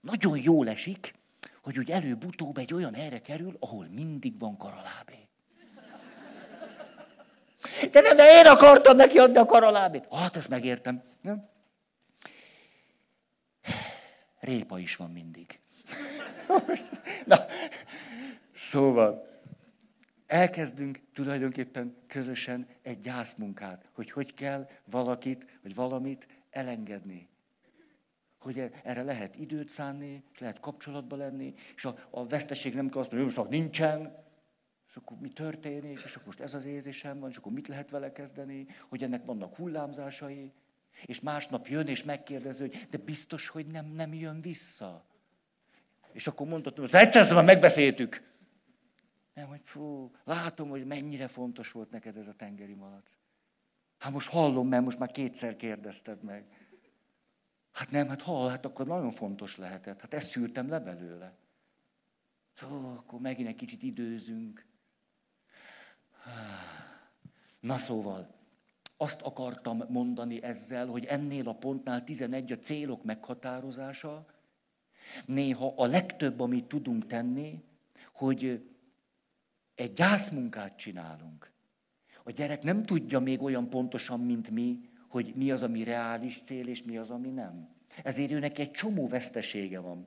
nagyon 0.00 0.38
jól 0.42 0.68
esik, 0.68 1.14
hogy 1.62 1.78
úgy 1.78 1.90
előbb-utóbb 1.90 2.58
egy 2.58 2.74
olyan 2.74 2.94
helyre 2.94 3.20
kerül, 3.20 3.56
ahol 3.60 3.86
mindig 3.90 4.38
van 4.38 4.56
karalábé. 4.56 5.28
De 7.90 8.00
nem, 8.00 8.16
de 8.16 8.38
én 8.38 8.46
akartam 8.46 8.96
neki 8.96 9.18
adni 9.18 9.36
a 9.36 9.46
karalábét. 9.46 10.06
Hát, 10.10 10.36
ezt 10.36 10.48
megértem. 10.48 11.02
Nem? 11.20 11.48
Répa 14.40 14.78
is 14.78 14.96
van 14.96 15.10
mindig. 15.10 15.58
Na, 17.24 17.36
szóval, 18.54 19.31
elkezdünk 20.32 21.00
tulajdonképpen 21.12 21.96
közösen 22.06 22.66
egy 22.82 23.00
gyászmunkát, 23.00 23.88
hogy 23.92 24.10
hogy 24.10 24.34
kell 24.34 24.68
valakit, 24.84 25.58
vagy 25.62 25.74
valamit 25.74 26.26
elengedni. 26.50 27.28
Hogy 28.38 28.70
erre 28.82 29.02
lehet 29.02 29.36
időt 29.36 29.68
szánni, 29.68 30.22
lehet 30.38 30.60
kapcsolatba 30.60 31.16
lenni, 31.16 31.54
és 31.74 31.84
a, 31.84 32.06
a 32.10 32.26
veszteség 32.26 32.74
nem 32.74 32.88
kell 32.88 33.00
azt 33.00 33.10
mondani, 33.10 33.32
hogy 33.34 33.44
most 33.44 33.50
nincsen, 33.50 34.24
és 34.88 34.96
akkor 34.96 35.16
mi 35.20 35.28
történik, 35.28 36.02
és 36.04 36.14
akkor 36.14 36.26
most 36.26 36.40
ez 36.40 36.54
az 36.54 36.64
érzésem 36.64 37.18
van, 37.18 37.30
és 37.30 37.36
akkor 37.36 37.52
mit 37.52 37.68
lehet 37.68 37.90
vele 37.90 38.12
kezdeni, 38.12 38.66
hogy 38.88 39.02
ennek 39.02 39.24
vannak 39.24 39.56
hullámzásai, 39.56 40.52
és 41.04 41.20
másnap 41.20 41.66
jön 41.66 41.86
és 41.86 42.04
megkérdezi, 42.04 42.60
hogy 42.62 42.86
de 42.90 42.98
biztos, 42.98 43.48
hogy 43.48 43.66
nem, 43.66 43.86
nem 43.86 44.14
jön 44.14 44.40
vissza. 44.40 45.04
És 46.12 46.26
akkor 46.26 46.46
mondhatom, 46.46 46.84
hogy 46.84 46.94
egyszer 46.94 47.34
már 47.34 47.44
megbeszéltük. 47.44 48.31
Nem, 49.34 49.46
hogy 49.46 49.60
fú, 49.64 50.10
látom, 50.24 50.68
hogy 50.68 50.86
mennyire 50.86 51.28
fontos 51.28 51.72
volt 51.72 51.90
neked 51.90 52.16
ez 52.16 52.28
a 52.28 52.34
tengeri 52.34 52.74
malac. 52.74 53.16
Hát 53.98 54.12
most 54.12 54.28
hallom, 54.28 54.68
mert 54.68 54.84
most 54.84 54.98
már 54.98 55.10
kétszer 55.10 55.56
kérdezted 55.56 56.22
meg. 56.22 56.46
Hát 57.72 57.90
nem, 57.90 58.08
hát 58.08 58.22
hall, 58.22 58.48
hát 58.48 58.64
akkor 58.64 58.86
nagyon 58.86 59.10
fontos 59.10 59.56
lehetett. 59.56 60.00
Hát 60.00 60.14
ezt 60.14 60.30
szűrtem 60.30 60.68
le 60.68 60.78
belőle. 60.78 61.36
Ó, 62.70 62.74
akkor 62.74 63.20
megint 63.20 63.48
egy 63.48 63.54
kicsit 63.54 63.82
időzünk. 63.82 64.66
Na 67.60 67.76
szóval, 67.76 68.34
azt 68.96 69.20
akartam 69.20 69.84
mondani 69.88 70.42
ezzel, 70.42 70.86
hogy 70.86 71.04
ennél 71.04 71.48
a 71.48 71.54
pontnál 71.54 72.04
11 72.04 72.52
a 72.52 72.58
célok 72.58 73.04
meghatározása, 73.04 74.26
néha 75.26 75.72
a 75.76 75.86
legtöbb, 75.86 76.40
amit 76.40 76.64
tudunk 76.64 77.06
tenni, 77.06 77.64
hogy 78.12 78.71
egy 79.74 79.92
gyászmunkát 79.92 80.76
csinálunk. 80.76 81.50
A 82.24 82.30
gyerek 82.30 82.62
nem 82.62 82.82
tudja 82.82 83.20
még 83.20 83.42
olyan 83.42 83.70
pontosan, 83.70 84.20
mint 84.20 84.50
mi, 84.50 84.80
hogy 85.08 85.32
mi 85.36 85.50
az, 85.50 85.62
ami 85.62 85.84
reális 85.84 86.42
cél, 86.42 86.68
és 86.68 86.82
mi 86.82 86.96
az, 86.96 87.10
ami 87.10 87.28
nem. 87.28 87.68
Ezért 88.02 88.30
őnek 88.30 88.58
egy 88.58 88.70
csomó 88.70 89.08
vesztesége 89.08 89.80
van. 89.80 90.06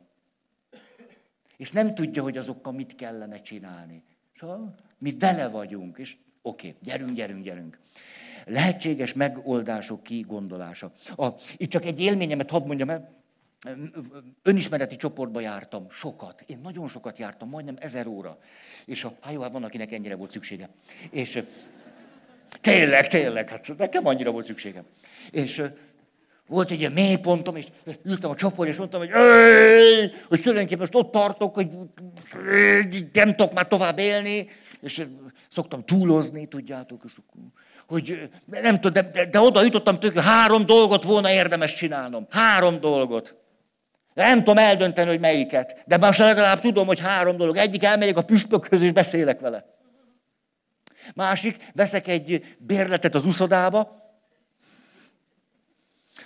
És 1.58 1.72
nem 1.72 1.96
tudja, 1.96 2.24
hogy 2.24 2.38
azokkal 2.38 2.74
mit 2.74 2.96
kellene 2.96 3.42
csinálni. 3.42 4.04
Szóval 4.36 4.76
mi 4.98 5.18
vele 5.18 5.48
vagyunk, 5.48 5.98
és 5.98 6.18
oké, 6.42 6.68
okay, 6.68 6.80
gyerünk, 6.82 7.16
gyerünk, 7.16 7.44
gyerünk. 7.44 7.80
Lehetséges 8.46 9.14
megoldások 9.14 10.04
kigondolása. 10.04 10.92
A, 11.16 11.28
itt 11.58 11.70
csak 11.70 11.86
egy 11.86 12.00
élményemet 12.00 12.50
hadd 12.50 12.66
mondjam 12.66 12.90
el. 12.90 13.24
Önismereti 14.44 14.96
csoportba 14.96 15.40
jártam, 15.40 15.90
sokat. 15.90 16.44
Én 16.46 16.60
nagyon 16.64 16.88
sokat 16.88 17.18
jártam, 17.18 17.50
majdnem 17.50 17.76
ezer 17.80 18.08
óra. 18.08 18.38
És 18.86 19.04
a, 19.04 19.32
jó, 19.32 19.42
hát 19.42 19.52
van, 19.52 19.64
akinek 19.64 19.92
ennyire 19.92 20.16
volt 20.16 20.32
szüksége. 20.32 20.70
És 21.10 21.44
tényleg, 22.62 23.08
tényleg, 23.08 23.50
hát 23.50 23.78
nekem 23.78 24.06
annyira 24.06 24.32
volt 24.32 24.46
szükségem. 24.46 24.84
És 25.32 25.64
volt 26.48 26.72
egy 26.72 26.80
ilyen 26.80 26.92
mély 26.92 27.16
pontom, 27.16 27.56
és 27.56 27.66
ültem 28.04 28.30
a 28.30 28.36
csoport, 28.36 28.70
és 28.70 28.78
mondtam, 28.78 29.00
hogy, 29.00 29.10
hogy 30.28 30.42
tulajdonképpen 30.42 30.80
most 30.80 30.96
ott 30.96 31.12
tartok, 31.12 31.54
hogy 31.54 31.70
nem 33.14 33.36
tudok 33.36 33.54
már 33.54 33.68
tovább 33.68 34.00
élni, 34.00 34.50
és 34.82 35.08
szoktam 35.50 35.86
túlozni, 35.86 36.48
tudjátok, 36.48 37.02
és 37.06 37.12
hogy 37.88 38.30
nem 38.46 38.80
tudom, 38.80 39.12
de, 39.12 39.26
de 39.26 39.40
oda 39.40 39.64
jutottam 39.64 40.00
tőle, 40.00 40.22
három 40.22 40.66
dolgot 40.66 41.04
volna 41.04 41.32
érdemes 41.32 41.74
csinálnom. 41.74 42.28
Három 42.30 42.80
dolgot. 42.80 43.45
Nem 44.16 44.38
tudom 44.38 44.58
eldönteni, 44.58 45.10
hogy 45.10 45.20
melyiket. 45.20 45.84
De 45.86 45.98
most 45.98 46.20
legalább 46.20 46.60
tudom, 46.60 46.88
hogy 46.88 47.00
három 47.00 47.38
dolog. 47.38 47.58
Egyik 47.58 47.84
elmegyek 47.84 48.18
a 48.18 48.22
püspökhöz, 48.22 48.82
és 48.82 48.92
beszélek 48.92 49.40
vele. 49.40 49.66
Másik, 51.14 51.58
veszek 51.74 52.08
egy 52.08 52.56
bérletet 52.58 53.16
az 53.16 53.26
uszodába. 53.26 54.04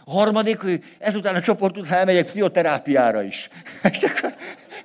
A 0.05 0.11
harmadik, 0.11 0.59
hogy 0.61 0.83
ezután 0.99 1.35
a 1.35 1.41
csoport 1.41 1.77
után 1.77 1.97
elmegyek 1.97 2.25
pszichoterápiára 2.25 3.23
is. 3.23 3.49
És 3.91 4.03
akkor 4.03 4.35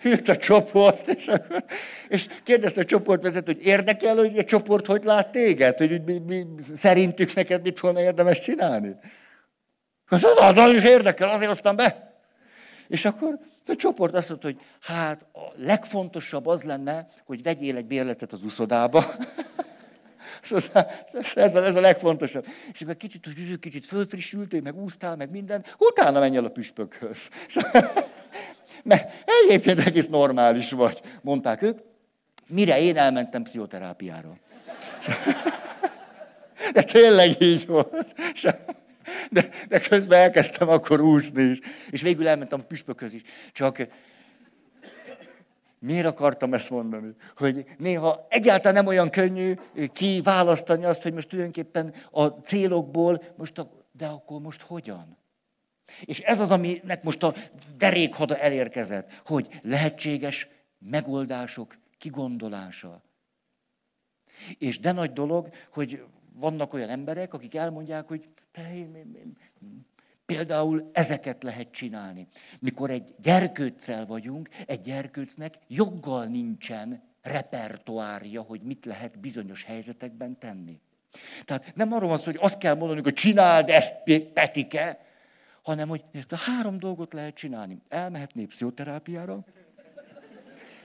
jött 0.02 0.28
a 0.28 0.36
csoport, 0.36 1.08
és, 1.08 1.26
akkor, 1.26 1.64
és 2.08 2.26
kérdezte 2.44 2.80
a 2.80 2.84
csoportvezető, 2.84 3.52
hogy 3.52 3.64
érdekel, 3.64 4.16
hogy 4.16 4.38
a 4.38 4.44
csoport 4.44 4.86
hogy 4.86 5.04
lát 5.04 5.30
téged, 5.30 5.78
hogy 5.78 6.04
mi, 6.04 6.18
mi, 6.18 6.46
szerintük 6.76 7.34
neked 7.34 7.62
mit 7.62 7.80
volna 7.80 8.00
érdemes 8.00 8.40
csinálni. 8.40 8.96
Az 10.08 10.26
nagyon 10.36 10.74
is 10.74 10.84
érdekel, 10.84 11.30
azért 11.30 11.50
aztán 11.50 11.76
be. 11.76 12.13
És 12.88 13.04
akkor 13.04 13.38
a 13.66 13.76
csoport 13.76 14.14
azt 14.14 14.28
mondta, 14.28 14.46
hogy 14.46 14.60
hát 14.80 15.26
a 15.32 15.52
legfontosabb 15.56 16.46
az 16.46 16.62
lenne, 16.62 17.08
hogy 17.24 17.42
vegyél 17.42 17.76
egy 17.76 17.86
bérletet 17.86 18.32
az 18.32 18.44
uszodába. 18.44 19.04
a, 21.44 21.58
ez 21.58 21.74
a 21.74 21.80
legfontosabb. 21.80 22.46
És 22.72 22.80
akkor 22.80 22.96
kicsit, 22.96 23.28
kicsit 23.60 23.86
fölfrissültél, 23.86 24.60
meg 24.60 24.76
úsztál, 24.76 25.16
meg 25.16 25.30
minden, 25.30 25.64
utána 25.78 26.20
menj 26.20 26.36
el 26.36 26.44
a 26.44 26.48
püspökhöz. 26.48 27.28
Mert 28.82 29.24
egyébként 29.44 29.78
egész 29.78 30.08
normális 30.08 30.70
vagy, 30.70 31.00
mondták 31.22 31.62
ők. 31.62 31.78
Mire 32.46 32.80
én 32.80 32.96
elmentem 32.96 33.42
pszichoterápiára. 33.42 34.36
De 36.72 36.82
tényleg 36.82 37.40
így 37.40 37.66
volt. 37.66 38.14
De, 39.30 39.48
de 39.68 39.80
közben 39.80 40.20
elkezdtem 40.20 40.68
akkor 40.68 41.00
úszni 41.00 41.42
is. 41.42 41.58
És 41.90 42.02
végül 42.02 42.28
elmentem 42.28 42.60
a 42.60 42.64
püspökhöz 42.64 43.14
is. 43.14 43.22
Csak 43.52 43.86
miért 45.78 46.06
akartam 46.06 46.54
ezt 46.54 46.70
mondani? 46.70 47.14
Hogy 47.36 47.64
néha 47.78 48.26
egyáltalán 48.28 48.74
nem 48.74 48.86
olyan 48.86 49.10
könnyű 49.10 49.54
kiválasztani 49.92 50.84
azt, 50.84 51.02
hogy 51.02 51.12
most 51.12 51.28
tulajdonképpen 51.28 51.94
a 52.10 52.26
célokból, 52.26 53.22
most 53.36 53.58
a, 53.58 53.70
de 53.92 54.06
akkor 54.06 54.40
most 54.40 54.60
hogyan? 54.60 55.16
És 56.04 56.20
ez 56.20 56.40
az, 56.40 56.50
aminek 56.50 57.02
most 57.02 57.22
a 57.22 57.34
derékhada 57.76 58.38
elérkezett, 58.38 59.20
hogy 59.24 59.60
lehetséges 59.62 60.48
megoldások 60.78 61.76
kigondolása. 61.98 63.02
És 64.58 64.80
de 64.80 64.92
nagy 64.92 65.12
dolog, 65.12 65.48
hogy 65.70 66.04
vannak 66.32 66.72
olyan 66.72 66.88
emberek, 66.88 67.34
akik 67.34 67.54
elmondják, 67.54 68.08
hogy 68.08 68.28
például 70.26 70.90
ezeket 70.92 71.42
lehet 71.42 71.70
csinálni. 71.70 72.28
Mikor 72.58 72.90
egy 72.90 73.14
gyerkőccel 73.22 74.06
vagyunk, 74.06 74.48
egy 74.66 74.80
gyerkőcnek 74.80 75.54
joggal 75.68 76.26
nincsen 76.26 77.02
repertoárja, 77.22 78.42
hogy 78.42 78.60
mit 78.60 78.84
lehet 78.84 79.18
bizonyos 79.18 79.64
helyzetekben 79.64 80.38
tenni. 80.38 80.80
Tehát 81.44 81.74
nem 81.74 81.92
arról 81.92 82.08
van 82.08 82.18
szó, 82.18 82.24
hogy 82.24 82.38
azt 82.40 82.58
kell 82.58 82.74
mondani, 82.74 83.00
hogy 83.02 83.12
csináld 83.12 83.68
ezt, 83.68 83.94
Petike, 84.32 85.04
hanem 85.62 85.88
hogy 85.88 86.04
a 86.28 86.36
három 86.36 86.78
dolgot 86.78 87.12
lehet 87.12 87.34
csinálni. 87.34 87.80
Elmehetnél 87.88 88.46
pszichoterápiára, 88.46 89.44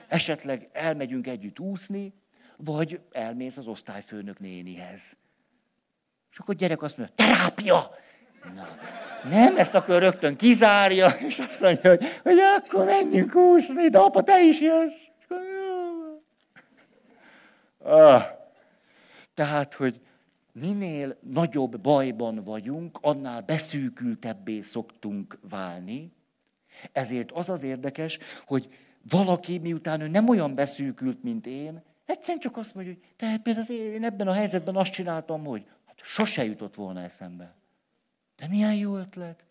esetleg 0.07 0.70
elmegyünk 0.72 1.28
együtt 1.28 1.59
úszni, 1.59 2.13
vagy 2.57 2.99
elmész 3.11 3.57
az 3.57 3.67
osztályfőnök 3.67 4.39
nénihez. 4.39 5.15
És 6.32 6.38
akkor 6.38 6.55
a 6.55 6.57
gyerek 6.57 6.82
azt 6.82 6.97
mondja, 6.97 7.15
terápia! 7.15 7.89
Na, 8.55 8.67
nem, 9.30 9.57
ezt 9.57 9.73
akkor 9.73 9.99
rögtön 9.99 10.36
kizárja, 10.36 11.07
és 11.07 11.39
azt 11.39 11.61
mondja, 11.61 11.89
hogy, 11.89 12.05
hogy 12.23 12.39
akkor 12.39 12.86
menjünk 12.86 13.36
úszni, 13.36 13.89
de 13.89 13.97
apa, 13.97 14.21
te 14.23 14.43
is 14.43 14.61
jössz. 14.61 15.07
Ah. 17.84 18.23
Tehát, 19.34 19.73
hogy 19.73 20.01
minél 20.51 21.17
nagyobb 21.21 21.80
bajban 21.80 22.43
vagyunk, 22.43 22.97
annál 23.01 23.41
beszűkültebbé 23.41 24.61
szoktunk 24.61 25.39
válni. 25.49 26.11
Ezért 26.91 27.32
az 27.32 27.49
az 27.49 27.63
érdekes, 27.63 28.19
hogy 28.45 28.67
valaki, 29.09 29.57
miután 29.57 30.01
ő 30.01 30.07
nem 30.07 30.30
olyan 30.30 30.55
beszűkült, 30.55 31.23
mint 31.23 31.45
én, 31.47 31.84
egyszerűen 32.05 32.39
csak 32.39 32.57
azt 32.57 32.75
mondja, 32.75 32.93
hogy 32.93 33.03
te 33.15 33.38
például 33.43 33.80
én 33.80 34.03
ebben 34.03 34.27
a 34.27 34.34
helyzetben 34.34 34.75
azt 34.75 34.91
csináltam, 34.91 35.45
hogy 35.45 35.65
sose 36.02 36.45
jutott 36.45 36.76
volna 36.76 37.02
eszembe. 37.02 37.56
De 38.36 38.47
milyen 38.47 38.76
jó 38.76 38.97
ötlet. 38.97 39.45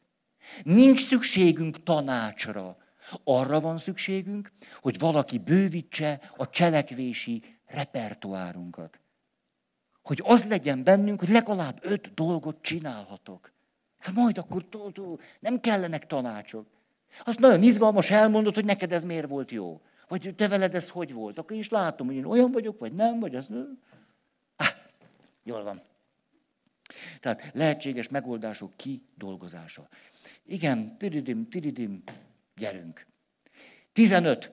Nincs 0.62 1.04
szükségünk 1.06 1.82
tanácsra. 1.82 2.76
Arra 3.24 3.60
van 3.60 3.78
szükségünk, 3.78 4.52
hogy 4.80 4.98
valaki 4.98 5.38
bővítse 5.38 6.32
a 6.36 6.50
cselekvési 6.50 7.58
repertoárunkat 7.66 9.00
hogy 10.08 10.22
az 10.24 10.44
legyen 10.44 10.84
bennünk, 10.84 11.18
hogy 11.18 11.28
legalább 11.28 11.78
öt 11.80 12.14
dolgot 12.14 12.62
csinálhatok. 12.62 13.52
Szóval 13.98 14.22
majd 14.22 14.38
akkor 14.38 14.64
nem 15.40 15.60
kellenek 15.60 16.06
tanácsok. 16.06 16.66
Azt 17.24 17.38
nagyon 17.38 17.62
izgalmas 17.62 18.10
elmondod, 18.10 18.54
hogy 18.54 18.64
neked 18.64 18.92
ez 18.92 19.04
miért 19.04 19.28
volt 19.28 19.50
jó. 19.50 19.80
Vagy 20.08 20.34
te 20.36 20.48
veled 20.48 20.74
ez 20.74 20.90
hogy 20.90 21.12
volt. 21.12 21.38
Akkor 21.38 21.56
is 21.56 21.68
látom, 21.68 22.06
hogy 22.06 22.16
én 22.16 22.24
olyan 22.24 22.50
vagyok, 22.50 22.78
vagy 22.78 22.92
nem, 22.92 23.20
vagy 23.20 23.34
az... 23.34 23.48
Ah, 24.56 24.66
jól 25.42 25.62
van. 25.62 25.82
Tehát 27.20 27.50
lehetséges 27.52 28.08
megoldások 28.08 28.76
kidolgozása. 28.76 29.88
Igen, 30.46 30.96
tiridim, 30.96 31.48
tiridim, 31.48 32.02
gyerünk. 32.56 33.06
15. 33.92 34.52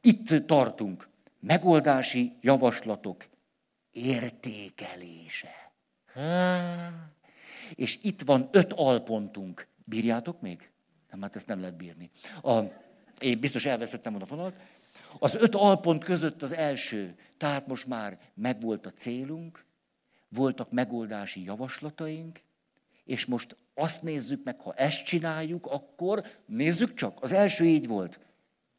Itt 0.00 0.46
tartunk. 0.46 1.08
Megoldási 1.40 2.36
javaslatok 2.40 3.26
értékelése. 3.90 5.72
És 7.74 7.98
itt 8.02 8.22
van 8.22 8.48
öt 8.52 8.72
alpontunk. 8.72 9.66
Bírjátok 9.84 10.40
még? 10.40 10.70
Nem, 11.10 11.22
hát 11.22 11.36
ezt 11.36 11.46
nem 11.46 11.60
lehet 11.60 11.76
bírni. 11.76 12.10
A, 12.42 12.60
én 13.18 13.40
biztos 13.40 13.64
elveszettem 13.64 14.12
volna 14.12 14.26
a 14.26 14.28
fonalat. 14.28 14.54
Az 15.18 15.34
öt 15.34 15.54
alpont 15.54 16.04
között 16.04 16.42
az 16.42 16.52
első, 16.52 17.14
tehát 17.36 17.66
most 17.66 17.86
már 17.86 18.18
megvolt 18.34 18.86
a 18.86 18.90
célunk, 18.90 19.64
voltak 20.30 20.70
megoldási 20.70 21.44
javaslataink, 21.44 22.40
és 23.04 23.26
most 23.26 23.56
azt 23.74 24.02
nézzük 24.02 24.44
meg, 24.44 24.60
ha 24.60 24.74
ezt 24.74 25.04
csináljuk, 25.04 25.66
akkor 25.66 26.26
nézzük 26.46 26.94
csak, 26.94 27.22
az 27.22 27.32
első 27.32 27.64
így 27.64 27.86
volt. 27.86 28.20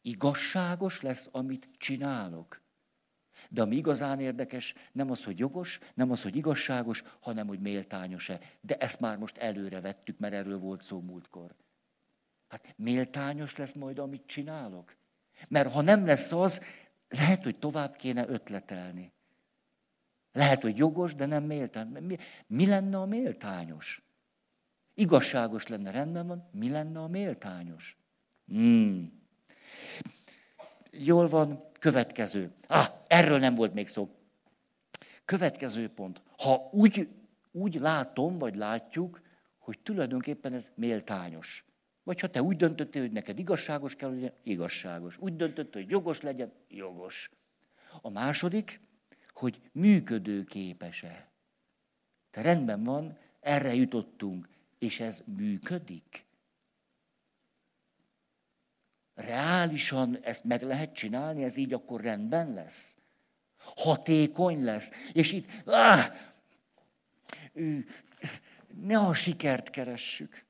Igazságos 0.02 1.00
lesz, 1.00 1.28
amit 1.32 1.68
csinálok. 1.78 2.60
De 3.48 3.62
ami 3.62 3.76
igazán 3.76 4.20
érdekes, 4.20 4.74
nem 4.92 5.10
az, 5.10 5.24
hogy 5.24 5.38
jogos, 5.38 5.78
nem 5.94 6.10
az, 6.10 6.22
hogy 6.22 6.36
igazságos, 6.36 7.02
hanem, 7.20 7.46
hogy 7.46 7.60
méltányos-e. 7.60 8.40
De 8.60 8.76
ezt 8.76 9.00
már 9.00 9.18
most 9.18 9.36
előre 9.36 9.80
vettük, 9.80 10.18
mert 10.18 10.34
erről 10.34 10.58
volt 10.58 10.82
szó 10.82 11.00
múltkor. 11.00 11.54
Hát 12.48 12.74
méltányos 12.76 13.56
lesz 13.56 13.72
majd, 13.72 13.98
amit 13.98 14.26
csinálok? 14.26 14.96
Mert 15.48 15.72
ha 15.72 15.80
nem 15.80 16.06
lesz 16.06 16.32
az, 16.32 16.60
lehet, 17.08 17.42
hogy 17.42 17.56
tovább 17.56 17.96
kéne 17.96 18.28
ötletelni. 18.28 19.12
Lehet, 20.32 20.62
hogy 20.62 20.76
jogos, 20.76 21.14
de 21.14 21.26
nem 21.26 21.44
méltányos. 21.44 22.00
Mi, 22.00 22.16
mi 22.46 22.66
lenne 22.66 22.98
a 22.98 23.06
méltányos? 23.06 24.02
Igazságos 24.94 25.66
lenne, 25.66 25.90
rendben 25.90 26.26
van. 26.26 26.48
Mi 26.52 26.70
lenne 26.70 27.00
a 27.00 27.08
méltányos? 27.08 27.96
Hmm. 28.46 29.20
Jól 30.90 31.28
van, 31.28 31.64
következő. 31.78 32.52
Ah, 32.66 32.88
erről 33.06 33.38
nem 33.38 33.54
volt 33.54 33.74
még 33.74 33.88
szó. 33.88 34.16
Következő 35.24 35.88
pont. 35.88 36.22
Ha 36.38 36.68
úgy, 36.72 37.08
úgy 37.50 37.74
látom, 37.74 38.38
vagy 38.38 38.54
látjuk, 38.54 39.20
hogy 39.58 39.78
tulajdonképpen 39.78 40.52
ez 40.52 40.70
méltányos. 40.74 41.64
Vagy 42.02 42.20
ha 42.20 42.26
te 42.26 42.42
úgy 42.42 42.56
döntöttél, 42.56 43.02
hogy 43.02 43.12
neked 43.12 43.38
igazságos 43.38 43.96
kell, 43.96 44.08
hogy 44.08 44.32
igazságos. 44.42 45.18
Úgy 45.18 45.36
döntöttél, 45.36 45.82
hogy 45.82 45.90
jogos 45.90 46.20
legyen, 46.20 46.52
jogos. 46.68 47.30
A 48.00 48.10
második, 48.10 48.80
hogy 49.42 49.60
működőképes-e. 49.72 51.30
Te 52.30 52.42
rendben 52.42 52.84
van, 52.84 53.18
erre 53.40 53.74
jutottunk, 53.74 54.48
és 54.78 55.00
ez 55.00 55.22
működik. 55.24 56.24
Reálisan 59.14 60.18
ezt 60.22 60.44
meg 60.44 60.62
lehet 60.62 60.94
csinálni, 60.94 61.44
ez 61.44 61.56
így 61.56 61.72
akkor 61.72 62.00
rendben 62.00 62.52
lesz. 62.52 62.96
Hatékony 63.56 64.64
lesz. 64.64 64.90
És 65.12 65.32
itt, 65.32 65.48
áh, 65.66 66.12
ne 68.80 68.98
a 68.98 69.14
sikert 69.14 69.70
keressük. 69.70 70.44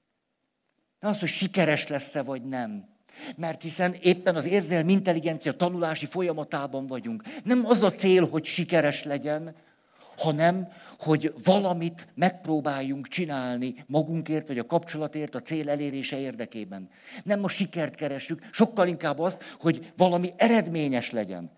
Nem 0.99 1.11
az, 1.11 1.19
hogy 1.19 1.29
sikeres 1.29 1.87
lesz-e 1.87 2.23
vagy 2.23 2.45
nem. 2.45 2.92
Mert 3.37 3.63
hiszen 3.63 3.97
éppen 4.01 4.37
az 4.37 4.47
érzelmi 4.47 4.93
intelligencia 4.93 5.57
tanulási 5.57 6.07
folyamatában 6.07 6.87
vagyunk. 6.87 7.23
Nem 7.45 7.67
az 7.67 7.83
a 7.83 7.93
cél, 7.93 8.29
hogy 8.29 8.45
sikeres 8.45 9.05
legyen, 9.05 9.55
hanem, 10.17 10.73
hogy 10.99 11.35
valamit 11.45 12.07
megpróbáljunk 12.15 13.09
csinálni 13.09 13.85
magunkért, 13.87 14.47
vagy 14.47 14.59
a 14.59 14.67
kapcsolatért, 14.67 15.35
a 15.35 15.43
cél 15.43 15.71
elérése 15.71 16.19
érdekében. 16.19 16.91
Nem 17.25 17.45
a 17.45 17.49
sikert 17.49 17.95
keresünk, 17.95 18.49
sokkal 18.53 18.89
inkább 18.89 19.19
azt, 19.19 19.43
hogy 19.59 19.93
valami 19.97 20.31
eredményes 20.37 21.11
legyen. 21.11 21.51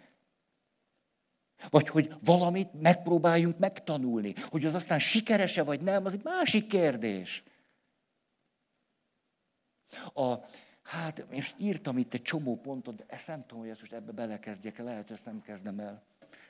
Vagy 1.71 1.89
hogy 1.89 2.15
valamit 2.25 2.81
megpróbáljunk 2.81 3.59
megtanulni. 3.59 4.35
Hogy 4.49 4.65
az 4.65 4.75
aztán 4.75 4.99
sikerese 4.99 5.63
vagy 5.63 5.81
nem, 5.81 6.05
az 6.05 6.13
egy 6.13 6.25
másik 6.25 6.67
kérdés. 6.67 7.43
A, 10.15 10.35
hát, 10.85 11.25
és 11.31 11.55
írtam 11.59 11.99
itt 11.99 12.15
egy 12.15 12.23
csomó 12.23 12.61
pontot, 12.61 12.97
de 12.97 13.05
ezt 13.07 13.27
nem 13.27 13.41
tudom, 13.47 13.59
hogy 13.59 13.69
ezt 13.69 13.81
most 13.81 13.93
ebbe 13.93 14.13
belekezdjek 14.13 14.79
el, 14.79 14.85
lehet, 14.85 15.11
ezt 15.11 15.25
nem 15.25 15.43
kezdem 15.43 15.79
el. 15.79 16.03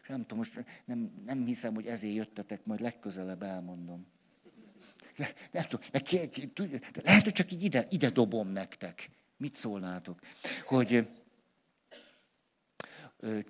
Nem 0.08 0.20
tudom, 0.20 0.38
most 0.38 0.64
nem, 0.84 1.22
nem 1.26 1.44
hiszem, 1.44 1.74
hogy 1.74 1.86
ezért 1.86 2.14
jöttetek, 2.14 2.64
majd 2.64 2.80
legközelebb 2.80 3.42
elmondom. 3.42 4.06
Nem 5.50 5.62
tudom, 5.62 5.86
mert 5.92 6.04
ki, 6.04 6.28
ki, 6.28 6.48
tudja, 6.48 6.78
lehet, 7.02 7.22
hogy 7.22 7.32
csak 7.32 7.52
így 7.52 7.62
ide, 7.62 7.86
ide 7.90 8.10
dobom 8.10 8.48
nektek. 8.48 9.10
Mit 9.36 9.56
szólnátok? 9.56 10.20
Hogy 10.66 11.08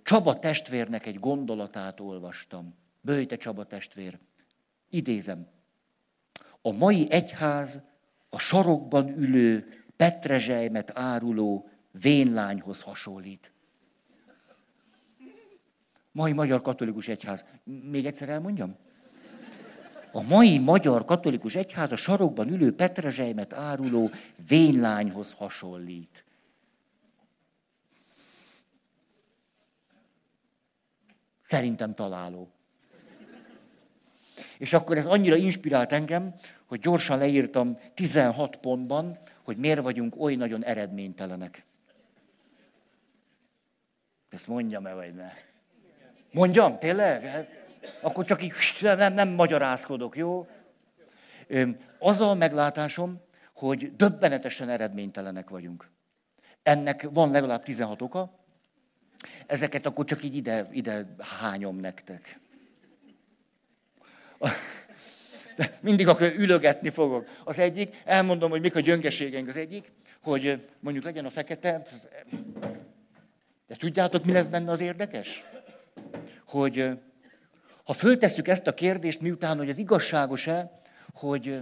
Csaba 0.03 0.39
testvérnek 0.39 1.07
egy 1.07 1.19
gondolatát 1.19 2.01
olvastam. 2.01 2.75
Böjte 3.01 3.37
Csaba 3.37 3.65
testvér. 3.65 4.19
Idézem. 4.89 5.49
A 6.63 6.73
mai 6.73 7.11
egyház 7.11 7.81
a 8.29 8.39
sarokban 8.39 9.09
ülő 9.09 9.84
petrezselymet 9.97 10.99
áruló 10.99 11.69
vénlányhoz 11.91 12.81
hasonlít. 12.81 13.53
Mai 16.13 16.33
Magyar 16.33 16.63
Katolikus 16.63 17.09
Egyház. 17.09 17.45
Még 17.65 18.07
egyszer 18.07 18.29
elmondjam? 18.29 18.77
A 20.13 20.23
mai 20.23 20.59
Magyar 20.59 21.05
Katolikus 21.05 21.55
Egyház 21.55 21.93
a 21.93 21.97
sarokban 21.97 22.49
ülő 22.49 22.75
petrezselymet 22.75 23.53
áruló 23.53 24.11
vénlányhoz 24.49 25.33
hasonlít. 25.33 26.25
Szerintem 31.43 31.95
találó. 31.95 32.53
És 34.59 34.73
akkor 34.73 34.99
ez 34.99 35.07
annyira 35.07 35.37
inspirált 35.37 35.93
engem, 35.93 36.35
hogy 36.67 36.81
gyorsan 36.81 37.19
leírtam 37.19 37.79
16 37.95 38.57
pontban, 38.57 39.19
hogy 39.43 39.57
miért 39.57 39.81
vagyunk 39.81 40.21
oly 40.21 40.35
nagyon 40.35 40.65
eredménytelenek. 40.65 41.65
Ezt 44.31 44.47
mondjam-e, 44.47 44.93
vagy 44.93 45.15
ne? 45.15 45.33
Mondjam, 46.33 46.79
tényleg? 46.79 47.25
Hát, 47.25 47.49
akkor 48.01 48.25
csak 48.25 48.43
így 48.43 48.53
nem, 48.81 49.13
nem 49.13 49.29
magyarázkodok, 49.29 50.17
jó? 50.17 50.47
Az 51.99 52.21
a 52.21 52.35
meglátásom, 52.35 53.21
hogy 53.55 53.97
döbbenetesen 53.97 54.69
eredménytelenek 54.69 55.51
vagyunk. 55.51 55.91
Ennek 56.63 57.07
van 57.11 57.31
legalább 57.31 57.63
16 57.63 58.03
oka, 58.03 58.45
ezeket 59.47 59.87
akkor 59.87 60.05
csak 60.05 60.23
így 60.23 60.37
ide, 60.37 60.69
ide 60.71 61.15
hányom 61.19 61.77
nektek. 61.77 62.41
Mindig 65.81 66.09
akkor 66.09 66.33
ülögetni 66.37 66.91
fogok. 66.91 67.29
Az 67.45 67.59
egyik, 67.59 68.03
elmondom, 68.05 68.51
hogy 68.51 68.61
mik 68.61 68.77
a 68.77 68.81
gyöngeségeink. 68.81 69.49
Az 69.49 69.57
egyik, 69.57 69.93
hogy 70.23 70.69
mondjuk 70.81 71.05
legyen 71.05 71.25
a 71.25 71.31
fekete, 71.31 71.83
de 73.67 73.75
tudjátok, 73.77 74.25
mi 74.25 74.33
lesz 74.33 74.47
benne 74.47 74.71
az 74.71 74.81
érdekes? 74.81 75.45
Hogy 76.47 76.91
ha 77.85 77.93
föltesszük 77.93 78.49
ezt 78.49 78.67
a 78.67 78.75
kérdést, 78.75 79.21
miután, 79.21 79.57
hogy 79.57 79.69
ez 79.69 79.79
igazságos-e, 79.79 80.81
hogy, 81.13 81.61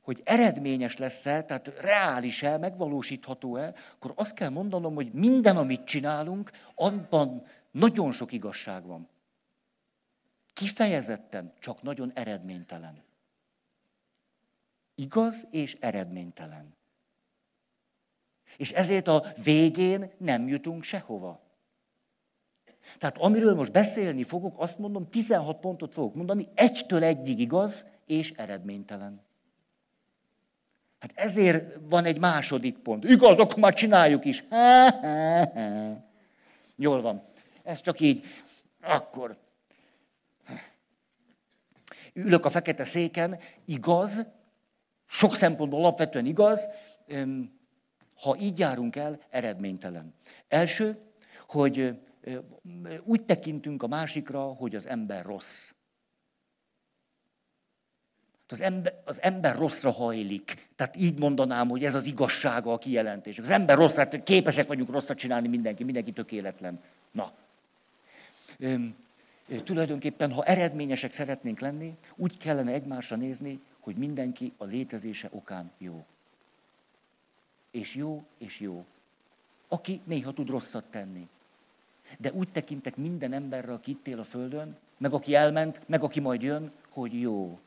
hogy 0.00 0.20
eredményes 0.24 0.96
lesz-e, 0.96 1.42
tehát 1.42 1.72
reális-e, 1.80 2.58
megvalósítható-e, 2.58 3.74
akkor 3.94 4.12
azt 4.14 4.34
kell 4.34 4.48
mondanom, 4.48 4.94
hogy 4.94 5.12
minden, 5.12 5.56
amit 5.56 5.84
csinálunk, 5.84 6.50
abban 6.74 7.46
nagyon 7.70 8.12
sok 8.12 8.32
igazság 8.32 8.86
van. 8.86 9.08
Kifejezetten 10.52 11.52
csak 11.58 11.82
nagyon 11.82 12.12
eredménytelen. 12.14 13.02
Igaz 14.98 15.46
és 15.50 15.76
eredménytelen. 15.80 16.76
És 18.56 18.72
ezért 18.72 19.08
a 19.08 19.24
végén 19.42 20.10
nem 20.16 20.48
jutunk 20.48 20.82
sehova. 20.82 21.40
Tehát 22.98 23.18
amiről 23.18 23.54
most 23.54 23.72
beszélni 23.72 24.22
fogok, 24.22 24.60
azt 24.60 24.78
mondom, 24.78 25.08
16 25.10 25.60
pontot 25.60 25.92
fogok 25.92 26.14
mondani, 26.14 26.48
egytől 26.54 27.04
egyig 27.04 27.38
igaz 27.38 27.84
és 28.06 28.30
eredménytelen. 28.30 29.22
Hát 30.98 31.12
ezért 31.14 31.80
van 31.88 32.04
egy 32.04 32.18
második 32.18 32.78
pont. 32.78 33.04
Igaz, 33.04 33.38
akkor 33.38 33.58
már 33.58 33.74
csináljuk 33.74 34.24
is. 34.24 34.44
Jól 36.76 37.00
van. 37.00 37.22
Ez 37.62 37.80
csak 37.80 38.00
így. 38.00 38.24
Akkor. 38.80 39.36
Ülök 42.12 42.44
a 42.44 42.50
fekete 42.50 42.84
széken, 42.84 43.38
igaz, 43.64 44.26
sok 45.08 45.34
szempontból 45.34 45.80
alapvetően 45.80 46.26
igaz, 46.26 46.68
ha 48.14 48.36
így 48.36 48.58
járunk 48.58 48.96
el, 48.96 49.20
eredménytelen. 49.30 50.14
Első, 50.48 50.98
hogy 51.46 51.98
úgy 53.04 53.22
tekintünk 53.22 53.82
a 53.82 53.86
másikra, 53.86 54.40
hogy 54.40 54.74
az 54.74 54.86
ember 54.86 55.24
rossz. 55.24 55.72
Az 58.50 58.60
ember, 58.60 59.02
az 59.04 59.22
ember 59.22 59.56
rosszra 59.56 59.90
hajlik. 59.90 60.68
Tehát 60.76 60.96
így 60.96 61.18
mondanám, 61.18 61.68
hogy 61.68 61.84
ez 61.84 61.94
az 61.94 62.06
igazsága 62.06 62.72
a 62.72 62.78
kijelentés. 62.78 63.38
Az 63.38 63.50
ember 63.50 63.76
rossz, 63.76 63.94
hát 63.94 64.22
képesek 64.22 64.66
vagyunk 64.66 64.90
rosszat 64.90 65.18
csinálni 65.18 65.48
mindenki, 65.48 65.84
mindenki 65.84 66.12
tökéletlen. 66.12 66.80
Na. 67.10 67.32
Üm, 68.58 68.96
tulajdonképpen, 69.64 70.32
ha 70.32 70.44
eredményesek 70.44 71.12
szeretnénk 71.12 71.60
lenni, 71.60 71.96
úgy 72.16 72.36
kellene 72.36 72.72
egymásra 72.72 73.16
nézni, 73.16 73.60
hogy 73.88 73.96
mindenki 73.96 74.52
a 74.56 74.64
létezése 74.64 75.28
okán 75.32 75.70
jó. 75.78 76.04
És 77.70 77.94
jó, 77.94 78.24
és 78.38 78.60
jó. 78.60 78.84
Aki 79.68 80.00
néha 80.04 80.32
tud 80.32 80.48
rosszat 80.48 80.84
tenni. 80.90 81.28
De 82.18 82.32
úgy 82.32 82.48
tekintek 82.48 82.96
minden 82.96 83.32
emberre, 83.32 83.72
aki 83.72 83.90
itt 83.90 84.06
él 84.06 84.18
a 84.18 84.24
Földön, 84.24 84.76
meg 84.96 85.12
aki 85.12 85.34
elment, 85.34 85.80
meg 85.86 86.02
aki 86.02 86.20
majd 86.20 86.42
jön, 86.42 86.72
hogy 86.88 87.20
jó. 87.20 87.58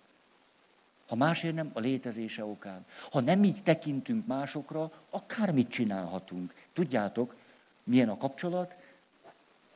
Ha 1.08 1.16
másért 1.16 1.56
nem, 1.56 1.72
a 1.74 1.80
létezése 1.80 2.46
okán. 2.46 2.86
Ha 3.12 3.20
nem 3.20 3.44
így 3.44 3.64
tekintünk 3.64 4.28
másokra, 4.28 4.92
akármit 5.10 5.70
csinálhatunk. 5.70 6.54
Tudjátok, 6.74 7.36
milyen 7.84 8.10
a 8.10 8.18
kapcsolat? 8.18 8.76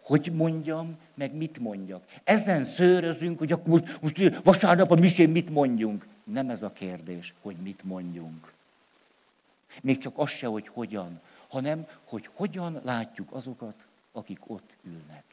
Hogy 0.02 0.32
mondjam, 0.34 0.98
meg 1.14 1.34
mit 1.34 1.60
mondjak. 1.60 2.04
Ezen 2.24 2.64
szőrözünk, 2.64 3.38
hogy 3.38 3.52
akkor 3.52 3.70
most, 3.70 4.02
most 4.02 4.44
vasárnap 4.44 4.92
a 4.92 4.96
misén 4.96 5.30
mit 5.30 5.50
mondjunk. 5.50 6.14
Nem 6.26 6.50
ez 6.50 6.64
a 6.64 6.72
kérdés, 6.72 7.34
hogy 7.42 7.56
mit 7.56 7.84
mondjunk. 7.84 8.54
Még 9.82 9.98
csak 9.98 10.18
az 10.18 10.30
se, 10.30 10.48
hogy 10.48 10.68
hogyan, 10.68 11.22
hanem, 11.48 11.88
hogy 12.04 12.30
hogyan 12.34 12.80
látjuk 12.84 13.32
azokat, 13.32 13.86
akik 14.12 14.40
ott 14.50 14.76
ülnek. 14.84 15.24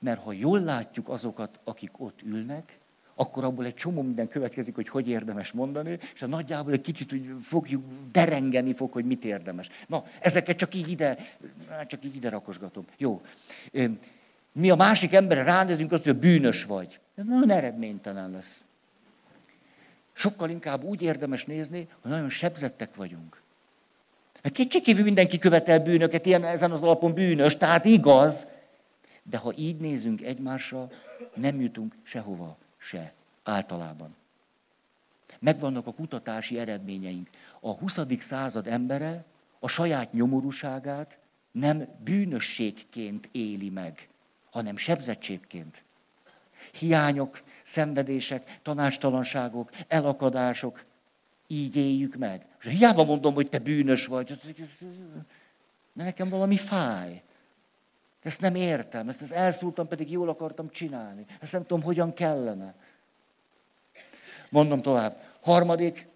Mert 0.00 0.22
ha 0.22 0.32
jól 0.32 0.60
látjuk 0.60 1.08
azokat, 1.08 1.58
akik 1.64 2.00
ott 2.00 2.22
ülnek, 2.22 2.78
akkor 3.14 3.44
abból 3.44 3.64
egy 3.64 3.74
csomó 3.74 4.02
minden 4.02 4.28
következik, 4.28 4.74
hogy 4.74 4.88
hogy 4.88 5.08
érdemes 5.08 5.52
mondani, 5.52 5.98
és 6.14 6.22
a 6.22 6.26
nagyjából 6.26 6.72
egy 6.72 6.80
kicsit 6.80 7.12
úgy 7.12 7.34
fogjuk, 7.42 7.84
derengeni 8.12 8.74
fog, 8.74 8.92
hogy 8.92 9.04
mit 9.04 9.24
érdemes. 9.24 9.68
Na, 9.86 10.04
ezeket 10.20 10.56
csak 10.56 10.74
így 10.74 10.88
ide, 10.88 11.18
csak 11.86 12.04
így 12.04 12.16
ide 12.16 12.28
rakosgatom. 12.28 12.84
Jó. 12.96 13.22
Mi 14.52 14.70
a 14.70 14.74
másik 14.74 15.12
emberre 15.12 15.42
ránézünk 15.42 15.92
azt, 15.92 16.04
hogy 16.04 16.16
bűnös 16.16 16.64
vagy. 16.64 17.00
Ez 17.14 17.24
nagyon 17.24 17.50
eredménytelen 17.50 18.30
lesz. 18.30 18.64
Sokkal 20.22 20.50
inkább 20.50 20.84
úgy 20.84 21.02
érdemes 21.02 21.44
nézni, 21.44 21.88
hogy 22.00 22.10
nagyon 22.10 22.28
sebzettek 22.28 22.94
vagyunk. 22.94 23.42
Mert 24.42 24.54
kétségkívül 24.54 25.04
mindenki 25.04 25.38
követel 25.38 25.80
bűnöket, 25.80 26.26
ilyen 26.26 26.44
ezen 26.44 26.70
az 26.70 26.82
alapon 26.82 27.14
bűnös, 27.14 27.56
tehát 27.56 27.84
igaz. 27.84 28.46
De 29.22 29.36
ha 29.36 29.52
így 29.56 29.76
nézünk 29.76 30.20
egymásra, 30.20 30.88
nem 31.34 31.60
jutunk 31.60 31.94
sehova 32.02 32.56
se 32.76 33.12
általában. 33.42 34.16
Megvannak 35.38 35.86
a 35.86 35.92
kutatási 35.92 36.58
eredményeink. 36.58 37.28
A 37.60 37.72
20. 37.72 37.98
század 38.18 38.66
embere 38.66 39.24
a 39.58 39.68
saját 39.68 40.12
nyomorúságát 40.12 41.18
nem 41.50 41.88
bűnösségként 42.04 43.28
éli 43.32 43.68
meg, 43.68 44.08
hanem 44.50 44.76
sebzettségként. 44.76 45.82
Hiányok, 46.72 47.42
szenvedések, 47.62 48.58
tanástalanságok, 48.62 49.70
elakadások, 49.88 50.84
így 51.46 51.76
éljük 51.76 52.16
meg. 52.16 52.46
És 52.60 52.66
hiába 52.66 53.04
mondom, 53.04 53.34
hogy 53.34 53.48
te 53.48 53.58
bűnös 53.58 54.06
vagy, 54.06 54.38
de 55.92 56.04
nekem 56.04 56.28
valami 56.28 56.56
fáj. 56.56 57.22
Ezt 58.22 58.40
nem 58.40 58.54
értem, 58.54 59.08
ezt 59.08 59.20
az 59.20 59.32
elszúrtam, 59.32 59.88
pedig 59.88 60.10
jól 60.10 60.28
akartam 60.28 60.70
csinálni. 60.70 61.26
Ezt 61.40 61.52
nem 61.52 61.62
tudom, 61.66 61.82
hogyan 61.82 62.14
kellene. 62.14 62.74
Mondom 64.48 64.82
tovább. 64.82 65.22
Harmadik, 65.40 66.06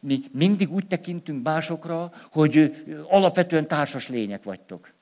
mi 0.00 0.20
mindig 0.32 0.72
úgy 0.72 0.86
tekintünk 0.86 1.44
másokra, 1.44 2.12
hogy 2.32 2.84
alapvetően 3.08 3.68
társas 3.68 4.08
lények 4.08 4.42
vagytok. 4.42 4.92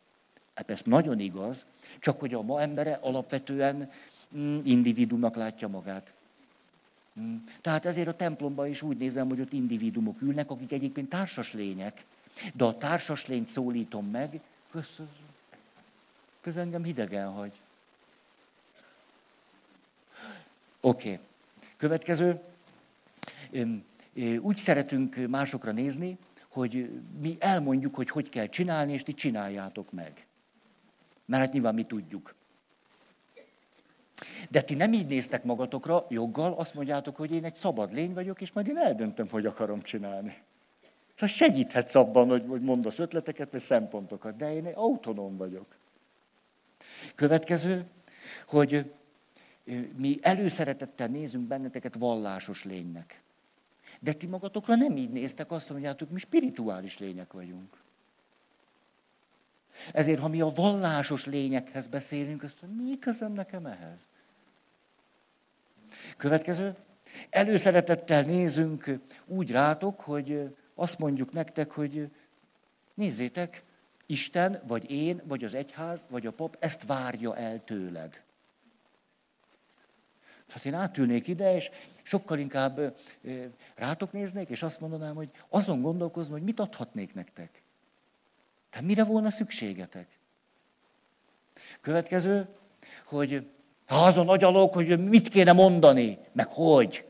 Hát 0.54 0.70
ez 0.70 0.80
nagyon 0.84 1.20
igaz, 1.20 1.66
csak 2.00 2.20
hogy 2.20 2.34
a 2.34 2.42
ma 2.42 2.60
embere 2.60 2.98
alapvetően 3.00 3.90
mm, 4.36 4.58
individumnak 4.64 5.36
látja 5.36 5.68
magát. 5.68 6.12
Mm. 7.20 7.36
Tehát 7.60 7.84
ezért 7.84 8.08
a 8.08 8.16
templomban 8.16 8.66
is 8.66 8.82
úgy 8.82 8.96
nézem, 8.96 9.28
hogy 9.28 9.40
ott 9.40 9.52
individumok 9.52 10.20
ülnek, 10.20 10.50
akik 10.50 10.72
egyébként 10.72 11.08
társas 11.08 11.52
lények. 11.52 12.04
De 12.54 12.64
a 12.64 12.76
társas 12.76 13.26
lényt 13.26 13.48
szólítom 13.48 14.06
meg, 14.06 14.40
köszönöm 14.70 15.10
ez 16.48 16.56
engem 16.56 16.84
hidegen 16.84 17.30
hagy. 17.30 17.60
Oké. 20.80 21.12
Okay. 21.12 21.24
Következő. 21.76 22.40
Úgy 24.40 24.56
szeretünk 24.56 25.16
másokra 25.28 25.72
nézni, 25.72 26.18
hogy 26.48 26.90
mi 27.20 27.36
elmondjuk, 27.40 27.94
hogy 27.94 28.10
hogy 28.10 28.28
kell 28.28 28.46
csinálni, 28.46 28.92
és 28.92 29.02
ti 29.02 29.14
csináljátok 29.14 29.92
meg. 29.92 30.26
Mert 31.24 31.42
hát 31.42 31.52
nyilván 31.52 31.74
mi 31.74 31.84
tudjuk. 31.84 32.34
De 34.50 34.62
ti 34.62 34.74
nem 34.74 34.92
így 34.92 35.06
néztek 35.06 35.44
magatokra, 35.44 36.06
joggal 36.08 36.52
azt 36.52 36.74
mondjátok, 36.74 37.16
hogy 37.16 37.32
én 37.32 37.44
egy 37.44 37.54
szabad 37.54 37.92
lény 37.92 38.14
vagyok, 38.14 38.40
és 38.40 38.52
majd 38.52 38.68
én 38.68 38.76
eldöntöm, 38.76 39.28
hogy 39.28 39.46
akarom 39.46 39.80
csinálni. 39.82 40.36
Tehát 41.16 41.34
segíthetsz 41.34 41.94
abban, 41.94 42.28
hogy 42.48 42.60
mondasz 42.62 42.98
ötleteket, 42.98 43.50
vagy 43.50 43.60
szempontokat, 43.60 44.36
de 44.36 44.54
én 44.54 44.66
autonóm 44.66 45.36
vagyok. 45.36 45.76
Következő, 47.14 47.84
hogy 48.46 48.92
mi 49.96 50.18
előszeretettel 50.22 51.06
nézünk 51.06 51.46
benneteket 51.46 51.94
vallásos 51.94 52.64
lénynek. 52.64 53.22
De 54.00 54.12
ti 54.12 54.26
magatokra 54.26 54.74
nem 54.74 54.96
így 54.96 55.10
néztek, 55.10 55.50
azt 55.50 55.70
mondjátok, 55.70 56.10
mi 56.10 56.18
spirituális 56.18 56.98
lények 56.98 57.32
vagyunk. 57.32 57.76
Ezért, 59.92 60.20
ha 60.20 60.28
mi 60.28 60.40
a 60.40 60.52
vallásos 60.54 61.24
lényekhez 61.24 61.86
beszélünk, 61.86 62.42
azt 62.42 62.62
mondjuk, 62.62 62.88
mi 62.88 62.98
közöm 62.98 63.32
nekem 63.32 63.66
ehhez? 63.66 64.08
Következő, 66.16 66.74
előszeretettel 67.30 68.22
nézünk 68.22 68.98
úgy 69.26 69.50
rátok, 69.50 70.00
hogy 70.00 70.56
azt 70.74 70.98
mondjuk 70.98 71.32
nektek, 71.32 71.70
hogy 71.70 72.10
nézzétek, 72.94 73.62
Isten, 74.06 74.62
vagy 74.66 74.90
én, 74.90 75.20
vagy 75.24 75.44
az 75.44 75.54
egyház, 75.54 76.06
vagy 76.08 76.26
a 76.26 76.32
pap 76.32 76.56
ezt 76.58 76.86
várja 76.86 77.36
el 77.36 77.64
tőled. 77.64 78.22
Hát 80.48 80.64
én 80.64 80.74
átülnék 80.74 81.28
ide, 81.28 81.54
és 81.54 81.70
sokkal 82.02 82.38
inkább 82.38 82.96
rátok 83.74 84.12
néznék, 84.12 84.48
és 84.48 84.62
azt 84.62 84.80
mondanám, 84.80 85.14
hogy 85.14 85.30
azon 85.48 85.80
gondolkozom, 85.80 86.32
hogy 86.32 86.42
mit 86.42 86.60
adhatnék 86.60 87.14
nektek. 87.14 87.62
Tehát 88.70 88.86
mire 88.86 89.04
volna 89.04 89.30
szükségetek? 89.30 90.18
Következő, 91.80 92.48
hogy 93.04 93.50
ha 93.86 94.04
azon 94.04 94.28
agyalok, 94.28 94.74
hogy 94.74 95.08
mit 95.08 95.28
kéne 95.28 95.52
mondani, 95.52 96.18
meg 96.32 96.46
hogy. 96.50 97.06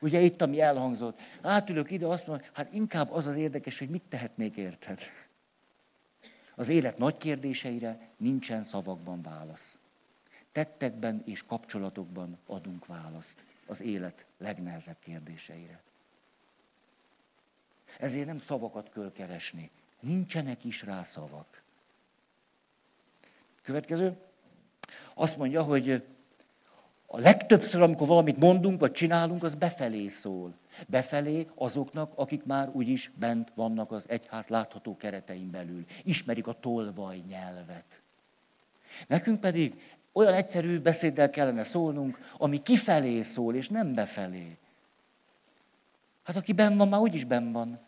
Ugye 0.00 0.20
itt, 0.20 0.42
ami 0.42 0.60
elhangzott. 0.60 1.20
Átülök 1.42 1.90
ide, 1.90 2.06
azt 2.06 2.26
mondom, 2.26 2.46
hát 2.52 2.72
inkább 2.72 3.12
az 3.12 3.26
az 3.26 3.34
érdekes, 3.34 3.78
hogy 3.78 3.88
mit 3.88 4.02
tehetnék 4.08 4.56
érted. 4.56 5.00
Az 6.54 6.68
élet 6.68 6.98
nagy 6.98 7.16
kérdéseire 7.16 8.08
nincsen 8.16 8.62
szavakban 8.62 9.22
válasz. 9.22 9.78
Tettekben 10.52 11.22
és 11.24 11.42
kapcsolatokban 11.42 12.38
adunk 12.46 12.86
választ 12.86 13.44
az 13.66 13.82
élet 13.82 14.24
legnehezebb 14.38 14.96
kérdéseire. 15.00 15.80
Ezért 17.98 18.26
nem 18.26 18.38
szavakat 18.38 18.90
kell 18.90 19.12
keresni. 19.12 19.70
Nincsenek 20.00 20.64
is 20.64 20.82
rá 20.82 21.02
szavak. 21.02 21.62
Következő. 23.62 24.16
Azt 25.14 25.36
mondja, 25.36 25.62
hogy 25.62 26.04
a 27.06 27.18
legtöbbször, 27.18 27.82
amikor 27.82 28.06
valamit 28.06 28.36
mondunk, 28.36 28.80
vagy 28.80 28.92
csinálunk, 28.92 29.42
az 29.42 29.54
befelé 29.54 30.08
szól 30.08 30.54
befelé 30.86 31.46
azoknak, 31.54 32.12
akik 32.14 32.44
már 32.44 32.68
úgyis 32.68 33.10
bent 33.14 33.52
vannak 33.54 33.92
az 33.92 34.04
egyház 34.08 34.46
látható 34.48 34.96
keretein 34.96 35.50
belül. 35.50 35.84
Ismerik 36.04 36.46
a 36.46 36.60
tolvaj 36.60 37.22
nyelvet. 37.28 38.00
Nekünk 39.06 39.40
pedig 39.40 39.80
olyan 40.12 40.34
egyszerű 40.34 40.80
beszéddel 40.80 41.30
kellene 41.30 41.62
szólnunk, 41.62 42.18
ami 42.38 42.62
kifelé 42.62 43.22
szól, 43.22 43.54
és 43.54 43.68
nem 43.68 43.94
befelé. 43.94 44.56
Hát 46.22 46.36
aki 46.36 46.52
benn 46.52 46.76
van, 46.76 46.88
már 46.88 47.00
úgyis 47.00 47.24
benn 47.24 47.52
van. 47.52 47.78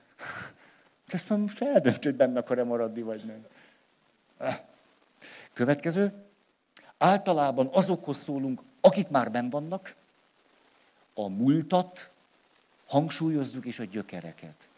Ezt 1.13 1.29
már 1.29 1.39
most 1.39 1.63
eldönt, 1.63 2.05
hogy 2.05 2.15
benne 2.15 2.39
akar-e 2.39 2.65
maradni, 2.65 3.03
vagy 3.03 3.25
nem. 3.25 3.47
Következő. 5.53 6.13
Általában 6.99 7.69
azokhoz 7.73 8.19
szólunk, 8.19 8.63
akik 8.81 9.09
már 9.09 9.31
benn 9.31 9.51
vannak, 9.51 9.95
a 11.15 11.29
múltat 11.29 12.11
hangsúlyozzuk 12.87 13.65
és 13.67 13.79
a 13.79 13.85
gyökereket. 13.85 14.69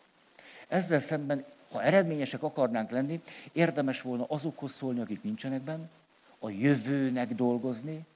Ezzel 0.69 1.01
szemben, 1.01 1.45
ha 1.71 1.83
eredményesek 1.83 2.43
akarnánk 2.43 2.91
lenni, 2.91 3.23
érdemes 3.53 4.03
volna 4.03 4.25
azokhoz 4.29 4.73
szólni, 4.73 5.01
akik 5.01 5.23
nincsenek 5.23 5.61
benne, 5.61 5.89
a 6.39 6.51
jövőnek 6.51 7.35
dolgozni, 7.35 8.07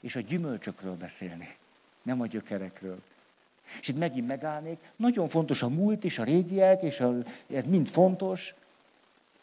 és 0.00 0.16
a 0.16 0.20
gyümölcsökről 0.20 0.96
beszélni, 0.96 1.56
nem 2.02 2.20
a 2.20 2.26
gyökerekről. 2.26 3.02
És 3.80 3.88
itt 3.88 3.98
megint 3.98 4.26
megállnék, 4.26 4.78
nagyon 4.96 5.28
fontos 5.28 5.62
a 5.62 5.68
múlt 5.68 6.04
és 6.04 6.18
a 6.18 6.24
régiek, 6.24 6.82
és 6.82 7.00
a, 7.00 7.14
ez 7.46 7.64
mind 7.66 7.88
fontos, 7.88 8.54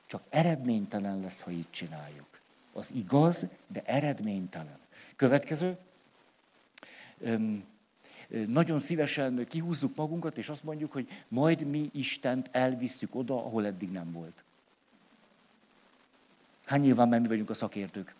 csak 0.06 0.24
eredménytelen 0.30 1.20
lesz, 1.20 1.42
ha 1.42 1.52
így 1.52 1.70
csináljuk. 1.70 2.40
Az 2.74 2.92
igaz, 2.94 3.46
de 3.68 3.82
eredménytelen. 3.86 4.80
Következő. 5.16 5.78
Öm, 7.20 7.64
nagyon 8.48 8.80
szívesen 8.80 9.46
kihúzzuk 9.50 9.96
magunkat, 9.96 10.38
és 10.38 10.50
azt 10.50 10.64
mondjuk, 10.64 10.92
hogy 10.92 11.08
majd 11.28 11.62
mi 11.62 11.90
Istent 11.94 12.50
elvisszük 12.52 13.16
oda, 13.16 13.46
ahol 13.46 13.66
eddig 13.66 13.92
nem 13.92 14.12
volt. 14.12 14.44
Hát 16.66 16.80
nyilván, 16.80 17.08
mert 17.10 17.22
mi 17.22 17.28
vagyunk 17.28 17.50
a 17.50 17.54
szakértők. 17.54 18.14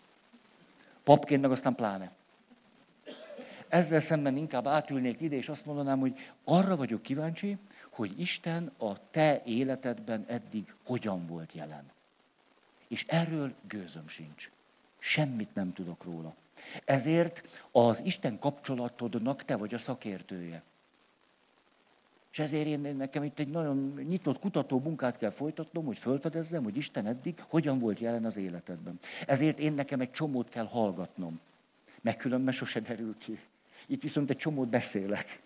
Papként 1.04 1.42
meg 1.42 1.50
aztán 1.50 1.74
pláne. 1.74 2.12
Ezzel 3.72 4.00
szemben 4.00 4.36
inkább 4.36 4.66
átülnék 4.66 5.20
ide, 5.20 5.36
és 5.36 5.48
azt 5.48 5.66
mondanám, 5.66 5.98
hogy 5.98 6.18
arra 6.44 6.76
vagyok 6.76 7.02
kíváncsi, 7.02 7.56
hogy 7.90 8.20
Isten 8.20 8.72
a 8.78 9.10
te 9.10 9.42
életedben 9.44 10.24
eddig 10.28 10.74
hogyan 10.84 11.26
volt 11.26 11.52
jelen. 11.52 11.90
És 12.88 13.04
erről 13.08 13.54
gőzöm 13.68 14.08
sincs. 14.08 14.50
Semmit 14.98 15.54
nem 15.54 15.72
tudok 15.72 16.04
róla. 16.04 16.34
Ezért 16.84 17.44
az 17.70 18.00
Isten 18.04 18.38
kapcsolatodnak 18.38 19.44
te 19.44 19.56
vagy 19.56 19.74
a 19.74 19.78
szakértője. 19.78 20.62
És 22.32 22.38
ezért 22.38 22.66
én, 22.66 22.96
nekem 22.96 23.24
itt 23.24 23.38
egy 23.38 23.50
nagyon 23.50 24.00
nyitott 24.08 24.38
kutató 24.38 24.80
munkát 24.80 25.16
kell 25.16 25.30
folytatnom, 25.30 25.84
hogy 25.84 25.98
felfedezzem, 25.98 26.62
hogy 26.62 26.76
Isten 26.76 27.06
eddig 27.06 27.44
hogyan 27.48 27.78
volt 27.78 27.98
jelen 27.98 28.24
az 28.24 28.36
életedben. 28.36 28.98
Ezért 29.26 29.58
én 29.58 29.72
nekem 29.72 30.00
egy 30.00 30.10
csomót 30.10 30.48
kell 30.48 30.66
hallgatnom. 30.66 31.40
Mert 32.00 32.18
különben 32.18 32.52
sose 32.52 32.80
derül 32.80 33.16
ki. 33.18 33.38
Itt 33.86 34.02
viszont 34.02 34.30
egy 34.30 34.36
csomót 34.36 34.68
beszélek. 34.68 35.40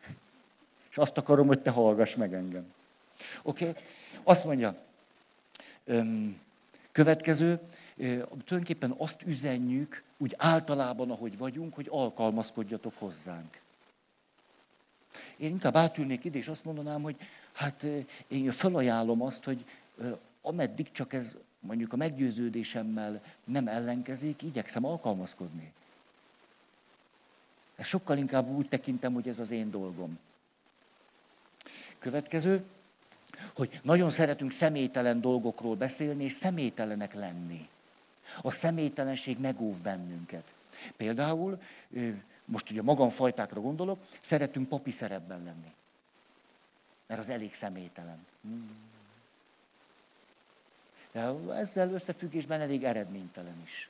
És 0.90 0.98
azt 0.98 1.18
akarom, 1.18 1.46
hogy 1.46 1.60
te 1.60 1.70
hallgass 1.70 2.14
meg 2.14 2.34
engem. 2.34 2.72
Oké? 3.42 3.68
Okay? 3.68 3.82
Azt 4.22 4.44
mondja, 4.44 4.76
öm, 5.84 6.40
következő, 6.92 7.60
tulajdonképpen 7.96 8.94
azt 8.96 9.22
üzenjük, 9.22 10.02
úgy 10.16 10.34
általában, 10.36 11.10
ahogy 11.10 11.38
vagyunk, 11.38 11.74
hogy 11.74 11.86
alkalmazkodjatok 11.90 12.92
hozzánk. 12.98 13.60
Én 15.36 15.50
inkább 15.50 15.76
átülnék 15.76 16.24
ide, 16.24 16.38
és 16.38 16.48
azt 16.48 16.64
mondanám, 16.64 17.02
hogy 17.02 17.16
hát 17.52 17.86
én 18.28 18.52
felajánlom 18.52 19.22
azt, 19.22 19.44
hogy 19.44 19.64
ameddig 20.42 20.92
csak 20.92 21.12
ez 21.12 21.36
mondjuk 21.60 21.92
a 21.92 21.96
meggyőződésemmel 21.96 23.22
nem 23.44 23.68
ellenkezik, 23.68 24.42
igyekszem 24.42 24.84
alkalmazkodni. 24.84 25.72
Ezt 27.76 27.88
sokkal 27.88 28.18
inkább 28.18 28.48
úgy 28.48 28.68
tekintem, 28.68 29.12
hogy 29.12 29.28
ez 29.28 29.40
az 29.40 29.50
én 29.50 29.70
dolgom. 29.70 30.18
Következő, 31.98 32.64
hogy 33.54 33.80
nagyon 33.82 34.10
szeretünk 34.10 34.52
személytelen 34.52 35.20
dolgokról 35.20 35.76
beszélni, 35.76 36.24
és 36.24 36.32
személytelenek 36.32 37.14
lenni. 37.14 37.68
A 38.42 38.50
személytelenség 38.50 39.38
megóv 39.38 39.76
bennünket. 39.76 40.52
Például, 40.96 41.62
most 42.44 42.70
ugye 42.70 42.82
magamfajtákra 42.82 43.60
gondolok, 43.60 44.06
szeretünk 44.20 44.68
papi 44.68 44.90
szerepben 44.90 45.42
lenni. 45.42 45.74
Mert 47.06 47.20
az 47.20 47.28
elég 47.28 47.54
személytelen. 47.54 48.26
De 51.12 51.32
ezzel 51.54 51.92
összefüggésben 51.92 52.60
elég 52.60 52.84
eredménytelen 52.84 53.62
is. 53.64 53.88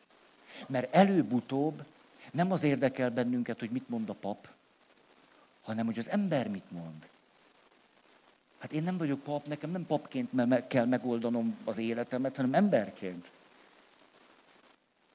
Mert 0.66 0.94
előbb-utóbb 0.94 1.84
nem 2.36 2.52
az 2.52 2.62
érdekel 2.62 3.10
bennünket, 3.10 3.58
hogy 3.58 3.70
mit 3.70 3.88
mond 3.88 4.08
a 4.08 4.14
pap, 4.14 4.48
hanem 5.62 5.86
hogy 5.86 5.98
az 5.98 6.08
ember 6.08 6.48
mit 6.48 6.70
mond. 6.70 7.08
Hát 8.58 8.72
én 8.72 8.82
nem 8.82 8.98
vagyok 8.98 9.22
pap, 9.22 9.46
nekem 9.46 9.70
nem 9.70 9.86
papként 9.86 10.30
kell 10.66 10.84
megoldanom 10.84 11.56
az 11.64 11.78
életemet, 11.78 12.36
hanem 12.36 12.54
emberként. 12.54 13.30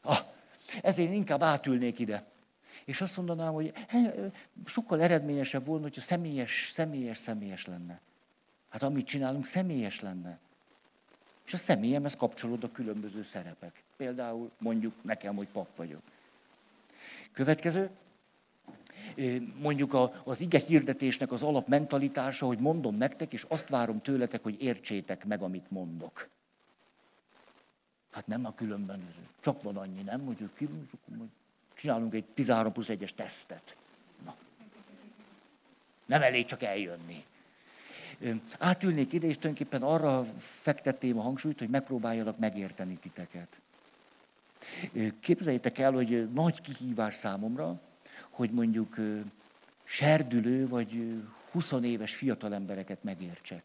Ah, 0.01 0.17
ezért 0.81 1.09
én 1.09 1.13
inkább 1.13 1.41
átülnék 1.41 1.99
ide. 1.99 2.25
És 2.85 3.01
azt 3.01 3.17
mondanám, 3.17 3.53
hogy 3.53 3.73
sokkal 4.65 5.01
eredményesebb 5.01 5.65
volna, 5.65 5.83
hogyha 5.83 6.01
személyes, 6.01 6.69
személyes, 6.73 7.17
személyes 7.17 7.65
lenne. 7.65 7.99
Hát 8.69 8.83
amit 8.83 9.07
csinálunk, 9.07 9.45
személyes 9.45 9.99
lenne. 9.99 10.39
És 11.45 11.53
a 11.53 11.57
személyemhez 11.57 12.15
kapcsolódnak 12.15 12.71
különböző 12.71 13.21
szerepek. 13.21 13.83
Például 13.95 14.51
mondjuk 14.57 14.93
nekem, 15.03 15.35
hogy 15.35 15.47
pap 15.47 15.75
vagyok. 15.75 16.01
Következő, 17.33 17.89
mondjuk 19.61 19.97
az 20.23 20.41
ige 20.41 20.59
hirdetésnek 20.59 21.31
az 21.31 21.43
alapmentalitása, 21.43 22.45
hogy 22.45 22.59
mondom 22.59 22.95
nektek, 22.95 23.33
és 23.33 23.45
azt 23.47 23.69
várom 23.69 24.01
tőletek, 24.01 24.43
hogy 24.43 24.61
értsétek 24.61 25.25
meg, 25.25 25.41
amit 25.41 25.71
mondok. 25.71 26.29
Hát 28.11 28.27
nem 28.27 28.45
a 28.45 28.53
különben, 28.53 29.13
csak 29.39 29.61
van 29.61 29.77
annyi, 29.77 30.01
nem? 30.01 30.25
Hogy 30.25 30.49
ki, 30.55 30.65
hogy 31.17 31.29
csinálunk 31.73 32.13
egy 32.13 32.25
13 32.25 32.71
plusz 32.71 32.89
1-es 32.89 33.09
tesztet. 33.09 33.75
Na. 34.25 34.35
Nem 36.05 36.21
elég 36.21 36.45
csak 36.45 36.63
eljönni. 36.63 37.25
Átülnék 38.57 39.13
ide, 39.13 39.27
és 39.27 39.35
tulajdonképpen 39.35 39.81
arra 39.81 40.25
fektettem 40.39 41.19
a 41.19 41.21
hangsúlyt, 41.21 41.59
hogy 41.59 41.69
megpróbáljalak 41.69 42.37
megérteni 42.37 42.95
titeket. 42.95 43.59
Képzeljétek 45.19 45.77
el, 45.77 45.91
hogy 45.91 46.31
nagy 46.33 46.61
kihívás 46.61 47.15
számomra, 47.15 47.81
hogy 48.29 48.49
mondjuk 48.51 48.95
serdülő 49.83 50.67
vagy 50.67 51.21
20 51.51 51.71
éves 51.83 52.15
fiatal 52.15 52.53
embereket 52.53 53.03
megértsek. 53.03 53.63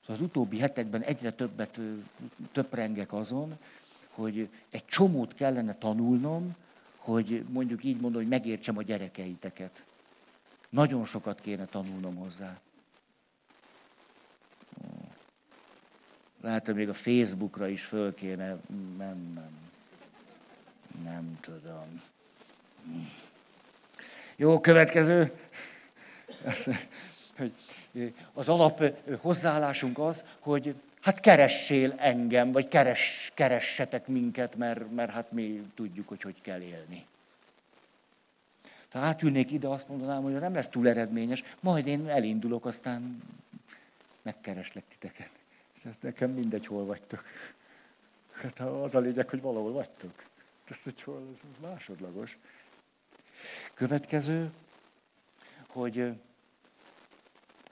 Szóval 0.00 0.16
az 0.16 0.20
utóbbi 0.20 0.58
hetekben 0.58 1.02
egyre 1.02 1.32
többet 1.32 1.80
töprengek 2.52 3.12
azon, 3.12 3.58
hogy 4.08 4.48
egy 4.70 4.84
csomót 4.84 5.34
kellene 5.34 5.74
tanulnom, 5.74 6.56
hogy 6.96 7.44
mondjuk 7.48 7.84
így 7.84 8.00
mondom, 8.00 8.20
hogy 8.20 8.30
megértsem 8.30 8.76
a 8.76 8.82
gyerekeiteket. 8.82 9.82
Nagyon 10.68 11.04
sokat 11.04 11.40
kéne 11.40 11.64
tanulnom 11.64 12.16
hozzá. 12.16 12.60
Lehet, 16.48 16.66
hogy 16.66 16.74
még 16.74 16.88
a 16.88 16.94
Facebookra 16.94 17.68
is 17.68 17.84
föl 17.84 18.14
kéne. 18.14 18.56
Nem, 18.98 19.50
nem. 21.04 21.38
Tudom. 21.40 22.02
Jó, 24.36 24.60
következő. 24.60 25.32
Az 28.32 28.48
alap 28.48 28.84
hozzáállásunk 29.20 29.98
az, 29.98 30.24
hogy 30.38 30.74
hát 31.00 31.20
keressél 31.20 31.94
engem, 31.96 32.52
vagy 32.52 32.68
keres, 32.68 33.30
keressetek 33.34 34.06
minket, 34.06 34.56
mert, 34.56 34.90
mert 34.94 35.10
hát 35.10 35.32
mi 35.32 35.70
tudjuk, 35.74 36.08
hogy 36.08 36.22
hogy 36.22 36.40
kell 36.40 36.60
élni. 36.60 37.06
Tehát 38.88 39.06
átülnék 39.08 39.50
ide, 39.50 39.68
azt 39.68 39.88
mondanám, 39.88 40.22
hogy 40.22 40.32
nem 40.32 40.54
lesz 40.54 40.68
túl 40.68 40.88
eredményes, 40.88 41.44
majd 41.60 41.86
én 41.86 42.08
elindulok, 42.08 42.66
aztán 42.66 43.22
megkereslek 44.22 44.84
titeket. 44.88 45.37
Tehát 45.88 46.02
nekem 46.02 46.30
mindegy, 46.30 46.66
hol 46.66 46.84
vagytok. 46.84 47.24
Hát 48.32 48.60
az 48.60 48.94
a 48.94 48.98
lényeg, 48.98 49.28
hogy 49.28 49.40
valahol 49.40 49.72
vagytok. 49.72 50.22
Ez, 50.68 50.82
hogy 50.82 51.02
hol, 51.02 51.22
ez 51.32 51.68
másodlagos. 51.70 52.38
Következő, 53.74 54.50
hogy 55.68 56.12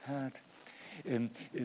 hát 0.00 0.42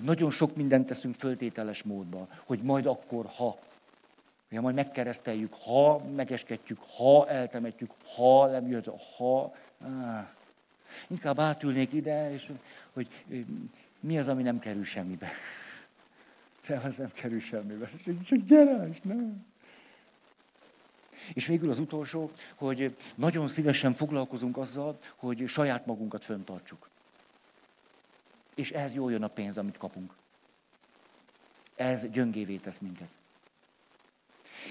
nagyon 0.02 0.30
sok 0.30 0.56
mindent 0.56 0.88
teszünk 0.88 1.16
föltételes 1.16 1.84
módban, 1.84 2.28
hogy 2.44 2.62
majd 2.62 2.86
akkor, 2.86 3.26
ha. 3.26 3.60
Ja, 4.50 4.62
majd 4.62 4.76
megkereszteljük, 4.76 5.54
ha 5.54 5.98
megeskedjük, 5.98 6.80
ha 6.98 7.28
eltemetjük, 7.28 7.92
ha 8.16 8.48
nem 8.48 8.68
jött, 8.68 8.90
ha. 9.18 9.56
Ah. 9.78 10.28
Inkább 11.08 11.40
átülnék 11.40 11.94
ide, 11.94 12.32
és 12.32 12.52
hogy 12.94 13.26
mi 14.00 14.18
az, 14.18 14.28
ami 14.28 14.44
nem 14.44 14.60
kerül 14.60 14.84
semmibe. 14.84 15.30
De 16.68 16.76
az 16.76 16.96
nem 16.96 17.12
kerül 17.14 17.40
semmibe. 17.40 17.90
Csak 18.24 18.40
gyere, 18.40 18.88
és 18.88 19.02
nem. 19.02 19.46
És 21.34 21.46
végül 21.46 21.70
az 21.70 21.80
utolsó, 21.80 22.32
hogy 22.56 22.96
nagyon 23.16 23.48
szívesen 23.48 23.94
foglalkozunk 23.94 24.58
azzal, 24.58 24.98
hogy 25.16 25.48
saját 25.48 25.86
magunkat 25.86 26.24
föntartsuk. 26.24 26.90
És 28.56 28.72
ehhez 28.72 28.94
jól 28.94 29.12
jön 29.12 29.24
a 29.24 29.28
pénz, 29.28 29.58
amit 29.58 29.78
kapunk. 29.78 30.14
Ez 31.76 32.10
gyöngévé 32.10 32.56
tesz 32.56 32.78
minket. 32.78 33.10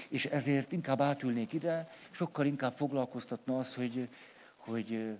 És 0.07 0.25
ezért 0.25 0.71
inkább 0.71 1.01
átülnék 1.01 1.53
ide, 1.53 1.91
sokkal 2.11 2.45
inkább 2.45 2.77
foglalkoztatna 2.77 3.59
az, 3.59 3.75
hogy, 3.75 4.07
hogy 4.55 5.17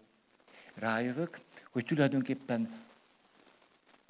rájövök, 0.74 1.39
hogy 1.69 1.86
tulajdonképpen 1.86 2.74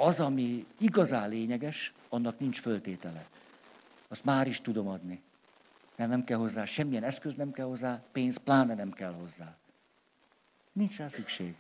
az, 0.02 0.20
ami 0.20 0.66
igazán 0.78 1.30
lényeges, 1.30 1.94
annak 2.10 2.40
nincs 2.40 2.60
föltétele. 2.60 3.26
Azt 4.08 4.24
már 4.24 4.48
is 4.48 4.62
tudom 4.62 4.88
adni. 4.88 5.22
Nem, 5.96 6.10
nem 6.10 6.24
kell 6.24 6.38
hozzá, 6.38 6.66
semmilyen 6.66 7.04
eszköz 7.04 7.36
nem 7.36 7.52
kell 7.52 7.66
hozzá, 7.66 8.02
pénz 8.12 8.38
pláne 8.38 8.74
nem 8.74 8.92
kell 8.92 9.12
hozzá. 9.14 9.56
Nincs 10.72 10.98
rá 10.98 11.08
szükség. 11.08 11.56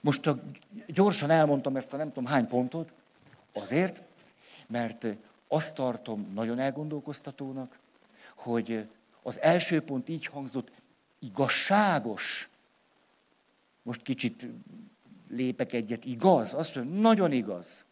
Most 0.00 0.26
a, 0.26 0.42
gyorsan 0.86 1.30
elmondtam 1.30 1.76
ezt 1.76 1.92
a 1.92 1.96
nem 1.96 2.08
tudom 2.08 2.26
hány 2.26 2.46
pontot, 2.46 2.92
azért, 3.52 4.02
mert 4.66 5.06
azt 5.48 5.74
tartom 5.74 6.30
nagyon 6.34 6.58
elgondolkoztatónak, 6.58 7.78
hogy 8.34 8.88
az 9.22 9.40
első 9.40 9.80
pont 9.80 10.08
így 10.08 10.26
hangzott, 10.26 10.70
igazságos. 11.18 12.48
Most 13.82 14.02
kicsit 14.02 14.46
lépek 15.34 15.72
egyet, 15.72 16.04
igaz? 16.04 16.54
Azt 16.54 16.74
mondja, 16.74 17.00
nagyon 17.00 17.32
igaz. 17.32 17.84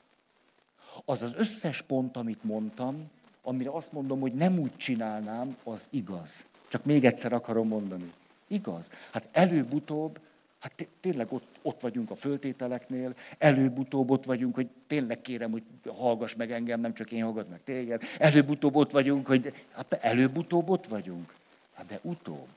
Az 1.04 1.22
az 1.22 1.34
összes 1.36 1.82
pont, 1.82 2.16
amit 2.16 2.44
mondtam, 2.44 3.10
amire 3.42 3.70
azt 3.70 3.92
mondom, 3.92 4.20
hogy 4.20 4.34
nem 4.34 4.58
úgy 4.58 4.76
csinálnám, 4.76 5.56
az 5.64 5.80
igaz. 5.90 6.44
Csak 6.68 6.84
még 6.84 7.04
egyszer 7.04 7.32
akarom 7.32 7.68
mondani. 7.68 8.12
Igaz. 8.46 8.90
Hát 9.10 9.28
előbb-utóbb, 9.32 10.18
hát 10.58 10.88
tényleg 11.00 11.32
ott, 11.32 11.58
ott 11.62 11.80
vagyunk 11.80 12.10
a 12.10 12.16
föltételeknél, 12.16 13.14
előbb-utóbb 13.38 14.10
ott 14.10 14.24
vagyunk, 14.24 14.54
hogy 14.54 14.68
tényleg 14.86 15.20
kérem, 15.20 15.50
hogy 15.50 15.62
hallgass 15.96 16.34
meg 16.34 16.52
engem, 16.52 16.80
nem 16.80 16.94
csak 16.94 17.12
én 17.12 17.24
hallgat 17.24 17.48
meg 17.48 17.60
téged. 17.64 18.02
Előbb-utóbb 18.18 18.76
ott 18.76 18.90
vagyunk, 18.90 19.26
hogy 19.26 19.52
hát 19.72 19.92
előbb-utóbb 19.92 20.68
ott 20.68 20.86
vagyunk. 20.86 21.34
Hát 21.74 21.86
de 21.86 21.98
utóbb. 22.02 22.48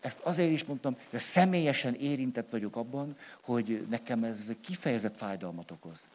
Ezt 0.00 0.18
azért 0.18 0.50
is 0.50 0.64
mondtam, 0.64 0.96
hogy 1.10 1.20
személyesen 1.20 1.94
érintett 1.94 2.50
vagyok 2.50 2.76
abban, 2.76 3.16
hogy 3.40 3.86
nekem 3.90 4.24
ez 4.24 4.52
kifejezett 4.60 5.16
fájdalmat 5.16 5.70
okoz. 5.70 6.08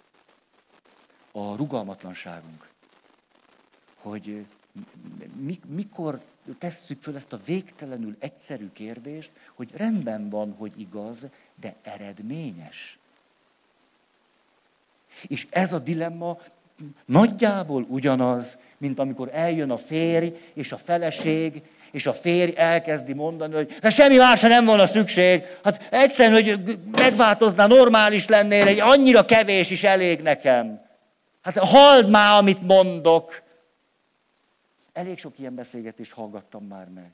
A 1.31 1.55
rugalmatlanságunk. 1.55 2.67
Hogy 3.95 4.45
mikor 5.67 6.21
tesszük 6.57 7.01
föl 7.01 7.15
ezt 7.15 7.33
a 7.33 7.39
végtelenül 7.45 8.15
egyszerű 8.19 8.69
kérdést, 8.73 9.31
hogy 9.53 9.71
rendben 9.75 10.29
van, 10.29 10.55
hogy 10.57 10.79
igaz, 10.79 11.27
de 11.59 11.75
eredményes. 11.81 12.97
És 15.27 15.47
ez 15.49 15.73
a 15.73 15.79
dilemma 15.79 16.37
nagyjából 17.05 17.85
ugyanaz, 17.89 18.57
mint 18.77 18.99
amikor 18.99 19.29
eljön 19.33 19.71
a 19.71 19.77
férj 19.77 20.33
és 20.53 20.71
a 20.71 20.77
feleség, 20.77 21.61
és 21.91 22.05
a 22.05 22.13
férj 22.13 22.51
elkezdi 22.55 23.13
mondani, 23.13 23.53
hogy 23.53 23.77
de 23.81 23.89
semmi 23.89 24.15
másra 24.15 24.47
nem 24.47 24.65
volna 24.65 24.87
szükség. 24.87 25.43
Hát 25.63 25.87
egyszerűen, 25.89 26.43
hogy 26.43 26.79
megváltozna, 26.91 27.67
normális 27.67 28.27
lennél, 28.27 28.67
egy 28.67 28.79
annyira 28.79 29.25
kevés 29.25 29.69
is 29.69 29.83
elég 29.83 30.21
nekem. 30.21 30.81
Hát 31.41 31.57
halld 31.57 32.09
már, 32.09 32.37
amit 32.37 32.61
mondok. 32.61 33.41
Elég 34.93 35.17
sok 35.17 35.39
ilyen 35.39 35.55
beszélgetést 35.55 36.11
hallgattam 36.11 36.63
már 36.63 36.87
meg. 36.87 37.11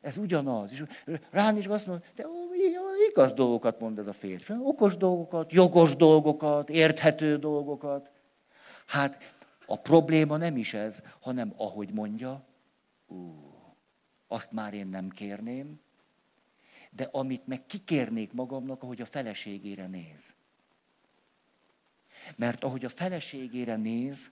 Ez 0.00 0.16
ugyanaz. 0.16 0.72
És 0.72 0.82
is 1.56 1.66
azt 1.66 1.86
mondja, 1.86 2.06
de 2.16 2.24
igaz 3.08 3.32
dolgokat 3.32 3.80
mond 3.80 3.98
ez 3.98 4.06
a 4.06 4.12
férfi. 4.12 4.52
Okos 4.62 4.96
dolgokat, 4.96 5.52
jogos 5.52 5.96
dolgokat, 5.96 6.68
érthető 6.70 7.36
dolgokat. 7.36 8.10
Hát 8.86 9.18
a 9.70 9.76
probléma 9.76 10.36
nem 10.36 10.56
is 10.56 10.74
ez, 10.74 11.02
hanem 11.20 11.52
ahogy 11.56 11.92
mondja, 11.92 12.46
ú, 13.06 13.52
azt 14.26 14.52
már 14.52 14.74
én 14.74 14.86
nem 14.86 15.08
kérném, 15.08 15.80
de 16.90 17.08
amit 17.12 17.46
meg 17.46 17.66
kikérnék 17.66 18.32
magamnak, 18.32 18.82
ahogy 18.82 19.00
a 19.00 19.06
feleségére 19.06 19.86
néz. 19.86 20.34
Mert 22.36 22.64
ahogy 22.64 22.84
a 22.84 22.88
feleségére 22.88 23.76
néz, 23.76 24.30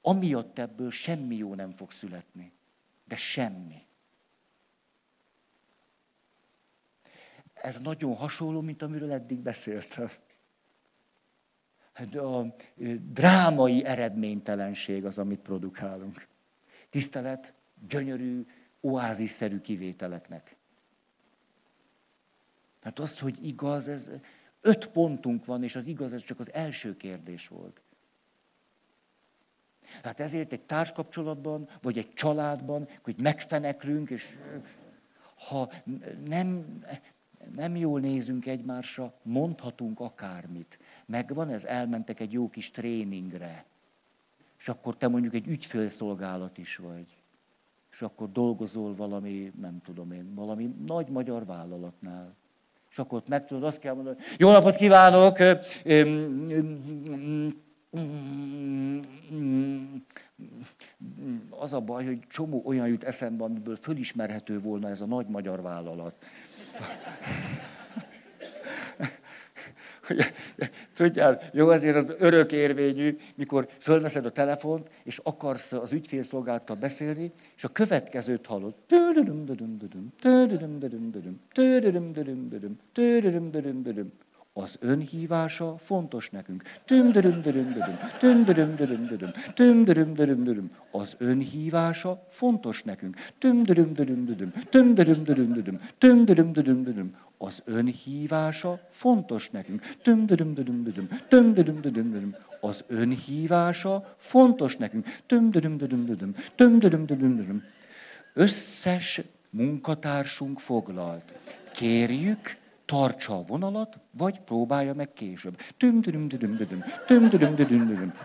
amiatt 0.00 0.58
ebből 0.58 0.90
semmi 0.90 1.36
jó 1.36 1.54
nem 1.54 1.70
fog 1.70 1.92
születni. 1.92 2.52
De 3.04 3.16
semmi. 3.16 3.86
Ez 7.54 7.80
nagyon 7.80 8.14
hasonló, 8.14 8.60
mint 8.60 8.82
amiről 8.82 9.12
eddig 9.12 9.38
beszéltem. 9.38 10.10
Hát 12.00 12.14
a 12.14 12.54
drámai 13.12 13.84
eredménytelenség 13.84 15.04
az, 15.04 15.18
amit 15.18 15.40
produkálunk. 15.40 16.26
Tisztelet 16.90 17.52
gyönyörű, 17.88 18.46
oázisszerű 18.80 19.60
kivételeknek. 19.60 20.56
Hát 22.82 22.98
az, 22.98 23.18
hogy 23.18 23.46
igaz, 23.46 23.88
ez 23.88 24.10
öt 24.60 24.86
pontunk 24.86 25.44
van, 25.44 25.62
és 25.62 25.76
az 25.76 25.86
igaz, 25.86 26.12
ez 26.12 26.22
csak 26.22 26.38
az 26.38 26.52
első 26.52 26.96
kérdés 26.96 27.48
volt. 27.48 27.80
Hát 30.02 30.20
ezért 30.20 30.52
egy 30.52 30.62
társkapcsolatban, 30.62 31.68
vagy 31.82 31.98
egy 31.98 32.12
családban, 32.12 32.88
hogy 33.02 33.20
megfeneklünk, 33.20 34.10
és 34.10 34.38
ha 35.48 35.72
nem, 36.26 36.78
nem 37.54 37.76
jól 37.76 38.00
nézünk 38.00 38.46
egymásra, 38.46 39.14
mondhatunk 39.22 40.00
akármit. 40.00 40.78
Megvan 41.10 41.50
ez, 41.50 41.64
elmentek 41.64 42.20
egy 42.20 42.32
jó 42.32 42.50
kis 42.50 42.70
tréningre, 42.70 43.64
és 44.58 44.68
akkor 44.68 44.96
te 44.96 45.08
mondjuk 45.08 45.34
egy 45.34 45.46
ügyfélszolgálat 45.46 46.58
is 46.58 46.76
vagy. 46.76 47.06
És 47.90 48.02
akkor 48.02 48.32
dolgozol 48.32 48.94
valami, 48.94 49.52
nem 49.60 49.80
tudom 49.84 50.12
én, 50.12 50.34
valami 50.34 50.74
nagy 50.86 51.08
magyar 51.08 51.46
vállalatnál. 51.46 52.34
És 52.90 52.98
akkor 52.98 53.18
ott 53.18 53.28
meg 53.28 53.46
tudod, 53.46 53.64
azt 53.64 53.78
kell 53.78 53.94
mondani, 53.94 54.16
jó 54.38 54.50
napot 54.50 54.76
kívánok! 54.76 55.38
Az 61.50 61.72
a 61.72 61.80
baj, 61.80 62.04
hogy 62.04 62.20
csomó 62.28 62.62
olyan 62.64 62.88
jut 62.88 63.04
eszembe, 63.04 63.44
amiből 63.44 63.76
fölismerhető 63.76 64.58
volna 64.58 64.88
ez 64.88 65.00
a 65.00 65.06
nagy 65.06 65.26
magyar 65.26 65.62
vállalat. 65.62 66.24
Tudjál, 70.96 71.40
jó, 71.52 71.68
azért 71.68 71.96
az 71.96 72.14
örök 72.18 72.52
érvényű, 72.52 73.16
mikor 73.34 73.68
fölveszed 73.78 74.24
a 74.24 74.30
telefont, 74.30 74.88
és 75.02 75.20
akarsz 75.22 75.72
az 75.72 75.92
ügyfélszolgálattal 75.92 76.76
beszélni, 76.76 77.32
és 77.56 77.64
a 77.64 77.68
következőt 77.68 78.46
hallod. 78.46 78.74
Az 84.52 84.76
önhívása 84.80 85.76
fontos 85.78 86.30
nekünk. 86.30 86.62
Az 90.90 91.14
önhívása 91.18 92.26
fontos 92.30 92.82
nekünk. 92.82 93.16
Az 97.42 97.62
önhívása 97.64 98.80
fontos 98.90 99.50
nekünk. 99.50 99.96
Az 102.60 102.84
önhívása 102.86 104.14
fontos 104.16 104.76
nekünk. 104.76 105.06
Összes 108.34 109.20
munkatársunk 109.50 110.60
foglalt. 110.60 111.32
Kérjük, 111.72 112.56
tartsa 112.84 113.36
a 113.36 113.42
vonalat, 113.42 113.98
vagy 114.10 114.40
próbálja 114.40 114.94
meg 114.94 115.12
később. 115.12 115.60
Tüm, 115.76 116.02
tüm, 116.02 116.28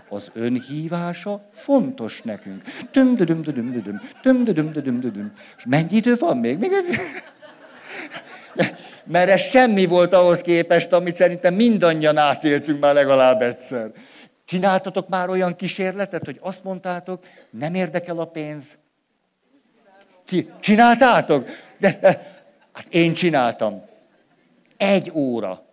Az 0.10 0.32
önhívása 0.34 1.50
fontos 1.54 2.22
nekünk. 2.22 2.62
Tüm, 2.92 3.16
tüm, 3.16 3.44
És 5.58 5.66
mennyi 5.66 5.96
idő 5.96 6.16
van 6.16 6.38
még? 6.38 6.58
még 6.58 6.72
ez... 6.72 6.86
Mert 9.06 9.30
ez 9.30 9.42
semmi 9.42 9.86
volt 9.86 10.14
ahhoz 10.14 10.42
képest, 10.42 10.92
amit 10.94 11.16
szerintem 11.16 11.54
mindannyian 11.54 12.18
átéltünk 12.18 12.80
már 12.80 12.94
legalább 12.94 13.42
egyszer. 13.42 13.92
Csináltatok 14.46 15.08
már 15.08 15.30
olyan 15.30 15.56
kísérletet, 15.56 16.26
hogy 16.26 16.40
azt 16.42 16.64
mondtátok, 16.64 17.24
nem 17.50 17.76
érdekel 17.76 18.20
a 18.20 18.26
pénz? 18.26 18.64
Ki? 20.26 20.50
Csináltátok? 20.60 21.50
De, 21.78 21.98
de, 22.02 22.08
hát 22.74 22.86
én 22.90 23.14
csináltam. 23.14 23.86
Egy 24.78 25.12
óra. 25.14 25.64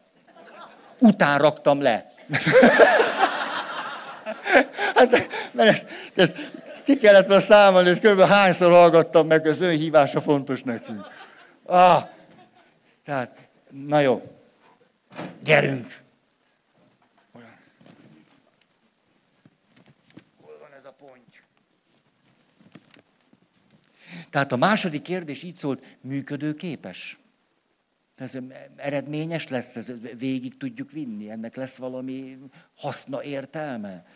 Után 0.98 1.38
raktam 1.38 1.82
le. 1.82 2.12
hát, 4.94 5.28
mert 5.50 5.68
ezt, 5.68 5.86
ezt 6.14 6.34
ki 6.84 6.96
kellett 6.96 7.26
volna 7.26 7.42
számolni, 7.42 7.88
és 7.88 7.98
kb. 7.98 8.20
hányszor 8.20 8.70
hallgattam 8.70 9.26
meg, 9.26 9.46
az 9.46 9.60
önhívása 9.60 10.20
fontos 10.20 10.62
nekünk. 10.62 11.06
Ah, 11.66 12.02
tehát, 13.04 13.48
na 13.70 14.00
jó, 14.00 14.38
gyerünk. 15.42 16.00
Hol 20.40 20.58
van 20.60 20.72
ez 20.78 20.84
a 20.84 20.94
ponty? 20.98 21.42
Tehát 24.30 24.52
a 24.52 24.56
második 24.56 25.02
kérdés 25.02 25.42
így 25.42 25.56
szólt, 25.56 25.96
működőképes. 26.00 27.18
Ez 28.14 28.38
eredményes 28.76 29.48
lesz, 29.48 29.76
ez 29.76 29.92
végig 30.16 30.56
tudjuk 30.56 30.90
vinni, 30.90 31.30
ennek 31.30 31.56
lesz 31.56 31.76
valami 31.76 32.38
haszna, 32.76 33.22
értelme. 33.22 34.06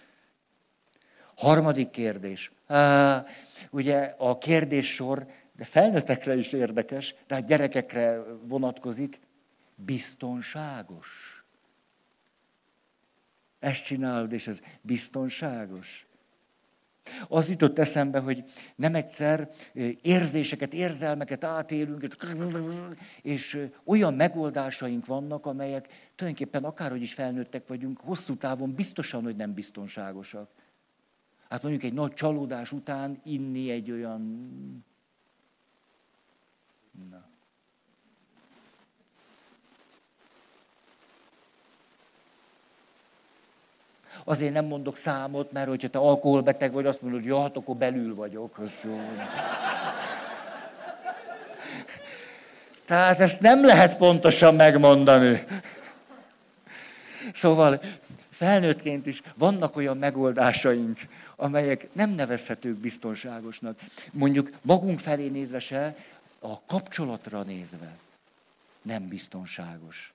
Harmadik 1.35 1.91
kérdés. 1.91 2.51
Ugye 3.71 4.15
a 4.19 4.39
kérdéssor 4.39 5.27
de 5.57 5.65
felnőttekre 5.65 6.37
is 6.37 6.53
érdekes, 6.53 7.15
tehát 7.27 7.47
gyerekekre 7.47 8.23
vonatkozik, 8.43 9.21
biztonságos. 9.75 11.45
Ezt 13.59 13.85
csinálod, 13.85 14.33
és 14.33 14.47
ez 14.47 14.61
biztonságos. 14.81 16.07
Az 17.29 17.49
jutott 17.49 17.79
eszembe, 17.79 18.19
hogy 18.19 18.45
nem 18.77 18.95
egyszer 18.95 19.51
érzéseket, 20.03 20.73
érzelmeket 20.73 21.45
átélünk, 21.45 22.07
és 23.23 23.69
olyan 23.85 24.15
megoldásaink 24.15 25.07
vannak, 25.07 25.47
amelyek 25.47 25.89
tulajdonképpen 26.15 26.65
akárhogy 26.65 27.03
is 27.03 27.15
felnőttek 27.15 27.67
vagyunk, 27.67 28.01
hosszú 28.01 28.37
távon 28.37 28.75
biztosan, 28.75 29.23
hogy 29.23 29.37
nem 29.37 29.55
biztonságosak. 29.55 30.51
Hát 31.49 31.63
mondjuk 31.63 31.85
egy 31.85 31.93
nagy 31.93 32.13
csalódás 32.13 32.73
után 32.73 33.21
inni 33.25 33.71
egy 33.71 33.91
olyan... 33.91 34.45
Na. 37.11 37.25
Azért 44.25 44.53
nem 44.53 44.65
mondok 44.65 44.97
számot, 44.97 45.53
mert 45.53 45.69
hogyha 45.69 45.89
te 45.89 45.99
alkoholbeteg 45.99 46.73
vagy, 46.73 46.87
azt 46.87 47.03
mondod, 47.03 47.21
hogy 47.21 47.29
ja, 47.29 47.43
hát 47.43 47.57
akkor 47.57 47.77
belül 47.77 48.15
vagyok. 48.15 48.59
Tehát 52.87 53.21
ezt 53.21 53.41
nem 53.41 53.65
lehet 53.65 53.97
pontosan 53.97 54.55
megmondani. 54.55 55.45
Szóval 57.33 57.81
felnőttként 58.31 59.07
is 59.07 59.23
vannak 59.35 59.77
olyan 59.77 59.97
megoldásaink, 59.97 60.99
amelyek 61.37 61.89
nem 61.93 62.11
nevezhetők 62.11 62.77
biztonságosnak. 62.77 63.79
Mondjuk 64.13 64.51
magunk 64.63 64.99
felé 64.99 65.29
nézve 65.29 65.59
se, 65.59 65.97
a 66.39 66.61
kapcsolatra 66.65 67.43
nézve 67.43 67.99
nem 68.83 69.09
biztonságos. 69.09 70.13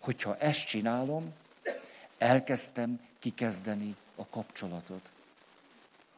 Hogyha 0.00 0.36
ezt 0.36 0.66
csinálom, 0.66 1.32
elkezdtem 2.18 3.00
kikezdeni 3.18 3.96
a 4.16 4.26
kapcsolatot. 4.26 5.08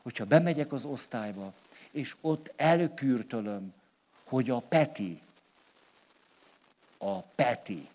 Hogyha 0.03 0.25
bemegyek 0.25 0.73
az 0.73 0.85
osztályba, 0.85 1.53
és 1.91 2.17
ott 2.21 2.53
elkürtölöm, 2.57 3.75
hogy 4.25 4.51
a 4.51 4.59
Peti, 4.59 5.21
a 6.99 7.21
Peti 7.21 7.89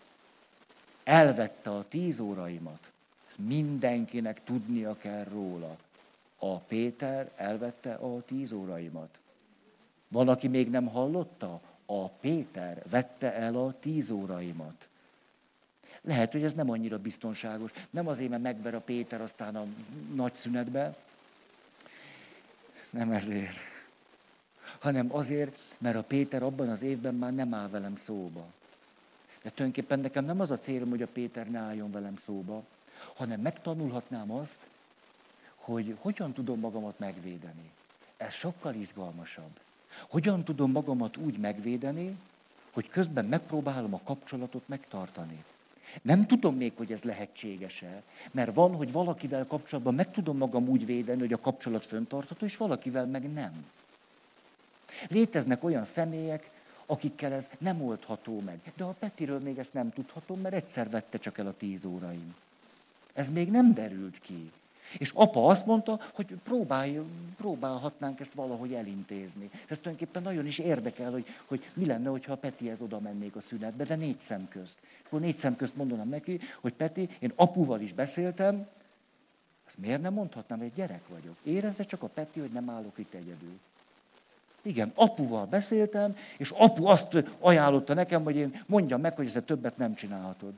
elvette 1.04 1.70
a 1.70 1.88
tíz 1.88 2.20
óraimat, 2.20 2.90
mindenkinek 3.36 4.44
tudnia 4.44 4.96
kell 4.96 5.24
róla. 5.24 5.76
A 6.38 6.58
Péter 6.58 7.30
elvette 7.36 7.94
a 7.94 8.22
tíz 8.24 8.52
óraimat. 8.52 9.18
Van, 10.10 10.28
aki 10.28 10.48
még 10.48 10.70
nem 10.70 10.86
hallotta? 10.86 11.60
A 11.86 12.08
Péter 12.08 12.82
vette 12.90 13.34
el 13.34 13.56
a 13.56 13.74
tíz 13.80 14.10
óraimat. 14.10 14.88
Lehet, 16.00 16.32
hogy 16.32 16.42
ez 16.42 16.54
nem 16.54 16.70
annyira 16.70 16.98
biztonságos. 16.98 17.70
Nem 17.90 18.06
azért, 18.06 18.30
mert 18.30 18.42
megver 18.42 18.74
a 18.74 18.80
Péter 18.80 19.20
aztán 19.20 19.56
a 19.56 19.66
nagy 20.14 20.34
szünetbe, 20.34 20.96
nem 22.90 23.12
ezért, 23.12 23.56
hanem 24.78 25.14
azért, 25.14 25.58
mert 25.78 25.96
a 25.96 26.02
Péter 26.02 26.42
abban 26.42 26.68
az 26.68 26.82
évben 26.82 27.14
már 27.14 27.34
nem 27.34 27.54
áll 27.54 27.68
velem 27.68 27.96
szóba. 27.96 28.46
De 29.42 29.50
tulajdonképpen 29.50 30.00
nekem 30.00 30.24
nem 30.24 30.40
az 30.40 30.50
a 30.50 30.58
célom, 30.58 30.90
hogy 30.90 31.02
a 31.02 31.06
Péter 31.06 31.50
ne 31.50 31.58
álljon 31.58 31.90
velem 31.90 32.16
szóba, 32.16 32.64
hanem 33.14 33.40
megtanulhatnám 33.40 34.30
azt, 34.30 34.58
hogy 35.54 35.96
hogyan 36.00 36.32
tudom 36.32 36.60
magamat 36.60 36.98
megvédeni. 36.98 37.70
Ez 38.16 38.32
sokkal 38.32 38.74
izgalmasabb. 38.74 39.58
Hogyan 40.08 40.44
tudom 40.44 40.70
magamat 40.70 41.16
úgy 41.16 41.38
megvédeni, 41.38 42.16
hogy 42.70 42.88
közben 42.88 43.24
megpróbálom 43.24 43.94
a 43.94 44.00
kapcsolatot 44.04 44.62
megtartani. 44.66 45.44
Nem 46.02 46.26
tudom 46.26 46.56
még, 46.56 46.72
hogy 46.76 46.92
ez 46.92 47.02
lehetséges-e, 47.02 48.02
mert 48.30 48.54
van, 48.54 48.74
hogy 48.74 48.92
valakivel 48.92 49.46
kapcsolatban 49.46 49.94
meg 49.94 50.10
tudom 50.10 50.36
magam 50.36 50.68
úgy 50.68 50.86
védeni, 50.86 51.20
hogy 51.20 51.32
a 51.32 51.40
kapcsolat 51.40 51.86
föntartható, 51.86 52.44
és 52.46 52.56
valakivel 52.56 53.06
meg 53.06 53.32
nem. 53.32 53.66
Léteznek 55.08 55.64
olyan 55.64 55.84
személyek, 55.84 56.50
akikkel 56.86 57.32
ez 57.32 57.48
nem 57.58 57.82
oldható 57.82 58.40
meg. 58.40 58.72
De 58.76 58.84
a 58.84 58.94
Petiről 58.98 59.38
még 59.38 59.58
ezt 59.58 59.72
nem 59.72 59.92
tudhatom, 59.92 60.40
mert 60.40 60.54
egyszer 60.54 60.90
vette 60.90 61.18
csak 61.18 61.38
el 61.38 61.46
a 61.46 61.56
tíz 61.56 61.84
óraim. 61.84 62.34
Ez 63.12 63.28
még 63.28 63.50
nem 63.50 63.74
derült 63.74 64.18
ki. 64.20 64.50
És 64.98 65.10
apa 65.14 65.46
azt 65.46 65.66
mondta, 65.66 66.00
hogy 66.14 66.26
próbálj, 66.42 67.00
próbálhatnánk 67.36 68.20
ezt 68.20 68.32
valahogy 68.32 68.72
elintézni. 68.72 69.50
És 69.52 69.70
ez 69.70 69.78
tulajdonképpen 69.78 70.22
nagyon 70.22 70.46
is 70.46 70.58
érdekel, 70.58 71.10
hogy, 71.10 71.26
hogy 71.46 71.70
mi 71.74 71.86
lenne, 71.86 72.08
hogyha 72.08 72.32
a 72.32 72.36
Petihez 72.36 72.80
oda 72.80 73.00
mennék 73.00 73.36
a 73.36 73.40
szünetbe, 73.40 73.84
de 73.84 73.94
négy 73.94 74.20
szem 74.20 74.48
közt. 74.48 74.76
Akkor 75.06 75.20
négy 75.20 75.36
szem 75.36 75.56
közt 75.56 75.76
mondanám 75.76 76.08
neki, 76.08 76.40
hogy 76.60 76.72
Peti, 76.72 77.08
én 77.18 77.32
apuval 77.34 77.80
is 77.80 77.92
beszéltem, 77.92 78.66
azt 79.66 79.78
miért 79.78 80.02
nem 80.02 80.12
mondhatnám, 80.12 80.58
hogy 80.58 80.72
gyerek 80.74 81.08
vagyok? 81.08 81.36
Érezze 81.42 81.84
csak 81.84 82.02
a 82.02 82.06
Peti, 82.06 82.40
hogy 82.40 82.50
nem 82.50 82.70
állok 82.70 82.98
itt 82.98 83.14
egyedül. 83.14 83.58
Igen, 84.62 84.92
apuval 84.94 85.46
beszéltem, 85.46 86.16
és 86.36 86.50
apu 86.50 86.86
azt 86.86 87.24
ajánlotta 87.38 87.94
nekem, 87.94 88.24
hogy 88.24 88.36
én 88.36 88.62
mondjam 88.66 89.00
meg, 89.00 89.16
hogy 89.16 89.26
ezt 89.26 89.42
többet 89.42 89.76
nem 89.76 89.94
csinálhatod. 89.94 90.52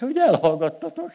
Hogy 0.00 0.18
elhallgattatok. 0.18 1.12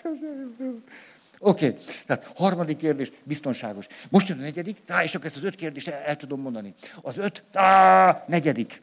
Oké, 1.40 1.68
okay. 1.68 1.84
tehát 2.06 2.32
harmadik 2.36 2.78
kérdés, 2.78 3.12
biztonságos. 3.24 3.88
Most 4.10 4.28
jön 4.28 4.38
a 4.38 4.42
negyedik, 4.42 4.84
tá, 4.86 5.04
és 5.04 5.16
akkor 5.16 5.26
ezt 5.26 5.36
az 5.36 5.44
öt 5.44 5.56
kérdést 5.56 5.88
el, 5.88 6.02
el 6.02 6.16
tudom 6.16 6.42
mondani. 6.42 6.74
Az 7.02 7.18
öt, 7.18 7.44
tá, 7.52 8.24
negyedik. 8.28 8.82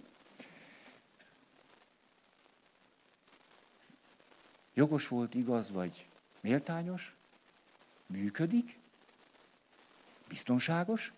Jogos 4.74 5.09
volt, 5.09 5.34
igaz 5.34 5.70
vagy 5.70 6.07
méltányos? 6.40 7.14
Működik? 8.07 8.78
Biztonságos? 10.28 11.12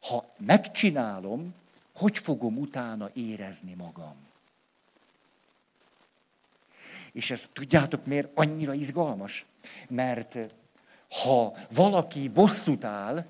Ha 0.00 0.32
megcsinálom, 0.38 1.54
hogy 1.94 2.18
fogom 2.18 2.56
utána 2.56 3.10
érezni 3.12 3.74
magam? 3.74 4.31
És 7.12 7.30
ez 7.30 7.48
tudjátok 7.52 8.06
miért 8.06 8.28
annyira 8.34 8.74
izgalmas? 8.74 9.44
Mert 9.88 10.36
ha 11.22 11.54
valaki 11.74 12.28
bosszút 12.28 12.84
áll, 12.84 13.24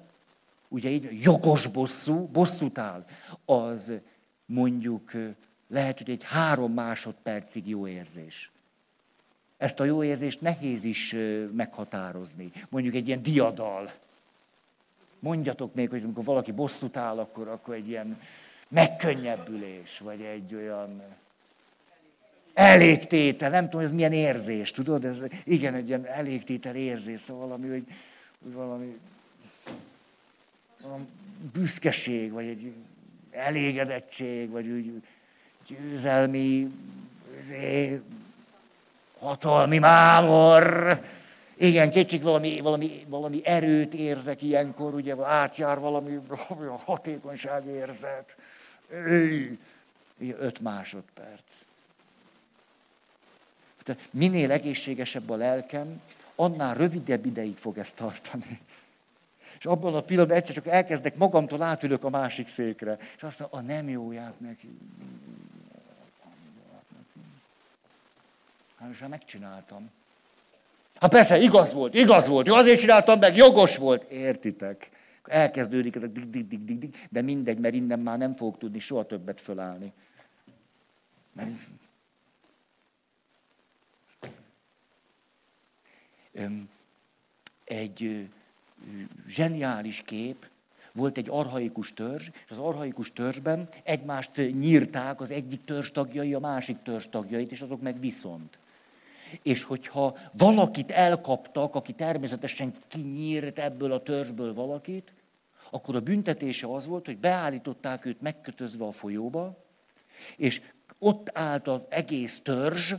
ugye 0.68 0.88
így 0.88 1.22
jogos 1.22 1.66
bosszú, 1.66 2.26
bosszút 2.26 2.78
áll, 2.78 3.04
az 3.44 3.92
mondjuk 4.46 5.12
lehet, 5.68 5.98
hogy 5.98 6.10
egy 6.10 6.22
három 6.24 6.72
másodpercig 6.72 7.68
jó 7.68 7.86
érzés. 7.86 8.50
Ezt 9.56 9.80
a 9.80 9.84
jó 9.84 10.04
érzést 10.04 10.40
nehéz 10.40 10.84
is 10.84 11.16
meghatározni. 11.52 12.52
Mondjuk 12.68 12.94
egy 12.94 13.06
ilyen 13.06 13.22
diadal. 13.22 13.92
Mondjatok 15.18 15.74
még, 15.74 15.88
hogy 15.90 16.02
amikor 16.02 16.24
valaki 16.24 16.52
bosszút 16.52 16.96
áll, 16.96 17.18
akkor, 17.18 17.48
akkor 17.48 17.74
egy 17.74 17.88
ilyen 17.88 18.20
megkönnyebbülés, 18.68 19.98
vagy 19.98 20.20
egy 20.20 20.54
olyan 20.54 21.02
elégtétel, 22.54 23.50
nem 23.50 23.70
tudom, 23.70 23.86
ez 23.86 23.92
milyen 23.92 24.12
érzés, 24.12 24.70
tudod? 24.70 25.04
Ez, 25.04 25.22
igen, 25.44 25.74
egy 25.74 25.88
ilyen 25.88 26.06
elégtétel 26.06 26.74
érzés, 26.74 27.20
szóval 27.20 27.46
valami, 27.46 27.68
hogy, 27.68 27.84
hogy 28.42 28.52
valami, 28.52 28.98
valami 30.82 31.04
büszkeség, 31.52 32.32
vagy 32.32 32.46
egy 32.46 32.72
elégedettség, 33.30 34.50
vagy 34.50 34.66
úgy 34.66 35.02
győzelmi 35.66 36.70
hatalmi 39.18 39.78
mámor. 39.78 41.00
Igen, 41.56 41.90
kétség 41.90 42.22
valami, 42.22 42.60
valami, 42.60 43.04
valami 43.08 43.40
erőt 43.44 43.94
érzek 43.94 44.42
ilyenkor, 44.42 44.94
ugye 44.94 45.14
átjár 45.24 45.78
valami 45.78 46.20
hatékonyság 46.84 47.66
érzet. 47.66 48.36
Öt 50.38 50.60
másodperc. 50.60 51.64
Tehát 53.82 54.08
minél 54.10 54.50
egészségesebb 54.50 55.30
a 55.30 55.36
lelkem, 55.36 56.00
annál 56.34 56.74
rövidebb 56.74 57.26
ideig 57.26 57.56
fog 57.56 57.78
ezt 57.78 57.96
tartani. 57.96 58.60
És 59.58 59.64
abban 59.64 59.94
a 59.94 60.00
pillanatban 60.00 60.36
egyszer 60.36 60.54
csak 60.54 60.66
elkezdek 60.66 61.16
magamtól 61.16 61.62
átülök 61.62 62.04
a 62.04 62.10
másik 62.10 62.48
székre. 62.48 62.98
És 63.16 63.22
azt 63.22 63.38
mondom, 63.38 63.58
a 63.58 63.62
nem 63.62 63.88
jóját 63.88 64.40
neki. 64.40 64.78
Hát 68.78 68.88
most 68.88 69.00
már 69.00 69.10
megcsináltam. 69.10 69.90
Hát 71.00 71.10
persze, 71.10 71.38
igaz 71.38 71.72
volt, 71.72 71.94
igaz 71.94 72.28
volt, 72.28 72.46
jó, 72.46 72.54
azért 72.54 72.80
csináltam 72.80 73.18
meg, 73.18 73.36
jogos 73.36 73.76
volt. 73.76 74.10
Értitek? 74.10 74.90
Elkezdődik 75.24 75.94
ez 75.94 76.02
a 76.02 76.06
dig, 76.06 76.30
dig, 76.30 76.48
dig, 76.48 76.64
dig, 76.64 76.78
dig, 76.78 76.94
de 77.10 77.22
mindegy, 77.22 77.58
mert 77.58 77.74
innen 77.74 77.98
már 77.98 78.18
nem 78.18 78.34
fogok 78.34 78.58
tudni 78.58 78.78
soha 78.78 79.06
többet 79.06 79.40
fölállni. 79.40 79.92
Mert 81.32 81.48
egy 87.64 88.28
zseniális 89.26 90.02
kép, 90.02 90.46
volt 90.92 91.16
egy 91.16 91.28
arhaikus 91.30 91.94
törzs, 91.94 92.28
és 92.28 92.50
az 92.50 92.58
arhaikus 92.58 93.12
törzsben 93.12 93.68
egymást 93.82 94.36
nyírták 94.36 95.20
az 95.20 95.30
egyik 95.30 95.64
törzs 95.64 95.90
tagjai 95.90 96.34
a 96.34 96.38
másik 96.38 96.82
törzs 96.82 97.06
tagjait, 97.10 97.50
és 97.50 97.60
azok 97.60 97.80
meg 97.80 98.00
viszont. 98.00 98.58
És 99.42 99.62
hogyha 99.62 100.16
valakit 100.32 100.90
elkaptak, 100.90 101.74
aki 101.74 101.92
természetesen 101.92 102.72
kinyírt 102.88 103.58
ebből 103.58 103.92
a 103.92 104.02
törzsből 104.02 104.54
valakit, 104.54 105.12
akkor 105.70 105.96
a 105.96 106.00
büntetése 106.00 106.66
az 106.66 106.86
volt, 106.86 107.06
hogy 107.06 107.18
beállították 107.18 108.04
őt 108.04 108.20
megkötözve 108.20 108.84
a 108.84 108.92
folyóba, 108.92 109.56
és 110.36 110.60
ott 110.98 111.30
állt 111.32 111.68
az 111.68 111.80
egész 111.88 112.40
törzs, 112.40 112.94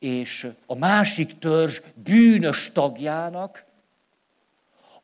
és 0.00 0.52
a 0.66 0.74
másik 0.74 1.38
törzs 1.38 1.80
bűnös 1.94 2.72
tagjának 2.72 3.64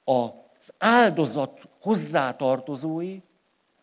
az 0.05 0.73
áldozat 0.79 1.69
hozzátartozói 1.81 3.21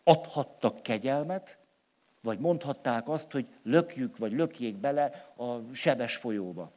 adhattak 0.04 0.82
kegyelmet, 0.82 1.58
vagy 2.22 2.38
mondhatták 2.38 3.08
azt, 3.08 3.32
hogy 3.32 3.46
lökjük, 3.62 4.16
vagy 4.16 4.32
lökjék 4.32 4.76
bele 4.76 5.32
a 5.36 5.74
sebes 5.74 6.16
folyóba. 6.16 6.72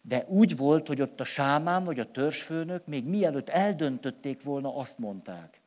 De 0.00 0.24
úgy 0.28 0.56
volt, 0.56 0.86
hogy 0.86 1.00
ott 1.00 1.20
a 1.20 1.24
sámán 1.24 1.84
vagy 1.84 2.00
a 2.00 2.10
törzsfőnök 2.10 2.86
még 2.86 3.04
mielőtt 3.04 3.48
eldöntötték 3.48 4.42
volna, 4.42 4.76
azt 4.76 4.98
mondták. 4.98 5.60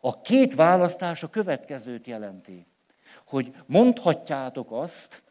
A 0.00 0.20
két 0.20 0.54
választás 0.54 1.22
a 1.22 1.30
következőt 1.30 2.06
jelenti, 2.06 2.66
hogy 3.34 3.54
mondhatjátok 3.66 4.72
azt, 4.72 5.22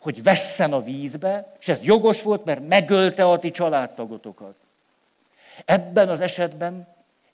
hogy 0.00 0.22
vesszen 0.22 0.72
a 0.72 0.82
vízbe, 0.82 1.52
és 1.60 1.68
ez 1.68 1.82
jogos 1.82 2.22
volt, 2.22 2.44
mert 2.44 2.68
megölte 2.68 3.24
a 3.30 3.38
ti 3.38 3.50
családtagotokat. 3.50 4.56
Ebben 5.64 6.08
az 6.08 6.20
esetben 6.20 6.86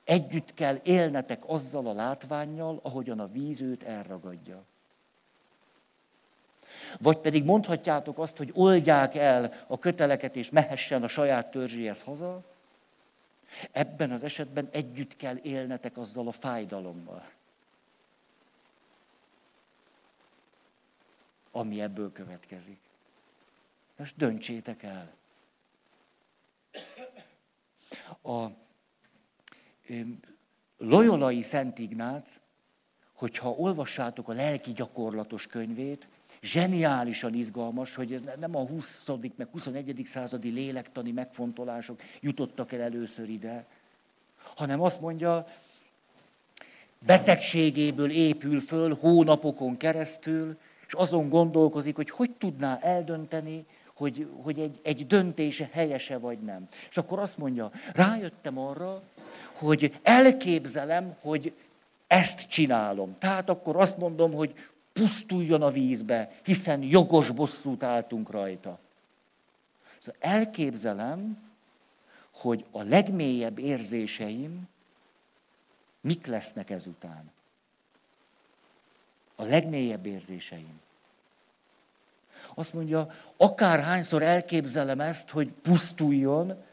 együtt 0.04 0.54
kell 0.54 0.80
élnetek 0.82 1.42
azzal 1.46 1.86
a 1.86 1.92
látványjal, 1.92 2.80
ahogyan 2.82 3.20
a 3.20 3.26
víz 3.26 3.60
őt 3.60 3.82
elragadja. 3.82 4.62
Vagy 6.98 7.18
pedig 7.18 7.44
mondhatjátok 7.44 8.18
azt, 8.18 8.36
hogy 8.36 8.50
oldják 8.54 9.14
el 9.14 9.52
a 9.66 9.78
köteleket, 9.78 10.36
és 10.36 10.50
mehessen 10.50 11.02
a 11.02 11.08
saját 11.08 11.50
törzséhez 11.50 12.02
haza. 12.02 12.40
Ebben 13.72 14.10
az 14.10 14.22
esetben 14.22 14.68
együtt 14.70 15.16
kell 15.16 15.36
élnetek 15.42 15.96
azzal 15.96 16.28
a 16.28 16.32
fájdalommal, 16.32 17.22
ami 21.50 21.80
ebből 21.80 22.12
következik. 22.12 22.78
Most 23.96 24.16
döntsétek 24.16 24.82
el. 24.82 25.12
A 28.22 28.46
Loyolai 30.78 31.40
Szent 31.40 31.78
Ignác, 31.78 32.40
hogyha 33.12 33.50
olvassátok 33.50 34.28
a 34.28 34.32
lelki 34.32 34.72
gyakorlatos 34.72 35.46
könyvét, 35.46 36.08
zseniálisan 36.42 37.34
izgalmas, 37.34 37.94
hogy 37.94 38.12
ez 38.12 38.22
nem 38.38 38.56
a 38.56 38.66
20. 38.66 39.06
meg 39.36 39.48
21. 39.50 40.02
századi 40.04 40.50
lélektani 40.50 41.12
megfontolások 41.12 42.00
jutottak 42.20 42.72
el 42.72 42.80
először 42.80 43.28
ide, 43.28 43.66
hanem 44.56 44.80
azt 44.80 45.00
mondja, 45.00 45.46
betegségéből 46.98 48.10
épül 48.10 48.60
föl 48.60 48.94
hónapokon 48.94 49.76
keresztül, 49.76 50.58
és 50.90 50.96
azon 50.96 51.28
gondolkozik, 51.28 51.96
hogy 51.96 52.10
hogy 52.10 52.30
tudná 52.30 52.78
eldönteni, 52.78 53.66
hogy, 53.94 54.28
hogy 54.42 54.58
egy, 54.58 54.80
egy 54.82 55.06
döntése 55.06 55.68
helyese 55.72 56.18
vagy 56.18 56.38
nem. 56.38 56.68
És 56.90 56.96
akkor 56.96 57.18
azt 57.18 57.38
mondja, 57.38 57.70
rájöttem 57.92 58.58
arra, 58.58 59.02
hogy 59.52 59.98
elképzelem, 60.02 61.16
hogy 61.20 61.52
ezt 62.06 62.48
csinálom. 62.48 63.16
Tehát 63.18 63.48
akkor 63.48 63.76
azt 63.76 63.98
mondom, 63.98 64.32
hogy 64.32 64.54
pusztuljon 64.92 65.62
a 65.62 65.70
vízbe, 65.70 66.32
hiszen 66.44 66.82
jogos 66.82 67.30
bosszút 67.30 67.82
álltunk 67.82 68.30
rajta. 68.30 68.78
Szóval 69.98 70.20
elképzelem, 70.20 71.50
hogy 72.34 72.64
a 72.70 72.82
legmélyebb 72.82 73.58
érzéseim 73.58 74.68
mik 76.00 76.26
lesznek 76.26 76.70
ezután. 76.70 77.30
A 79.40 79.44
legmélyebb 79.44 80.06
érzéseim. 80.06 80.80
Azt 82.54 82.72
mondja, 82.72 83.10
akárhányszor 83.36 84.22
elképzelem 84.22 85.00
ezt, 85.00 85.30
hogy 85.30 85.48
pusztuljon, 85.62 86.64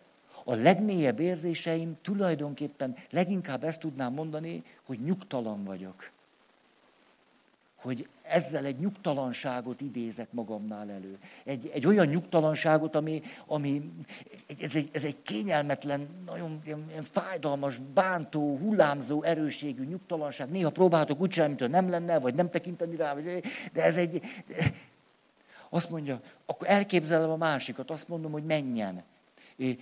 a 0.44 0.56
legmélyebb 0.56 1.20
érzéseim 1.20 1.98
tulajdonképpen 2.02 2.96
leginkább 3.10 3.64
ezt 3.64 3.80
tudnám 3.80 4.14
mondani, 4.14 4.64
hogy 4.84 5.00
nyugtalan 5.00 5.64
vagyok 5.64 6.12
hogy 7.82 8.08
ezzel 8.22 8.66
egy 8.66 8.80
nyugtalanságot 8.80 9.82
idézek 9.82 10.32
magamnál 10.32 10.90
elő. 10.90 11.18
Egy, 11.44 11.72
egy 11.74 11.86
olyan 11.86 12.06
nyugtalanságot, 12.06 12.96
ami, 12.96 13.22
ami 13.46 13.92
ez, 14.60 14.76
egy, 14.76 14.90
ez 14.92 15.04
egy 15.04 15.22
kényelmetlen, 15.22 16.08
nagyon 16.26 16.62
ilyen, 16.66 16.86
ilyen 16.90 17.04
fájdalmas, 17.04 17.78
bántó, 17.94 18.58
hullámzó 18.58 19.24
erőségű 19.24 19.84
nyugtalanság. 19.84 20.50
Néha 20.50 20.70
próbáltok 20.70 21.22
úgy 21.22 21.30
csinálni, 21.30 21.56
mintha 21.60 21.82
nem 21.82 21.90
lenne, 21.90 22.20
vagy 22.20 22.36
nem 22.36 22.50
tekinteni 22.50 22.96
rá, 22.96 23.14
vagy, 23.14 23.44
de 23.74 23.84
ez 23.84 23.98
egy... 23.98 24.22
Azt 25.70 25.90
mondja, 25.90 26.22
akkor 26.46 26.68
elképzelem 26.70 27.30
a 27.30 27.38
másikat, 27.38 27.92
azt 27.92 28.08
mondom, 28.08 28.32
hogy 28.32 28.44
menjen 28.44 29.04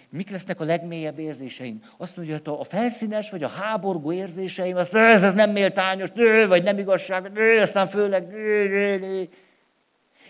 mik 0.10 0.30
lesznek 0.30 0.60
a 0.60 0.64
legmélyebb 0.64 1.20
érzéseim? 1.20 1.84
Azt 1.98 2.18
mondja, 2.18 2.40
hogy 2.44 2.58
a 2.60 2.64
felszínes 2.64 3.30
vagy 3.30 3.44
a 3.44 3.48
háborgó 3.48 4.12
érzéseim, 4.12 4.76
azt 4.76 4.94
ez, 4.94 5.24
ez 5.24 5.34
nem 5.34 5.52
méltányos, 5.52 6.10
vagy 6.48 6.64
nem 6.64 6.78
igazság, 6.78 7.38
aztán 7.38 7.88
főleg... 7.88 8.34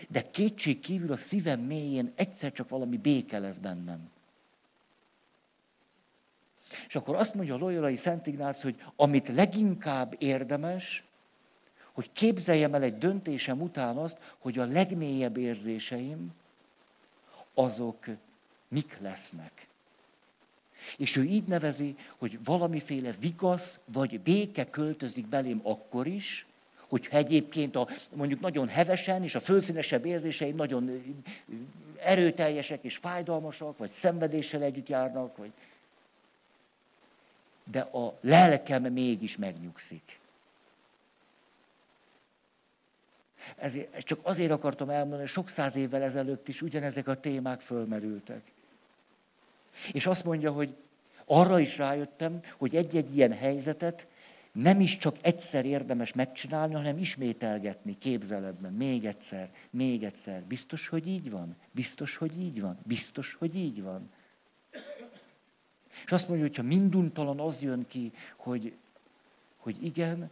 De 0.08 0.30
kétség 0.30 0.80
kívül 0.80 1.12
a 1.12 1.16
szívem 1.16 1.60
mélyén 1.60 2.12
egyszer 2.14 2.52
csak 2.52 2.68
valami 2.68 2.96
béke 2.96 3.38
lesz 3.38 3.58
bennem. 3.58 4.10
És 6.88 6.96
akkor 6.96 7.16
azt 7.16 7.34
mondja 7.34 7.54
a 7.54 7.58
Loyolai 7.58 7.96
Szent 7.96 8.26
Ignác, 8.26 8.62
hogy 8.62 8.82
amit 8.96 9.28
leginkább 9.28 10.14
érdemes, 10.18 11.04
hogy 11.92 12.12
képzeljem 12.12 12.74
el 12.74 12.82
egy 12.82 12.98
döntésem 12.98 13.60
után 13.60 13.96
azt, 13.96 14.18
hogy 14.38 14.58
a 14.58 14.64
legmélyebb 14.64 15.36
érzéseim, 15.36 16.34
azok 17.54 18.06
mik 18.68 18.98
lesznek. 19.00 19.66
És 20.96 21.16
ő 21.16 21.22
így 21.22 21.44
nevezi, 21.44 21.96
hogy 22.16 22.44
valamiféle 22.44 23.12
vigasz 23.20 23.78
vagy 23.84 24.20
béke 24.20 24.70
költözik 24.70 25.26
belém 25.26 25.60
akkor 25.62 26.06
is, 26.06 26.46
hogyha 26.88 27.16
egyébként 27.16 27.76
a, 27.76 27.88
mondjuk 28.14 28.40
nagyon 28.40 28.68
hevesen 28.68 29.22
és 29.22 29.34
a 29.34 29.40
fölszínesebb 29.40 30.04
érzései 30.04 30.50
nagyon 30.50 31.14
erőteljesek 31.98 32.84
és 32.84 32.96
fájdalmasak, 32.96 33.78
vagy 33.78 33.90
szenvedéssel 33.90 34.62
együtt 34.62 34.88
járnak, 34.88 35.36
vagy... 35.36 35.52
de 37.64 37.80
a 37.80 38.18
lelkem 38.20 38.82
mégis 38.82 39.36
megnyugszik. 39.36 40.18
Ezért, 43.56 43.98
csak 43.98 44.18
azért 44.22 44.50
akartam 44.50 44.90
elmondani, 44.90 45.20
hogy 45.20 45.30
sok 45.30 45.48
száz 45.48 45.76
évvel 45.76 46.02
ezelőtt 46.02 46.48
is 46.48 46.62
ugyanezek 46.62 47.08
a 47.08 47.20
témák 47.20 47.60
fölmerültek. 47.60 48.42
És 49.92 50.06
azt 50.06 50.24
mondja, 50.24 50.52
hogy 50.52 50.74
arra 51.24 51.58
is 51.58 51.78
rájöttem, 51.78 52.40
hogy 52.56 52.76
egy-egy 52.76 53.16
ilyen 53.16 53.32
helyzetet 53.32 54.06
nem 54.52 54.80
is 54.80 54.96
csak 54.96 55.16
egyszer 55.20 55.64
érdemes 55.64 56.12
megcsinálni, 56.12 56.74
hanem 56.74 56.98
ismételgetni 56.98 57.98
képzeletben. 57.98 58.72
Még 58.72 59.04
egyszer, 59.04 59.50
még 59.70 60.04
egyszer. 60.04 60.42
Biztos, 60.42 60.88
hogy 60.88 61.08
így 61.08 61.30
van? 61.30 61.56
Biztos, 61.70 62.16
hogy 62.16 62.40
így 62.40 62.60
van? 62.60 62.78
Biztos, 62.82 63.34
hogy 63.34 63.56
így 63.56 63.82
van? 63.82 64.10
És 66.04 66.12
azt 66.12 66.28
mondja, 66.28 66.46
hogy 66.46 66.56
ha 66.56 66.62
minduntalan 66.62 67.40
az 67.40 67.62
jön 67.62 67.86
ki, 67.88 68.12
hogy, 68.36 68.72
hogy 69.56 69.84
igen, 69.84 70.30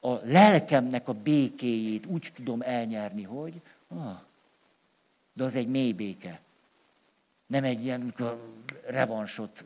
a 0.00 0.12
lelkemnek 0.12 1.08
a 1.08 1.12
békéjét 1.12 2.06
úgy 2.06 2.32
tudom 2.34 2.62
elnyerni, 2.62 3.22
hogy 3.22 3.60
ah, 3.88 4.20
de 5.32 5.44
az 5.44 5.54
egy 5.54 5.68
mély 5.68 5.92
béke. 5.92 6.40
Nem 7.46 7.64
egy 7.64 7.84
ilyen, 7.84 8.14
revansot. 8.86 9.64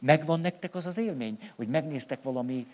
Megvan 0.00 0.40
nektek 0.40 0.74
az 0.74 0.86
az 0.86 0.98
élmény, 0.98 1.50
hogy 1.56 1.68
megnéztek 1.68 2.22
valami, 2.22 2.66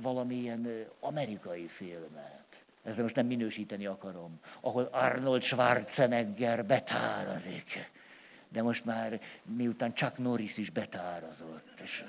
valami 0.00 0.34
ilyen 0.34 0.86
amerikai 1.00 1.66
filmet. 1.66 2.64
Ezzel 2.82 3.02
most 3.02 3.14
nem 3.14 3.26
minősíteni 3.26 3.86
akarom. 3.86 4.40
Ahol 4.60 4.88
Arnold 4.92 5.42
Schwarzenegger 5.42 6.64
betárazik. 6.64 7.90
De 8.48 8.62
most 8.62 8.84
már 8.84 9.20
miután 9.42 9.94
Chuck 9.94 10.18
Norris 10.18 10.56
is 10.56 10.70
betárazott. 10.70 11.80
És, 11.82 12.04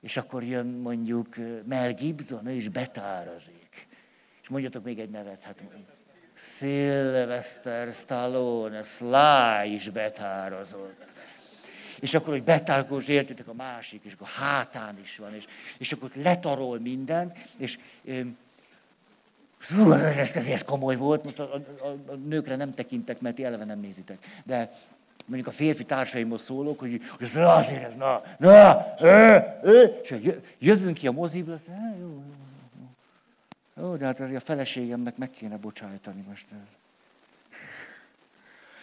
és 0.00 0.16
akkor 0.16 0.44
jön 0.44 0.66
mondjuk 0.66 1.36
Mel 1.64 1.94
Gibson, 1.94 2.46
ő 2.46 2.52
is 2.52 2.68
betárazik. 2.68 3.86
És 4.42 4.48
mondjatok 4.48 4.84
még 4.84 4.98
egy 4.98 5.10
nevet. 5.10 5.42
Hát, 5.42 5.62
Sylvester 6.42 7.92
Stallone, 7.92 8.82
Sly 8.82 9.72
is 9.74 9.88
betározott. 9.88 11.04
És 12.00 12.14
akkor, 12.14 12.32
hogy 12.32 12.42
betálkos, 12.42 13.08
értitek, 13.08 13.48
a 13.48 13.54
másik, 13.54 14.00
és 14.04 14.12
akkor 14.12 14.26
hátán 14.26 14.98
is 15.02 15.16
van, 15.16 15.34
és, 15.34 15.44
és 15.78 15.92
akkor 15.92 16.10
letarol 16.14 16.78
minden, 16.78 17.32
és 17.56 17.78
hú, 19.68 19.92
ez, 19.92 20.16
ez, 20.16 20.48
ez 20.48 20.64
komoly 20.64 20.96
volt, 20.96 21.24
most 21.24 21.38
a, 21.38 21.54
a, 21.54 21.86
a, 21.86 22.14
nőkre 22.14 22.56
nem 22.56 22.74
tekintek, 22.74 23.20
mert 23.20 23.34
ti 23.34 23.44
eleve 23.44 23.64
nem 23.64 23.80
nézitek. 23.80 24.18
De 24.44 24.72
mondjuk 25.26 25.48
a 25.48 25.56
férfi 25.56 25.84
társaimhoz 25.84 26.42
szólok, 26.42 26.78
hogy, 26.78 27.00
hogy 27.18 27.26
ez, 27.26 27.36
azért 27.36 27.84
ez, 27.84 27.94
na, 27.94 28.22
na, 28.38 28.86
ö, 28.98 29.36
ö, 29.62 29.82
és 29.82 30.14
jövünk 30.58 30.96
ki 30.96 31.06
a 31.06 31.12
moziből, 31.12 31.54
azt, 31.54 31.66
jó, 31.66 32.06
jó, 32.06 32.06
jó. 32.06 32.22
Jó, 33.76 33.96
de 33.96 34.04
hát 34.04 34.20
azért 34.20 34.42
a 34.42 34.44
feleségemnek 34.44 35.16
meg 35.16 35.30
kéne 35.30 35.56
bocsájtani 35.56 36.24
most. 36.28 36.46
Ez. 36.52 36.80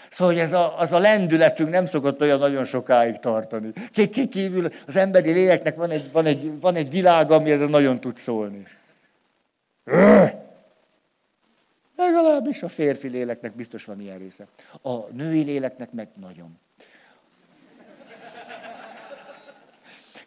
Szóval 0.09 0.33
hogy 0.33 0.43
ez 0.43 0.53
a, 0.53 0.79
az 0.79 0.91
a 0.91 0.99
lendületünk 0.99 1.69
nem 1.69 1.85
szokott 1.85 2.21
olyan 2.21 2.39
nagyon 2.39 2.63
sokáig 2.63 3.19
tartani. 3.19 3.71
Kétség 3.91 4.29
kívül 4.29 4.69
az 4.87 4.95
emberi 4.95 5.31
léleknek 5.31 5.75
van 5.75 5.89
egy, 5.89 6.11
van 6.11 6.25
egy, 6.25 6.59
van 6.59 6.75
egy 6.75 6.89
világ, 6.89 7.31
ami 7.31 7.51
ez 7.51 7.69
nagyon 7.69 7.99
tud 7.99 8.17
szólni. 8.17 8.67
Legalábbis 11.95 12.63
a 12.63 12.69
férfi 12.69 13.07
léleknek 13.07 13.55
biztos 13.55 13.85
van 13.85 14.01
ilyen 14.01 14.17
része. 14.17 14.47
A 14.81 14.97
női 14.97 15.41
léleknek 15.41 15.91
meg 15.91 16.07
nagyon. 16.19 16.57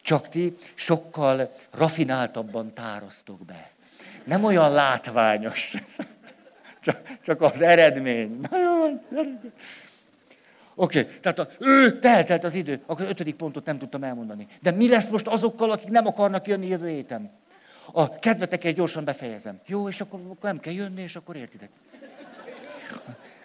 Csak 0.02 0.28
ti 0.28 0.56
sokkal 0.74 1.52
rafináltabban 1.70 2.72
tároztok 2.74 3.44
be. 3.44 3.70
Nem 4.24 4.44
olyan 4.44 4.72
látványos. 4.72 5.74
Csak, 6.84 7.00
csak 7.22 7.40
az 7.40 7.60
eredmény. 7.60 8.40
Na 8.50 8.58
jó, 8.58 9.00
Oké, 10.74 11.00
okay, 11.00 11.18
tehát 11.20 11.38
a, 11.38 11.48
ő, 11.58 11.98
teltelt 11.98 12.44
az 12.44 12.54
idő, 12.54 12.80
akkor 12.86 13.06
ötödik 13.08 13.34
pontot 13.34 13.64
nem 13.64 13.78
tudtam 13.78 14.02
elmondani. 14.02 14.46
De 14.60 14.70
mi 14.70 14.88
lesz 14.88 15.08
most 15.08 15.26
azokkal, 15.26 15.70
akik 15.70 15.88
nem 15.88 16.06
akarnak 16.06 16.46
jönni 16.46 16.66
jövő 16.66 16.88
héten? 16.88 17.30
A 17.92 18.18
kedveteket 18.18 18.74
gyorsan 18.74 19.04
befejezem. 19.04 19.60
Jó, 19.66 19.88
és 19.88 20.00
akkor, 20.00 20.20
akkor 20.20 20.50
nem 20.50 20.60
kell 20.60 20.72
jönni, 20.72 21.02
és 21.02 21.16
akkor 21.16 21.36
értitek. 21.36 21.70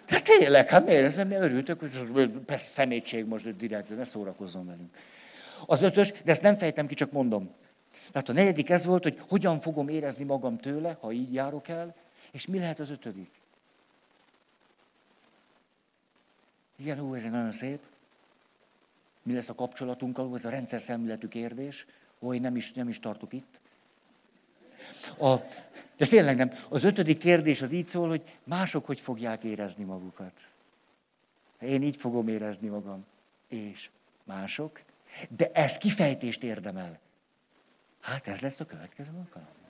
De 0.08 0.20
tényleg, 0.20 0.68
hát 0.68 0.86
miért? 0.86 1.04
Ezen 1.04 1.26
mi 1.26 1.34
örültök, 1.34 1.80
hogy 2.12 2.30
persze 2.30 2.70
szemétség 2.70 3.24
most 3.24 3.56
direkt, 3.56 3.96
ne 3.96 4.04
szórakozzon 4.04 4.66
velünk. 4.66 4.96
Az 5.66 5.82
ötös, 5.82 6.12
de 6.24 6.30
ezt 6.30 6.42
nem 6.42 6.58
fejtem 6.58 6.86
ki, 6.86 6.94
csak 6.94 7.12
mondom. 7.12 7.50
Tehát 8.12 8.28
a 8.28 8.32
negyedik 8.32 8.70
ez 8.70 8.84
volt, 8.84 9.02
hogy 9.02 9.22
hogyan 9.28 9.60
fogom 9.60 9.88
érezni 9.88 10.24
magam 10.24 10.58
tőle, 10.58 10.96
ha 11.00 11.12
így 11.12 11.32
járok 11.32 11.68
el, 11.68 11.94
és 12.30 12.46
mi 12.46 12.58
lehet 12.58 12.78
az 12.78 12.90
ötödik? 12.90 13.30
Igen, 16.76 17.00
ó, 17.00 17.14
ez 17.14 17.24
egy 17.24 17.30
nagyon 17.30 17.52
szép. 17.52 17.80
Mi 19.22 19.34
lesz 19.34 19.48
a 19.48 19.54
kapcsolatunkkal? 19.54 20.34
Ez 20.34 20.44
a 20.44 20.50
rendszer 20.50 20.80
szemléletű 20.80 21.28
kérdés. 21.28 21.86
Ó, 22.20 22.32
nem 22.32 22.56
is, 22.56 22.72
nem 22.72 22.88
is 22.88 23.00
tartok 23.00 23.32
itt. 23.32 23.60
A, 25.18 25.36
de 25.96 26.06
tényleg 26.06 26.36
nem. 26.36 26.52
Az 26.68 26.84
ötödik 26.84 27.18
kérdés 27.18 27.62
az 27.62 27.72
így 27.72 27.86
szól, 27.86 28.08
hogy 28.08 28.22
mások 28.44 28.86
hogy 28.86 29.00
fogják 29.00 29.44
érezni 29.44 29.84
magukat. 29.84 30.32
Én 31.60 31.82
így 31.82 31.96
fogom 31.96 32.28
érezni 32.28 32.68
magam. 32.68 33.06
És 33.48 33.90
mások. 34.24 34.80
De 35.28 35.50
ez 35.52 35.76
kifejtést 35.76 36.42
érdemel. 36.42 36.98
Hát 38.08 38.26
ez 38.26 38.40
lesz 38.40 38.60
a 38.60 38.64
következő 38.64 39.10
alkalom. 39.18 39.67